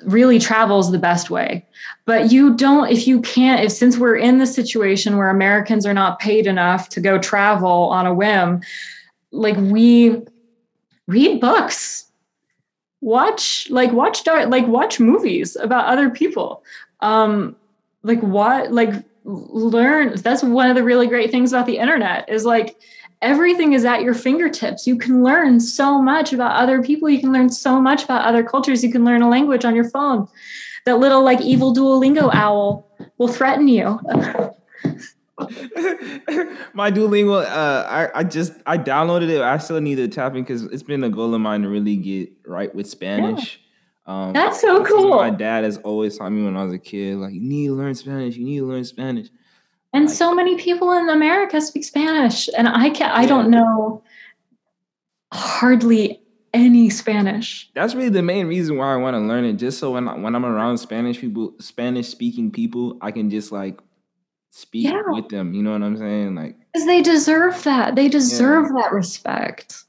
really 0.03 0.39
travels 0.39 0.91
the 0.91 0.99
best 0.99 1.29
way. 1.29 1.65
But 2.05 2.31
you 2.31 2.55
don't 2.55 2.91
if 2.91 3.07
you 3.07 3.21
can't 3.21 3.63
if 3.63 3.71
since 3.71 3.97
we're 3.97 4.17
in 4.17 4.37
the 4.37 4.45
situation 4.45 5.17
where 5.17 5.29
americans 5.29 5.85
are 5.85 5.93
not 5.93 6.19
paid 6.19 6.47
enough 6.47 6.89
to 6.89 6.99
go 6.99 7.17
travel 7.17 7.89
on 7.89 8.05
a 8.05 8.13
whim 8.13 8.61
like 9.31 9.55
we 9.55 10.21
read 11.07 11.39
books 11.39 12.03
watch 13.03 13.69
like 13.69 13.91
watch 13.91 14.25
like 14.25 14.65
watch 14.67 14.99
movies 14.99 15.55
about 15.57 15.85
other 15.85 16.09
people. 16.09 16.63
Um 17.01 17.55
like 18.01 18.21
what 18.21 18.71
like 18.71 18.93
learn 19.25 20.15
that's 20.15 20.43
one 20.43 20.69
of 20.69 20.75
the 20.75 20.83
really 20.83 21.07
great 21.07 21.31
things 21.31 21.51
about 21.51 21.65
the 21.65 21.77
internet 21.77 22.27
is 22.29 22.45
like 22.45 22.77
everything 23.23 23.73
is 23.73 23.85
at 23.85 24.03
your 24.03 24.13
fingertips 24.13 24.85
you 24.85 24.97
can 24.97 25.23
learn 25.23 25.59
so 25.59 26.01
much 26.01 26.33
about 26.33 26.55
other 26.55 26.81
people 26.81 27.09
you 27.09 27.19
can 27.19 27.31
learn 27.31 27.49
so 27.49 27.81
much 27.81 28.03
about 28.03 28.23
other 28.25 28.43
cultures 28.43 28.83
you 28.83 28.91
can 28.91 29.03
learn 29.03 29.21
a 29.21 29.29
language 29.29 29.65
on 29.65 29.75
your 29.75 29.89
phone 29.89 30.27
that 30.85 30.99
little 30.99 31.23
like 31.23 31.41
evil 31.41 31.73
duolingo 31.73 32.29
owl 32.33 32.89
will 33.17 33.27
threaten 33.27 33.67
you 33.67 33.99
my 36.73 36.91
Duolingo, 36.91 37.43
uh, 37.43 37.85
I, 37.89 38.19
I 38.19 38.23
just 38.23 38.53
I 38.65 38.77
downloaded 38.77 39.29
it. 39.29 39.41
I 39.41 39.57
still 39.57 39.81
need 39.81 39.95
to 39.95 40.07
tap 40.07 40.35
in 40.35 40.43
because 40.43 40.63
it's 40.65 40.83
been 40.83 41.03
a 41.03 41.09
goal 41.09 41.33
of 41.33 41.41
mine 41.41 41.63
to 41.63 41.69
really 41.69 41.95
get 41.95 42.31
right 42.45 42.73
with 42.73 42.87
Spanish. 42.87 43.59
Yeah. 44.07 44.25
Um, 44.25 44.33
That's 44.33 44.59
so 44.61 44.83
cool. 44.85 45.15
My 45.15 45.29
dad 45.29 45.63
has 45.63 45.77
always 45.77 46.17
taught 46.17 46.29
me 46.29 46.43
when 46.43 46.55
I 46.55 46.63
was 46.63 46.73
a 46.73 46.77
kid, 46.77 47.17
like 47.17 47.33
you 47.33 47.41
need 47.41 47.67
to 47.67 47.73
learn 47.73 47.95
Spanish. 47.95 48.35
You 48.35 48.45
need 48.45 48.59
to 48.59 48.65
learn 48.65 48.83
Spanish. 48.83 49.29
And 49.93 50.09
so 50.09 50.33
many 50.33 50.57
people 50.57 50.91
in 50.93 51.09
America 51.09 51.61
speak 51.61 51.85
Spanish, 51.85 52.49
and 52.57 52.67
I 52.67 52.89
can 52.89 53.09
not 53.09 53.17
I 53.17 53.25
don't 53.25 53.49
know 53.49 54.03
hardly 55.31 56.21
any 56.53 56.89
Spanish. 56.89 57.69
That's 57.73 57.95
really 57.95 58.09
the 58.09 58.21
main 58.21 58.47
reason 58.47 58.77
why 58.77 58.93
I 58.93 58.97
want 58.97 59.15
to 59.15 59.19
learn 59.19 59.45
it. 59.45 59.53
Just 59.53 59.79
so 59.79 59.91
when 59.91 60.07
I, 60.07 60.17
when 60.17 60.35
I'm 60.35 60.45
around 60.45 60.77
Spanish 60.77 61.19
people, 61.19 61.53
Spanish 61.59 62.07
speaking 62.07 62.51
people, 62.51 62.97
I 63.01 63.11
can 63.11 63.29
just 63.29 63.51
like 63.51 63.79
speak 64.51 64.85
yeah. 64.85 65.01
with 65.07 65.29
them. 65.29 65.53
You 65.53 65.63
know 65.63 65.71
what 65.71 65.83
I'm 65.83 65.97
saying? 65.97 66.35
Like 66.35 66.55
because 66.71 66.87
they 66.87 67.01
deserve 67.01 67.63
that. 67.63 67.95
They 67.95 68.07
deserve 68.07 68.65
yeah. 68.65 68.81
that 68.81 68.93
respect. 68.93 69.83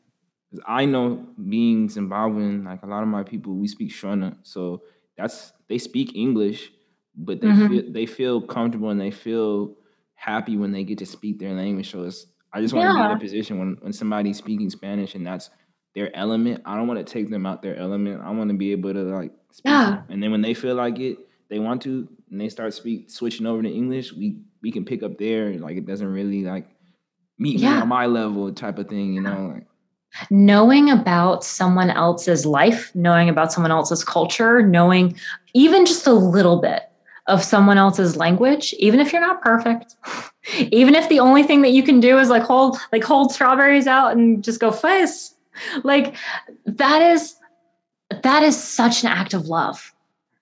I 0.66 0.84
know 0.84 1.26
being 1.48 1.88
Zimbabwean, 1.88 2.64
like 2.64 2.82
a 2.82 2.86
lot 2.86 3.02
of 3.02 3.08
my 3.08 3.24
people, 3.24 3.54
we 3.54 3.68
speak 3.68 3.90
Shona, 3.90 4.36
so 4.42 4.82
that's 5.16 5.52
they 5.68 5.78
speak 5.78 6.14
English, 6.14 6.72
but 7.16 7.40
they 7.40 7.48
mm-hmm. 7.48 7.68
feel 7.68 7.92
they 7.92 8.06
feel 8.06 8.40
comfortable 8.40 8.90
and 8.90 9.00
they 9.00 9.10
feel 9.10 9.74
happy 10.14 10.56
when 10.56 10.72
they 10.72 10.84
get 10.84 10.98
to 10.98 11.06
speak 11.06 11.38
their 11.38 11.52
language. 11.52 11.90
So 11.90 12.04
it's 12.04 12.26
I 12.52 12.60
just 12.60 12.72
want 12.72 12.86
yeah. 12.86 12.92
to 12.92 13.08
be 13.08 13.10
in 13.12 13.16
a 13.16 13.20
position 13.20 13.58
when 13.58 13.76
when 13.80 13.92
somebody's 13.92 14.38
speaking 14.38 14.70
Spanish 14.70 15.14
and 15.14 15.26
that's 15.26 15.50
their 15.94 16.14
element. 16.16 16.62
I 16.64 16.76
don't 16.76 16.86
want 16.86 17.04
to 17.04 17.12
take 17.12 17.30
them 17.30 17.46
out 17.46 17.62
their 17.62 17.76
element. 17.76 18.22
I 18.22 18.30
want 18.30 18.50
to 18.50 18.56
be 18.56 18.72
able 18.72 18.92
to 18.92 19.02
like 19.02 19.32
speak. 19.50 19.70
Yeah. 19.70 20.02
And 20.08 20.22
then 20.22 20.30
when 20.30 20.42
they 20.42 20.54
feel 20.54 20.74
like 20.74 20.98
it, 20.98 21.18
they 21.48 21.58
want 21.58 21.82
to, 21.82 22.08
and 22.30 22.40
they 22.40 22.48
start 22.48 22.74
speak 22.74 23.10
switching 23.10 23.46
over 23.46 23.62
to 23.62 23.68
English, 23.68 24.12
we 24.12 24.38
we 24.62 24.72
can 24.72 24.84
pick 24.84 25.02
up 25.02 25.18
there. 25.18 25.54
Like 25.54 25.76
it 25.76 25.86
doesn't 25.86 26.06
really 26.06 26.42
like 26.42 26.66
meet 27.38 27.58
yeah. 27.58 27.76
me 27.76 27.80
on 27.82 27.88
my 27.88 28.06
level 28.06 28.52
type 28.52 28.78
of 28.78 28.88
thing, 28.88 29.14
you 29.14 29.20
know, 29.20 29.52
like 29.54 29.66
knowing 30.30 30.90
about 30.90 31.44
someone 31.44 31.90
else's 31.90 32.46
life, 32.46 32.92
knowing 32.94 33.28
about 33.28 33.52
someone 33.52 33.72
else's 33.72 34.04
culture, 34.04 34.62
knowing 34.62 35.16
even 35.54 35.84
just 35.84 36.06
a 36.06 36.12
little 36.12 36.60
bit 36.60 36.82
of 37.26 37.42
someone 37.42 37.78
else's 37.78 38.16
language, 38.16 38.74
even 38.78 39.00
if 39.00 39.12
you're 39.12 39.20
not 39.20 39.40
perfect, 39.40 39.96
even 40.70 40.94
if 40.94 41.08
the 41.08 41.20
only 41.20 41.42
thing 41.42 41.62
that 41.62 41.70
you 41.70 41.82
can 41.82 42.00
do 42.00 42.18
is 42.18 42.28
like 42.28 42.42
hold 42.42 42.78
like 42.92 43.04
hold 43.04 43.32
strawberries 43.32 43.86
out 43.86 44.12
and 44.12 44.44
just 44.44 44.60
go 44.60 44.70
fizz, 44.70 45.34
like 45.82 46.14
that 46.66 47.02
is 47.02 47.36
that 48.22 48.42
is 48.42 48.62
such 48.62 49.02
an 49.02 49.08
act 49.08 49.34
of 49.34 49.46
love. 49.46 49.92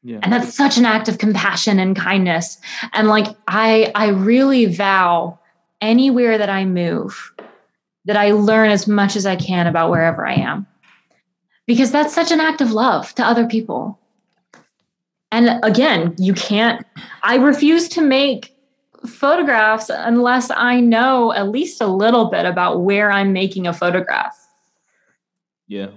Yeah. 0.05 0.19
And 0.23 0.33
that's 0.33 0.55
such 0.55 0.79
an 0.79 0.85
act 0.85 1.09
of 1.09 1.19
compassion 1.19 1.79
and 1.79 1.95
kindness. 1.95 2.59
And 2.93 3.09
like 3.09 3.29
I 3.47 3.93
I 3.95 4.09
really 4.09 4.67
vow 4.67 5.39
anywhere 5.81 6.39
that 6.39 6.51
I 6.51 6.65
move 6.65 7.33
that 8.05 8.17
I 8.17 8.33
learn 8.33 8.71
as 8.71 8.89
much 8.89 9.17
as 9.17 9.27
I 9.27 9.37
can 9.37 9.67
about 9.67 9.91
wherever 9.91 10.27
I 10.27 10.35
am. 10.35 10.67
Because 11.67 11.93
that's 11.93 12.13
such 12.13 12.33
an 12.33 12.41
act 12.41 12.61
of 12.61 12.73
love 12.73 13.15
to 13.15 13.25
other 13.25 13.47
people. 13.47 13.99
And 15.33 15.59
again, 15.65 16.15
you 16.19 16.35
can't 16.35 16.87
I 17.25 17.37
refuse 17.37 17.89
to 17.91 18.01
make 18.01 18.55
photographs 19.07 19.91
unless 19.91 20.51
I 20.51 20.79
know 20.79 21.33
at 21.33 21.49
least 21.49 21.81
a 21.81 21.89
little 21.89 22.27
bit 22.27 22.47
about 22.47 22.83
where 22.83 23.11
I'm 23.11 23.33
making 23.33 23.67
a 23.67 23.73
photograph. 23.73 24.39
Yeah 25.67 25.89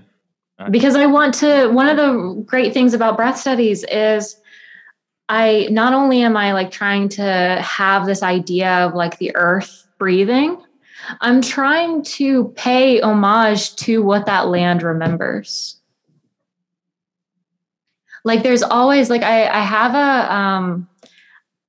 because 0.70 0.96
I 0.96 1.06
want 1.06 1.34
to. 1.36 1.68
One 1.68 1.88
of 1.88 1.98
the 1.98 2.44
great 2.46 2.74
things 2.74 2.94
about 2.94 3.18
breath 3.18 3.38
studies 3.38 3.84
is 3.84 4.38
I 5.28 5.68
not 5.70 5.94
only 5.94 6.22
am 6.22 6.38
I 6.38 6.54
like 6.54 6.72
trying 6.72 7.10
to 7.10 7.24
have 7.62 8.06
this 8.06 8.24
idea 8.24 8.70
of 8.86 8.94
like 8.94 9.18
the 9.18 9.36
earth 9.36 9.88
breathing, 9.98 10.62
I'm 11.22 11.42
trying 11.42 12.04
to 12.04 12.46
pay 12.56 13.02
homage 13.02 13.76
to 13.78 14.02
what 14.02 14.26
that 14.28 14.48
land 14.48 14.82
remembers. 14.82 15.78
Like 18.26 18.44
there's 18.44 18.64
always 18.64 19.10
like 19.10 19.24
I 19.24 19.48
I 19.48 19.62
have 19.62 19.96
a 19.96 20.34
um 20.34 20.90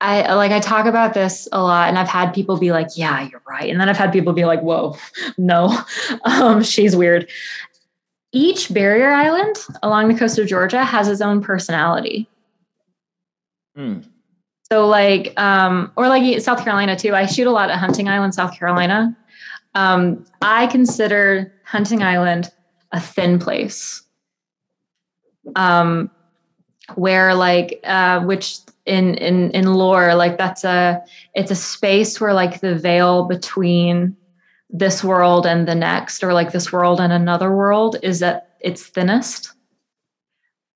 I 0.01 0.35
like 0.35 0.51
I 0.51 0.59
talk 0.59 0.87
about 0.87 1.15
this 1.15 1.49
a 1.53 1.63
lot 1.63 1.89
and 1.89 1.99
I've 1.99 2.09
had 2.09 2.35
people 2.35 2.59
be 2.59 2.73
like, 2.73 2.89
"Yeah, 2.97 3.29
you're 3.29 3.43
right." 3.49 3.71
And 3.71 3.81
then 3.81 3.89
I've 3.89 3.97
had 3.97 4.13
people 4.13 4.33
be 4.33 4.45
like, 4.45 4.61
"Whoa. 4.63 4.97
No. 5.39 5.79
Um 6.25 6.65
she's 6.65 6.97
weird." 6.97 7.29
each 8.37 8.73
barrier 8.73 9.11
island 9.11 9.57
along 9.83 10.09
the 10.09 10.19
coast 10.19 10.39
of 10.39 10.47
Georgia 10.47 10.85
has 10.85 11.09
its 11.09 11.23
own 11.23 11.41
personality. 11.41 12.29
Mm. 13.77 14.07
So 14.71 14.87
like, 14.87 15.33
um, 15.41 15.91
or 15.97 16.09
like 16.09 16.41
South 16.43 16.63
Carolina 16.63 16.97
too. 16.97 17.15
I 17.15 17.25
shoot 17.27 17.47
a 17.47 17.51
lot 17.51 17.71
at 17.71 17.79
Hunting 17.79 18.09
Island, 18.09 18.35
South 18.35 18.57
Carolina. 18.59 19.17
Um, 19.75 20.27
I 20.43 20.67
consider 20.67 21.53
Hunting 21.65 22.03
Island 22.03 22.51
a 22.93 23.01
thin 23.01 23.39
place, 23.39 24.03
um, 25.55 26.11
where 26.95 27.35
like, 27.35 27.81
uh, 27.85 28.21
which 28.21 28.59
in 28.87 29.15
in 29.17 29.51
in 29.51 29.75
lore, 29.75 30.15
like 30.15 30.39
that's 30.39 30.65
a 30.65 31.03
it's 31.35 31.51
a 31.51 31.57
space 31.57 32.21
where 32.21 32.33
like 32.33 32.61
the 32.61 32.77
veil 32.77 33.25
between 33.25 34.17
this 34.71 35.03
world 35.03 35.47
and 35.47 35.67
the 35.67 35.75
next, 35.75 36.23
or 36.23 36.33
like 36.33 36.53
this 36.53 36.73
world 36.73 37.01
and 37.01 37.13
another 37.13 37.55
world, 37.55 37.97
is 38.03 38.23
at 38.23 38.57
its 38.61 38.87
thinnest. 38.87 39.53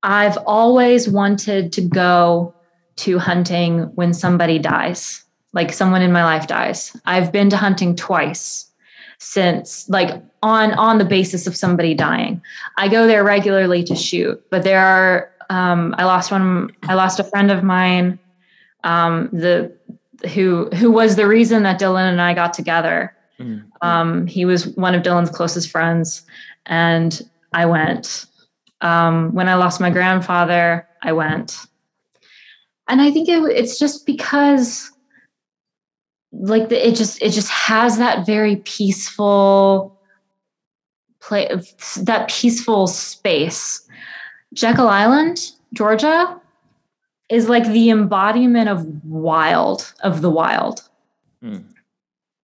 I've 0.02 0.38
always 0.46 1.08
wanted 1.08 1.72
to 1.74 1.82
go 1.82 2.54
to 2.96 3.18
hunting 3.18 3.82
when 3.94 4.12
somebody 4.12 4.58
dies, 4.58 5.24
like 5.52 5.72
someone 5.72 6.02
in 6.02 6.12
my 6.12 6.24
life 6.24 6.46
dies. 6.46 6.96
I've 7.06 7.32
been 7.32 7.50
to 7.50 7.56
hunting 7.56 7.94
twice 7.96 8.70
since 9.18 9.88
like 9.88 10.22
on 10.42 10.72
on 10.72 10.98
the 10.98 11.04
basis 11.04 11.46
of 11.46 11.56
somebody 11.56 11.94
dying. 11.94 12.42
I 12.76 12.88
go 12.88 13.06
there 13.06 13.22
regularly 13.22 13.84
to 13.84 13.94
shoot, 13.94 14.42
but 14.50 14.64
there 14.64 14.84
are 14.84 15.29
um, 15.50 15.94
I 15.98 16.04
lost 16.04 16.30
one 16.30 16.74
I 16.84 16.94
lost 16.94 17.20
a 17.20 17.24
friend 17.24 17.50
of 17.50 17.62
mine 17.62 18.18
um, 18.82 19.28
the 19.32 19.76
who 20.34 20.70
who 20.70 20.90
was 20.90 21.16
the 21.16 21.26
reason 21.26 21.64
that 21.64 21.78
Dylan 21.78 22.10
and 22.10 22.20
I 22.20 22.32
got 22.32 22.54
together 22.54 23.14
Mm-hmm. 23.40 23.86
Um, 23.86 24.26
he 24.26 24.44
was 24.44 24.66
one 24.66 24.94
of 24.94 25.02
Dylan's 25.02 25.30
closest 25.30 25.70
friends, 25.70 26.22
and 26.66 27.20
I 27.52 27.66
went. 27.66 28.26
Um, 28.82 29.34
when 29.34 29.48
I 29.48 29.54
lost 29.54 29.80
my 29.80 29.90
grandfather, 29.90 30.86
I 31.02 31.12
went. 31.12 31.56
And 32.88 33.00
I 33.00 33.10
think 33.10 33.28
it, 33.28 33.42
it's 33.44 33.78
just 33.78 34.04
because, 34.04 34.90
like, 36.32 36.68
the, 36.68 36.88
it 36.88 36.96
just 36.96 37.22
it 37.22 37.30
just 37.30 37.50
has 37.50 37.98
that 37.98 38.26
very 38.26 38.56
peaceful 38.56 39.98
play, 41.20 41.48
that 41.98 42.28
peaceful 42.28 42.86
space. 42.86 43.86
Jekyll 44.52 44.88
Island, 44.88 45.52
Georgia, 45.72 46.40
is 47.28 47.48
like 47.48 47.66
the 47.66 47.90
embodiment 47.90 48.68
of 48.68 49.04
wild 49.04 49.92
of 50.02 50.20
the 50.20 50.30
wild. 50.30 50.88
Mm 51.42 51.64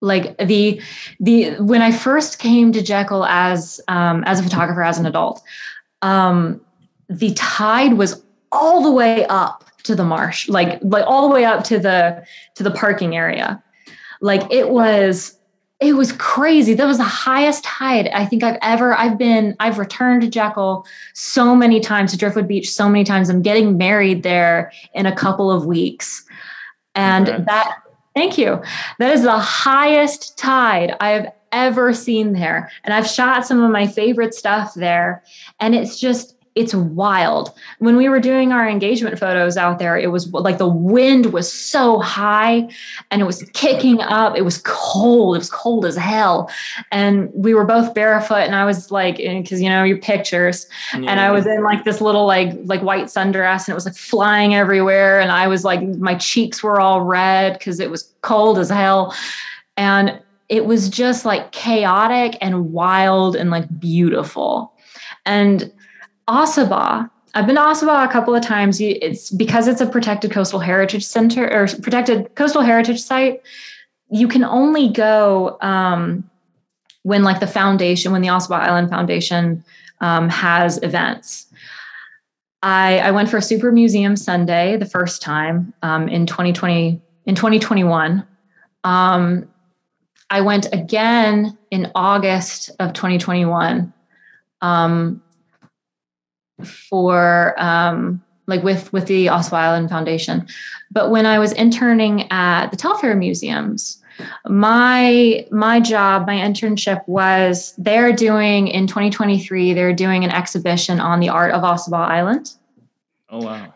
like 0.01 0.37
the 0.39 0.81
the 1.21 1.55
when 1.57 1.83
i 1.83 1.91
first 1.91 2.39
came 2.39 2.73
to 2.73 2.83
jekyll 2.83 3.25
as 3.25 3.81
um, 3.89 4.23
as 4.25 4.41
a 4.41 4.43
photographer 4.43 4.83
as 4.83 4.99
an 4.99 5.07
adult 5.07 5.43
um, 6.03 6.61
the 7.09 7.33
tide 7.35 7.95
was 7.95 8.23
all 8.53 8.83
the 8.83 8.91
way 8.91 9.25
up 9.27 9.65
to 9.83 9.95
the 9.95 10.05
marsh 10.05 10.49
like 10.49 10.79
like 10.83 11.05
all 11.07 11.29
the 11.29 11.35
way 11.35 11.45
up 11.45 11.65
to 11.65 11.79
the 11.79 12.25
to 12.55 12.63
the 12.63 12.71
parking 12.71 13.17
area 13.17 13.63
like 14.21 14.43
it 14.51 14.71
was 14.71 15.36
it 15.79 15.95
was 15.95 16.13
crazy 16.13 16.75
that 16.75 16.87
was 16.87 16.99
the 16.99 17.05
highest 17.05 17.63
tide 17.65 18.09
i 18.15 18.25
think 18.25 18.43
i've 18.43 18.59
ever 18.63 18.95
i've 18.95 19.19
been 19.19 19.55
i've 19.61 19.79
returned 19.79 20.23
to 20.23 20.29
jekyll 20.29 20.87
so 21.13 21.55
many 21.55 21.81
times 21.81 22.11
to 22.13 22.17
driftwood 22.17 22.49
beach 22.49 22.71
so 22.71 22.89
many 22.89 23.05
times 23.05 23.29
i'm 23.29 23.43
getting 23.43 23.77
married 23.77 24.23
there 24.23 24.73
in 24.95 25.07
a 25.07 25.15
couple 25.15 25.51
of 25.51 25.67
weeks 25.67 26.25
and 26.95 27.27
that 27.47 27.83
Thank 28.17 28.39
you. 28.39 28.63
That 28.99 29.13
is 29.13 29.25
the 29.25 29.39
highest 29.39 30.39
tide 30.39 30.97
I 31.01 31.11
have 31.11 31.35
ever 31.53 31.93
seen 31.93 32.33
there. 32.33 32.71
And 32.83 32.95
I've 32.95 33.07
shot 33.07 33.47
some 33.47 33.63
of 33.63 33.71
my 33.71 33.87
favorite 33.87 34.33
stuff 34.35 34.73
there. 34.73 35.23
And 35.61 35.75
it's 35.75 36.01
just, 36.01 36.35
it's 36.57 36.75
wild. 36.75 37.53
When 37.81 37.99
we 37.99 38.09
were 38.09 38.19
doing 38.19 38.51
our 38.51 38.67
engagement 38.67 39.19
photos 39.19 39.59
out 39.59 39.79
there, 39.79 39.99
it 39.99 40.11
was 40.11 40.33
like 40.33 40.57
the 40.57 40.67
wind 40.67 41.27
was 41.35 41.53
so 41.53 42.01
high 42.01 42.67
and 43.11 43.21
it 43.21 43.27
was 43.27 43.43
kicking 43.53 44.01
up. 44.01 44.35
It 44.35 44.43
was 44.43 44.63
cold. 44.65 45.37
It 45.37 45.41
was 45.41 45.51
cold 45.51 45.85
as 45.85 45.97
hell. 45.97 46.51
And 46.91 47.31
we 47.35 47.53
were 47.53 47.67
both 47.67 47.93
barefoot 47.93 48.45
and 48.45 48.55
I 48.55 48.65
was 48.65 48.91
like 48.91 49.17
cuz 49.47 49.61
you 49.61 49.69
know 49.69 49.85
your 49.85 49.99
pictures 49.99 50.67
yeah. 50.95 51.11
and 51.11 51.21
I 51.21 51.31
was 51.31 51.47
in 51.47 51.63
like 51.63 51.85
this 51.85 52.01
little 52.01 52.25
like 52.25 52.57
like 52.65 52.81
white 52.83 53.07
sundress 53.07 53.67
and 53.67 53.69
it 53.69 53.75
was 53.75 53.85
like 53.85 53.95
flying 53.95 54.55
everywhere 54.55 55.21
and 55.21 55.31
I 55.31 55.49
was 55.49 55.63
like 55.63 55.83
my 55.83 56.15
cheeks 56.15 56.63
were 56.63 56.81
all 56.81 57.03
red 57.03 57.61
cuz 57.61 57.81
it 57.81 57.91
was 57.91 58.15
cold 58.23 58.59
as 58.59 58.71
hell. 58.71 59.15
And 59.77 60.19
it 60.49 60.65
was 60.65 60.89
just 60.89 61.27
like 61.27 61.53
chaotic 61.53 62.39
and 62.41 62.73
wild 62.73 63.37
and 63.37 63.51
like 63.51 63.79
beautiful. 63.79 64.73
And 65.27 65.71
Ossabaw. 66.29 67.11
I've 67.35 67.47
been 67.47 67.57
to 67.57 67.63
Ossabaw 67.63 68.05
a 68.05 68.09
couple 68.09 68.35
of 68.35 68.43
times. 68.43 68.81
It's 68.81 69.31
because 69.31 69.69
it's 69.69 69.81
a 69.81 69.87
protected 69.87 70.31
coastal 70.31 70.59
heritage 70.59 71.05
center 71.05 71.45
or 71.53 71.67
protected 71.83 72.35
coastal 72.35 72.63
heritage 72.63 73.03
site. 73.03 73.43
You 74.11 74.27
can 74.27 74.45
only 74.45 74.89
go 74.89 75.59
um, 75.61 76.29
when, 77.03 77.23
like, 77.23 77.41
the 77.41 77.47
foundation, 77.47 78.13
when 78.13 78.23
the 78.23 78.29
Ossabaw 78.29 78.61
Island 78.61 78.89
Foundation 78.89 79.65
um, 80.01 80.29
has 80.29 80.83
events. 80.83 81.47
I, 82.63 82.99
I, 82.99 83.11
went 83.11 83.29
for 83.29 83.37
a 83.37 83.43
Super 83.43 83.71
Museum 83.71 84.17
Sunday 84.17 84.77
the 84.77 84.87
first 84.87 85.23
time 85.23 85.73
um, 85.83 86.09
in 86.09 86.27
2020 86.27 87.01
in 87.27 87.35
2021. 87.35 88.27
Um, 88.85 89.49
I 90.31 90.41
went 90.41 90.73
again 90.73 91.57
in 91.71 91.91
August 91.95 92.71
of 92.81 92.93
2021. 92.93 93.93
Um, 94.63 95.23
for 96.65 97.55
um, 97.59 98.23
like 98.47 98.63
with 98.63 98.93
with 98.93 99.07
the 99.07 99.27
Ossabaw 99.27 99.55
Island 99.55 99.91
Foundation. 99.91 100.47
But 100.91 101.11
when 101.11 101.27
I 101.27 101.39
was 101.39 101.53
interning 101.53 102.31
at 102.31 102.69
the 102.71 102.77
Telfair 102.77 103.15
Museums, 103.17 104.03
my 104.49 105.47
my 105.51 105.81
job, 105.81 106.27
my 106.27 106.37
internship 106.37 107.07
was 107.07 107.75
they're 107.79 108.13
doing 108.13 108.69
in 108.69 108.87
2023. 108.87 109.75
They're 109.75 109.93
doing 109.93 110.25
an 110.25 110.31
exhibition 110.31 111.01
on 111.01 111.21
the 111.21 111.29
art 111.29 111.53
of 111.53 111.63
Ossabaw 111.63 112.09
Island. 112.09 112.53
Oh 113.29 113.45
wow! 113.45 113.73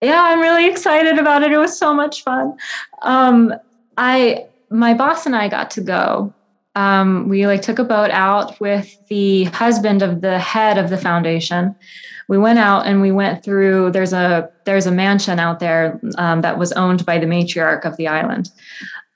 Yeah, 0.00 0.22
I'm 0.22 0.40
really 0.40 0.68
excited 0.68 1.18
about 1.18 1.42
it. 1.42 1.52
It 1.52 1.58
was 1.58 1.78
so 1.78 1.94
much 1.94 2.22
fun. 2.22 2.56
Um, 3.02 3.54
I 3.96 4.46
my 4.70 4.94
boss 4.94 5.26
and 5.26 5.36
I 5.36 5.48
got 5.48 5.70
to 5.72 5.80
go. 5.80 6.32
Um, 6.76 7.28
we 7.28 7.46
like 7.46 7.62
took 7.62 7.78
a 7.78 7.84
boat 7.84 8.10
out 8.10 8.60
with 8.60 8.96
the 9.08 9.44
husband 9.44 10.02
of 10.02 10.20
the 10.20 10.38
head 10.38 10.78
of 10.78 10.90
the 10.90 10.98
foundation. 10.98 11.74
We 12.28 12.38
went 12.38 12.58
out 12.58 12.86
and 12.86 13.00
we 13.00 13.12
went 13.12 13.42
through 13.42 13.92
there's 13.92 14.12
a 14.12 14.50
there's 14.64 14.86
a 14.86 14.92
mansion 14.92 15.40
out 15.40 15.58
there 15.58 15.98
um, 16.18 16.42
that 16.42 16.58
was 16.58 16.72
owned 16.72 17.04
by 17.06 17.18
the 17.18 17.26
matriarch 17.26 17.84
of 17.84 17.96
the 17.96 18.06
island. 18.06 18.50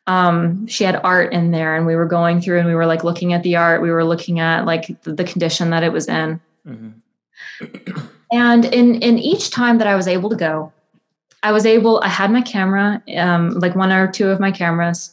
Um, 0.07 0.67
she 0.67 0.85
had 0.85 1.01
art 1.05 1.33
in 1.33 1.51
there 1.51 1.77
and 1.77 1.87
we 1.87 1.95
were 1.95 2.07
going 2.07 2.41
through 2.41 2.59
and 2.59 2.67
we 2.67 2.75
were 2.75 2.87
like 2.87 3.05
looking 3.05 3.33
at 3.35 3.43
the 3.43 3.57
art. 3.57 3.83
We 3.83 3.91
were 3.91 4.05
looking 4.05 4.41
at 4.41 4.65
like 4.65 5.03
the, 5.03 5.13
the 5.13 5.25
condition 5.25 5.71
that 5.71 5.85
it 5.85 5.93
was 5.93 6.09
in. 6.09 6.41
Mm-hmm. 6.67 8.01
and 8.33 8.65
in 8.65 8.97
in 9.03 9.19
each 9.19 9.51
time 9.51 9.79
that 9.79 9.87
i 9.87 9.97
was 9.97 10.07
able 10.07 10.31
to 10.31 10.37
go 10.37 10.73
i 11.43 11.53
was 11.53 11.67
able 11.67 12.01
i 12.01 12.09
had 12.09 12.31
my 12.31 12.43
camera 12.43 13.03
um, 13.17 13.51
like 13.51 13.75
one 13.75 13.93
or 13.93 14.11
two 14.11 14.29
of 14.29 14.41
my 14.41 14.51
cameras 14.51 15.13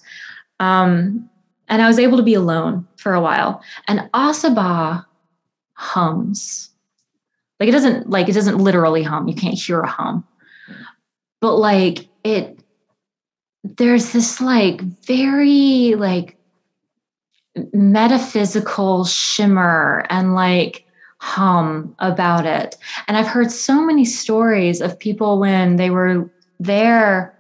um, 0.60 1.30
and 1.68 1.82
i 1.82 1.88
was 1.88 2.00
able 2.00 2.18
to 2.18 2.24
be 2.24 2.34
alone 2.34 2.88
for 2.98 3.14
a 3.14 3.22
while 3.22 3.62
and 3.88 4.10
Ossabaw 4.14 5.06
hums 5.74 6.68
like 7.60 7.70
it 7.70 7.72
doesn't 7.72 8.10
like 8.10 8.30
it 8.30 8.34
doesn't 8.34 8.58
literally 8.58 9.04
hum. 9.04 9.28
You 9.28 9.36
can't 9.36 9.56
hear 9.60 9.82
a 9.82 9.88
hum. 9.88 10.26
But 11.42 11.56
like 11.56 12.08
it 12.24 12.60
there's 13.64 14.12
this 14.12 14.40
like 14.40 14.82
very 14.82 15.96
like 15.96 16.38
metaphysical 17.74 19.06
shimmer 19.06 20.06
and 20.10 20.36
like 20.36 20.86
hum 21.20 21.96
about 21.98 22.46
it. 22.46 22.76
And 23.08 23.18
I've 23.18 23.28
heard 23.28 23.52
so 23.52 23.82
many 23.84 24.06
stories 24.06 24.80
of 24.80 25.00
people 25.00 25.40
when 25.40 25.78
they 25.78 25.90
were 25.90 26.30
there 26.60 27.38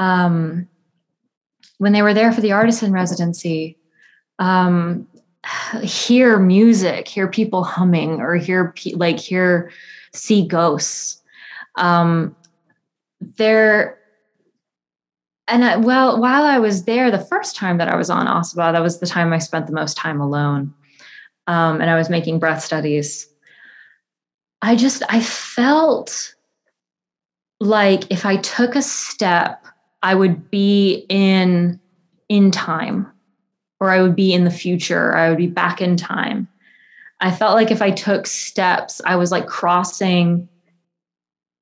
um 0.00 0.68
when 1.84 1.92
they 1.92 2.02
were 2.02 2.14
there 2.14 2.32
for 2.32 2.40
the 2.40 2.52
artisan 2.52 2.92
residency 2.92 3.76
um 4.38 5.06
hear 5.82 6.38
music, 6.38 7.06
hear 7.06 7.28
people 7.28 7.64
humming, 7.64 8.20
or 8.20 8.36
hear 8.36 8.72
pe- 8.72 8.94
like 8.94 9.18
hear 9.18 9.70
see 10.12 10.46
ghosts. 10.46 11.20
Um, 11.76 12.34
there, 13.36 13.98
and 15.48 15.64
I, 15.64 15.76
well, 15.76 16.20
while 16.20 16.44
I 16.44 16.58
was 16.58 16.84
there, 16.84 17.10
the 17.10 17.18
first 17.18 17.56
time 17.56 17.78
that 17.78 17.88
I 17.88 17.96
was 17.96 18.10
on 18.10 18.26
Ossabaw, 18.26 18.72
that 18.72 18.82
was 18.82 19.00
the 19.00 19.06
time 19.06 19.32
I 19.32 19.38
spent 19.38 19.66
the 19.66 19.72
most 19.72 19.96
time 19.96 20.20
alone, 20.20 20.72
um, 21.46 21.80
and 21.80 21.90
I 21.90 21.96
was 21.96 22.08
making 22.08 22.38
breath 22.38 22.64
studies. 22.64 23.28
I 24.62 24.76
just 24.76 25.02
I 25.10 25.20
felt 25.20 26.34
like 27.60 28.10
if 28.10 28.24
I 28.24 28.36
took 28.36 28.74
a 28.74 28.82
step, 28.82 29.63
I 30.04 30.14
would 30.14 30.50
be 30.50 31.06
in 31.08 31.80
in 32.28 32.50
time 32.50 33.10
or 33.80 33.90
I 33.90 34.02
would 34.02 34.14
be 34.14 34.32
in 34.32 34.44
the 34.44 34.50
future, 34.50 35.14
I 35.16 35.28
would 35.28 35.38
be 35.38 35.46
back 35.46 35.80
in 35.80 35.96
time. 35.96 36.46
I 37.20 37.30
felt 37.30 37.54
like 37.54 37.70
if 37.70 37.82
I 37.82 37.90
took 37.90 38.26
steps, 38.26 39.00
I 39.04 39.16
was 39.16 39.32
like 39.32 39.46
crossing 39.46 40.48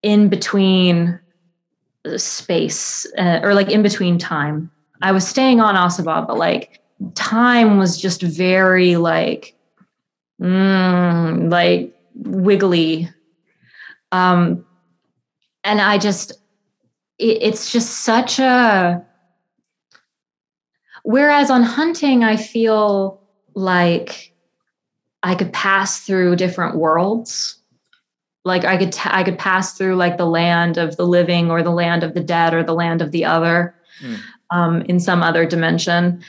in 0.03 0.29
between 0.29 1.19
space 2.17 3.07
uh, 3.17 3.41
or 3.43 3.55
like 3.55 3.71
in 3.71 3.83
between 3.83 4.19
time. 4.19 4.71
I 5.03 5.13
was 5.13 5.27
staying 5.27 5.61
on 5.61 5.75
Ossabaw, 5.75 6.27
but 6.27 6.37
like 6.37 6.81
time 7.15 7.79
was 7.79 7.97
just 7.97 8.23
very 8.23 8.97
like, 8.97 9.55
mm, 10.41 11.51
like 11.51 11.95
wiggly. 12.15 13.09
Um, 14.11 14.65
and 15.65 15.81
I 15.81 15.99
just, 15.99 16.33
it, 17.23 17.39
it's 17.43 17.73
just 17.73 18.05
such 18.05 18.39
a, 18.39 19.05
Whereas 21.03 21.51
on 21.51 21.63
hunting, 21.63 22.23
I 22.23 22.37
feel 22.37 23.21
like 23.55 24.33
I 25.23 25.35
could 25.35 25.53
pass 25.53 26.01
through 26.01 26.37
different 26.37 26.77
worlds. 26.77 27.59
Like 28.45 28.65
I 28.65 28.77
could, 28.77 28.93
t- 28.93 29.11
I 29.11 29.23
could 29.23 29.39
pass 29.39 29.77
through 29.77 29.97
like 29.97 30.17
the 30.17 30.27
land 30.27 30.79
of 30.79 30.97
the 30.97 31.07
living, 31.07 31.51
or 31.51 31.63
the 31.63 31.71
land 31.71 32.03
of 32.03 32.15
the 32.15 32.23
dead, 32.23 32.55
or 32.55 32.63
the 32.63 32.75
land 32.75 33.03
of 33.03 33.13
the 33.13 33.25
other, 33.25 33.75
mm. 34.01 34.19
um, 34.51 34.83
in 34.83 34.99
some 34.99 35.23
other 35.23 35.47
dimension. 35.47 36.23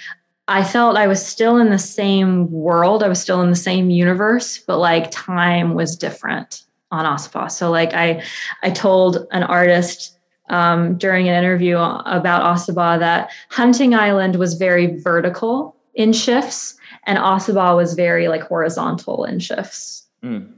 I 0.48 0.64
felt 0.64 0.98
I 0.98 1.08
was 1.08 1.26
still 1.26 1.58
in 1.58 1.70
the 1.70 1.80
same 1.80 2.52
world. 2.52 3.02
I 3.02 3.08
was 3.08 3.22
still 3.22 3.42
in 3.42 3.50
the 3.50 3.56
same 3.56 3.90
universe, 3.90 4.58
but 4.58 4.78
like 4.78 5.10
time 5.12 5.74
was 5.74 5.96
different 5.96 6.64
on 6.92 7.06
Ossabaw. 7.06 7.50
So 7.50 7.72
like 7.72 7.94
I, 7.94 8.24
I 8.62 8.70
told 8.70 9.26
an 9.32 9.44
artist 9.44 10.18
um, 10.54 10.98
during 10.98 11.28
an 11.28 11.36
interview 11.36 11.78
about 11.78 12.44
Ossabaw 12.44 13.00
that 13.00 13.32
Hunting 13.50 13.96
Island 13.96 14.36
was 14.36 14.54
very 14.54 15.00
vertical 15.00 15.76
in 15.96 16.14
shifts 16.14 16.76
and 17.06 17.18
Ossabaw 17.18 17.76
was 17.76 17.96
very 17.96 18.28
like 18.28 18.44
horizontal 18.44 19.26
in 19.26 19.40
shifts. 19.40 20.06
Mm. 20.24 20.54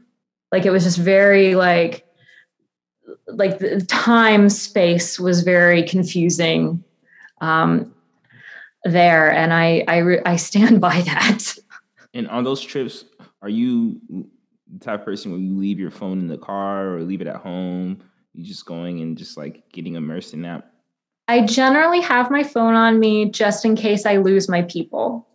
Like 0.51 0.65
it 0.65 0.71
was 0.71 0.83
just 0.83 0.97
very 0.97 1.55
like 1.55 2.05
like 3.27 3.59
the 3.59 3.81
time 3.85 4.49
space 4.49 5.17
was 5.17 5.43
very 5.43 5.83
confusing 5.83 6.83
um, 7.39 7.93
there, 8.83 9.31
and 9.31 9.53
I 9.53 9.83
I 9.87 9.97
re- 9.97 10.21
I 10.25 10.35
stand 10.35 10.81
by 10.89 11.01
that. 11.01 11.57
And 12.13 12.27
on 12.27 12.43
those 12.43 12.61
trips, 12.61 13.05
are 13.41 13.49
you 13.49 13.99
the 14.09 14.79
type 14.79 14.99
of 14.99 15.05
person 15.05 15.31
where 15.31 15.39
you 15.39 15.57
leave 15.57 15.79
your 15.79 15.91
phone 15.91 16.19
in 16.19 16.27
the 16.27 16.37
car 16.37 16.95
or 16.95 17.01
leave 17.01 17.21
it 17.21 17.27
at 17.27 17.37
home? 17.37 18.01
You 18.37 18.43
just 18.43 18.65
going 18.65 19.01
and 19.01 19.17
just 19.17 19.37
like 19.37 19.69
getting 19.71 19.95
immersed 19.95 20.33
in 20.33 20.41
that? 20.43 20.71
I 21.27 21.45
generally 21.45 22.01
have 22.01 22.29
my 22.29 22.43
phone 22.43 22.75
on 22.75 22.99
me 22.99 23.29
just 23.29 23.65
in 23.65 23.75
case 23.75 24.05
I 24.05 24.17
lose 24.17 24.47
my 24.47 24.61
people. 24.63 25.27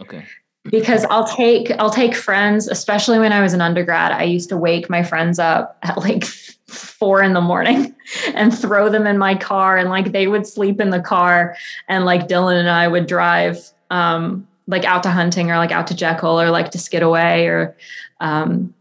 Okay. 0.00 0.24
because 0.64 1.04
I'll 1.10 1.26
take 1.26 1.70
I'll 1.78 1.90
take 1.90 2.14
friends, 2.14 2.68
especially 2.68 3.18
when 3.18 3.32
I 3.32 3.42
was 3.42 3.52
an 3.52 3.60
undergrad. 3.60 4.12
I 4.12 4.24
used 4.24 4.48
to 4.48 4.56
wake 4.56 4.88
my 4.88 5.02
friends 5.02 5.38
up 5.38 5.78
at 5.82 5.98
like 5.98 6.24
four 6.24 7.22
in 7.22 7.34
the 7.34 7.40
morning 7.40 7.94
and 8.34 8.56
throw 8.56 8.88
them 8.88 9.06
in 9.06 9.18
my 9.18 9.34
car 9.34 9.76
and 9.76 9.90
like 9.90 10.12
they 10.12 10.26
would 10.26 10.46
sleep 10.46 10.80
in 10.80 10.90
the 10.90 11.00
car 11.00 11.56
and 11.88 12.04
like 12.04 12.28
Dylan 12.28 12.58
and 12.58 12.70
I 12.70 12.88
would 12.88 13.06
drive 13.06 13.70
um 13.90 14.48
like 14.66 14.84
out 14.84 15.02
to 15.02 15.10
hunting 15.10 15.50
or 15.50 15.58
like 15.58 15.70
out 15.70 15.86
to 15.88 15.94
Jekyll 15.94 16.40
or 16.40 16.50
like 16.50 16.70
to 16.70 16.78
Skidaway 16.78 17.46
or 17.46 17.76
um 18.20 18.74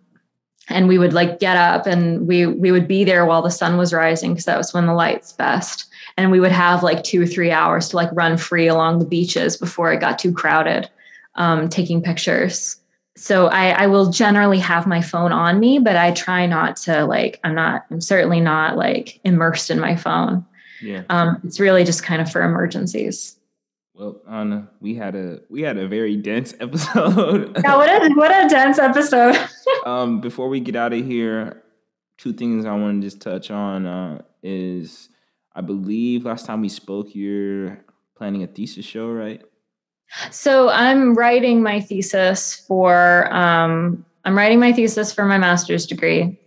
and 0.69 0.88
we 0.88 0.98
would 0.98 1.14
like 1.14 1.40
get 1.40 1.57
up 1.57 1.85
and 1.85 2.27
we 2.27 2.45
we 2.45 2.72
would 2.72 2.88
be 2.88 3.03
there 3.03 3.26
while 3.26 3.41
the 3.41 3.49
sun 3.52 3.77
was 3.77 3.94
rising 3.94 4.31
because 4.31 4.45
that 4.45 4.57
was 4.57 4.73
when 4.73 4.85
the 4.85 4.94
light's 4.94 5.34
best 5.34 5.88
and 6.18 6.31
we 6.31 6.40
would 6.40 6.52
have 6.52 6.84
like 6.84 7.03
two 7.03 7.22
or 7.22 7.26
three 7.26 7.52
hours 7.52 7.90
to 7.90 7.95
like 7.95 8.10
run 8.14 8.38
free 8.38 8.68
along 8.68 8.99
the 8.99 9.06
beaches 9.06 9.57
before 9.57 9.91
it 9.91 9.99
got 9.99 10.19
too 10.19 10.34
crowded 10.34 10.90
um, 11.35 11.68
taking 11.68 12.02
pictures 12.02 12.80
so 13.15 13.48
I, 13.48 13.69
I 13.69 13.88
will 13.88 14.10
generally 14.10 14.60
have 14.60 14.88
my 14.88 15.02
phone 15.02 15.31
on 15.31 15.60
me, 15.60 15.77
but 15.77 15.95
I 15.95 16.11
try 16.11 16.45
not 16.48 16.77
to 16.77 17.06
like, 17.06 17.40
I'm 17.44 17.53
not, 17.53 17.85
I'm 17.91 18.02
certainly 18.02 18.40
not 18.40 18.76
like 18.76 19.19
immersed 19.23 19.69
in 19.69 19.80
my 19.80 19.95
phone. 19.95 20.45
Yeah. 20.81 21.03
Um, 21.10 21.40
it's 21.44 21.60
really 21.60 21.84
just 21.84 22.03
kind 22.03 22.22
of 22.22 22.31
for 22.31 22.41
emergencies. 22.41 23.38
Well, 23.95 24.22
Anna, 24.28 24.70
we 24.82 24.95
had 24.95 25.15
a 25.15 25.41
we 25.49 25.61
had 25.61 25.78
a 25.78 25.88
very 25.88 26.15
dense 26.18 26.56
episode. 26.60 27.57
yeah, 27.64 27.76
what 27.76 27.90
a 27.90 28.14
what 28.15 28.32
a 28.32 28.49
dense 28.49 28.80
episode. 28.80 29.38
um, 29.86 30.20
before 30.20 30.49
we 30.49 30.60
get 30.60 30.76
out 30.76 30.94
of 30.94 31.06
here, 31.06 31.64
two 32.18 32.34
things 32.34 32.65
I 32.65 32.76
want 32.76 33.02
to 33.02 33.07
just 33.07 33.22
touch 33.22 33.52
on 33.52 33.86
uh, 33.86 34.22
is 34.41 35.10
I 35.56 35.61
believe 35.61 36.26
last 36.26 36.45
time 36.45 36.61
we 36.61 36.70
spoke, 36.70 37.14
you're 37.14 37.86
planning 38.18 38.44
a 38.44 38.48
thesis 38.48 38.86
show, 38.86 39.10
right? 39.10 39.41
So 40.32 40.70
I'm 40.70 41.14
writing 41.14 41.61
my 41.61 41.80
thesis 41.80 42.56
for 42.68 43.32
um, 43.34 44.06
I'm 44.26 44.36
writing 44.36 44.60
my 44.60 44.74
thesis 44.74 45.14
for 45.14 45.26
my 45.26 45.38
master's 45.38 45.86
degree. 45.86 46.40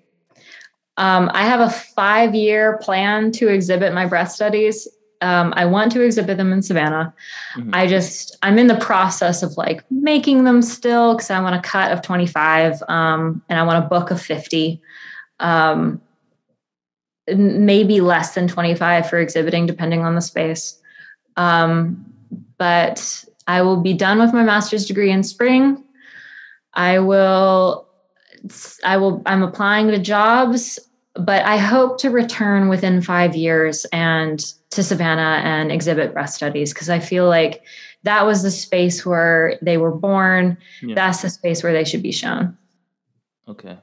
Um, 0.98 1.30
I 1.34 1.44
have 1.44 1.60
a 1.60 1.70
five 1.70 2.34
year 2.34 2.78
plan 2.78 3.30
to 3.32 3.48
exhibit 3.48 3.92
my 3.92 4.06
breath 4.06 4.32
studies. 4.32 4.88
Um, 5.22 5.54
I 5.56 5.64
want 5.64 5.92
to 5.92 6.02
exhibit 6.02 6.36
them 6.36 6.52
in 6.52 6.62
Savannah. 6.62 7.14
Mm-hmm. 7.56 7.70
I 7.72 7.86
just 7.86 8.36
I'm 8.42 8.58
in 8.58 8.66
the 8.66 8.76
process 8.76 9.42
of 9.42 9.56
like 9.56 9.82
making 9.90 10.44
them 10.44 10.62
still 10.62 11.14
because 11.14 11.30
I 11.30 11.40
want 11.40 11.56
a 11.56 11.60
cut 11.60 11.92
of 11.92 12.02
25 12.02 12.82
um, 12.88 13.42
and 13.48 13.58
I 13.58 13.62
want 13.62 13.84
a 13.84 13.88
book 13.88 14.10
of 14.10 14.20
50. 14.20 14.80
Um, 15.40 16.00
maybe 17.28 18.00
less 18.00 18.34
than 18.34 18.48
25 18.48 19.10
for 19.10 19.18
exhibiting, 19.18 19.66
depending 19.66 20.04
on 20.04 20.14
the 20.14 20.20
space. 20.20 20.80
Um, 21.36 22.04
but 22.58 23.24
I 23.46 23.62
will 23.62 23.80
be 23.80 23.92
done 23.92 24.18
with 24.18 24.32
my 24.32 24.42
master's 24.42 24.86
degree 24.86 25.10
in 25.10 25.22
spring. 25.22 25.82
I 26.74 26.98
will, 26.98 27.88
I 28.84 28.96
will, 28.96 29.22
I'm 29.26 29.42
applying 29.42 29.88
to 29.88 29.98
jobs, 29.98 30.78
but 31.14 31.44
I 31.44 31.56
hope 31.56 31.98
to 32.00 32.10
return 32.10 32.68
within 32.68 33.00
five 33.00 33.34
years 33.34 33.84
and 33.86 34.44
to 34.76 34.82
Savannah 34.82 35.42
and 35.44 35.72
exhibit 35.72 36.12
breath 36.12 36.30
studies 36.30 36.72
because 36.72 36.88
I 36.88 37.00
feel 37.00 37.28
like 37.28 37.64
that 38.04 38.24
was 38.24 38.42
the 38.42 38.50
space 38.50 39.04
where 39.04 39.58
they 39.62 39.76
were 39.76 39.90
born. 39.90 40.56
Yeah. 40.80 40.94
That's 40.94 41.22
the 41.22 41.30
space 41.30 41.62
where 41.62 41.72
they 41.72 41.84
should 41.84 42.02
be 42.02 42.12
shown. 42.12 42.56
Okay. 43.48 43.76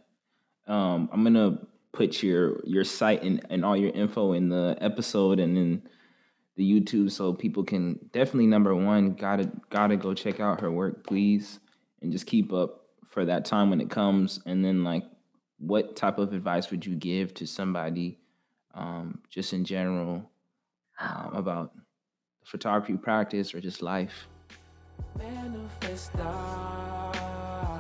Um, 0.68 1.10
I'm 1.12 1.24
gonna 1.24 1.60
put 1.92 2.24
your 2.24 2.62
your 2.66 2.84
site 2.84 3.24
and, 3.24 3.46
and 3.50 3.66
all 3.66 3.76
your 3.76 3.92
info 3.92 4.34
in 4.34 4.50
the 4.50 4.78
episode 4.80 5.40
and 5.40 5.58
in 5.58 5.84
the 6.56 6.64
YouTube 6.64 7.12
so 7.12 7.34
people 7.34 7.64
can 7.64 8.00
definitely 8.14 8.48
number 8.48 8.76
one 8.76 9.14
gotta 9.14 9.52
gotta 9.70 9.98
go 9.98 10.14
check 10.14 10.40
out 10.40 10.62
her 10.62 10.72
work, 10.72 11.06
please, 11.06 11.60
and 12.02 12.12
just 12.12 12.26
keep 12.26 12.54
up 12.54 12.86
for 13.10 13.26
that 13.26 13.46
time 13.46 13.70
when 13.70 13.82
it 13.82 13.90
comes. 13.90 14.40
And 14.46 14.64
then 14.64 14.84
like, 14.84 15.04
what 15.60 15.96
type 15.96 16.18
of 16.18 16.34
advice 16.34 16.72
would 16.72 16.86
you 16.86 16.96
give 16.96 17.34
to 17.36 17.48
somebody, 17.48 18.20
um, 18.74 19.20
just 19.30 19.54
in 19.54 19.66
general, 19.66 20.30
um, 21.00 21.32
about 21.34 21.72
photography 22.46 22.98
practice 22.98 23.54
or 23.54 23.62
just 23.62 23.82
life? 23.82 24.28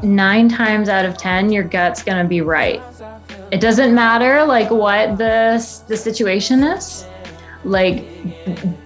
Nine 0.03 0.49
times 0.49 0.89
out 0.89 1.05
of 1.05 1.17
ten, 1.17 1.51
your 1.51 1.63
gut's 1.63 2.03
gonna 2.03 2.27
be 2.27 2.41
right. 2.41 2.81
It 3.51 3.61
doesn't 3.61 3.93
matter 3.93 4.43
like 4.45 4.69
what 4.69 5.17
the 5.17 5.83
the 5.87 5.97
situation 5.97 6.63
is 6.63 7.05
like 7.63 8.05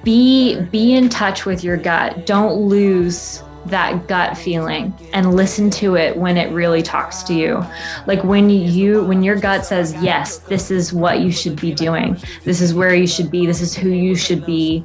be 0.04 0.62
be 0.72 0.94
in 0.94 1.10
touch 1.10 1.46
with 1.46 1.64
your 1.64 1.78
gut 1.78 2.26
don't 2.26 2.54
lose 2.54 3.42
that 3.70 4.08
gut 4.08 4.38
feeling 4.38 4.94
and 5.14 5.36
listen 5.36 5.70
to 5.70 5.96
it 5.96 6.16
when 6.16 6.38
it 6.38 6.52
really 6.52 6.82
talks 6.82 7.24
to 7.24 7.34
you. 7.34 7.64
Like 8.06 8.24
when 8.24 8.50
you 8.50 9.04
when 9.04 9.24
your 9.24 9.36
gut 9.36 9.66
says 9.66 9.96
yes 10.02 10.38
this 10.40 10.72
is 10.72 10.94
what 10.94 11.20
you 11.20 11.32
should 11.32 11.60
be 11.60 11.74
doing. 11.74 12.18
This 12.44 12.62
is 12.62 12.74
where 12.74 12.94
you 12.94 13.08
should 13.08 13.32
be. 13.32 13.46
This 13.46 13.62
is 13.62 13.76
who 13.76 13.90
you 13.90 14.16
should 14.16 14.46
be. 14.46 14.84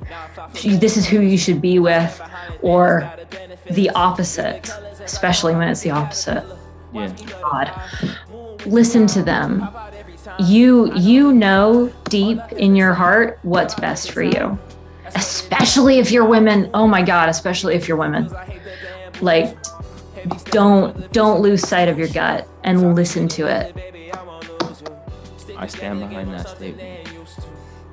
This 0.65 0.97
is 0.97 1.07
who 1.07 1.21
you 1.21 1.39
should 1.39 1.61
be 1.61 1.79
with 1.79 2.21
or 2.63 3.11
the 3.71 3.91
opposite 3.91 4.71
especially 5.01 5.55
when 5.55 5.69
it's 5.69 5.81
the 5.81 5.91
opposite. 5.91 6.45
Yeah. 6.93 7.13
God. 7.41 7.73
Listen 8.67 9.07
to 9.09 9.23
them. 9.23 9.69
You 10.39 10.93
you 10.95 11.33
know 11.33 11.93
deep 12.05 12.41
in 12.53 12.77
your 12.77 12.95
heart 12.95 13.39
what's 13.43 13.75
best 13.75 14.13
for 14.13 14.23
you 14.23 14.59
especially 15.15 15.99
if 15.99 16.11
you're 16.11 16.25
women. 16.25 16.71
Oh 16.75 16.87
my 16.87 17.03
god 17.03 17.29
especially 17.29 17.75
if 17.75 17.89
you're 17.89 17.97
women 17.97 18.31
like 19.23 19.57
don't 20.51 21.13
don't 21.13 21.41
lose 21.41 21.67
sight 21.67 21.89
of 21.89 21.99
your 21.99 22.09
gut 22.09 22.47
and 22.65 22.95
listen 22.95 23.29
to 23.29 23.47
it. 23.47 23.75
I 25.57 25.67
stand 25.67 26.01
behind 26.01 26.33
that 26.35 26.49
statement. 26.49 27.09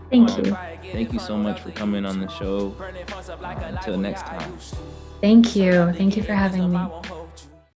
Thank 0.09 0.37
you. 0.37 0.57
Thank 0.91 1.13
you 1.13 1.19
so 1.19 1.37
much 1.37 1.61
for 1.61 1.71
coming 1.71 2.05
on 2.05 2.19
the 2.19 2.27
show. 2.27 2.75
Until 3.43 3.97
next 3.97 4.23
time. 4.23 4.57
Thank 5.21 5.55
you. 5.55 5.93
Thank 5.93 6.17
you 6.17 6.23
for 6.23 6.33
having 6.33 6.71
me 6.71 6.89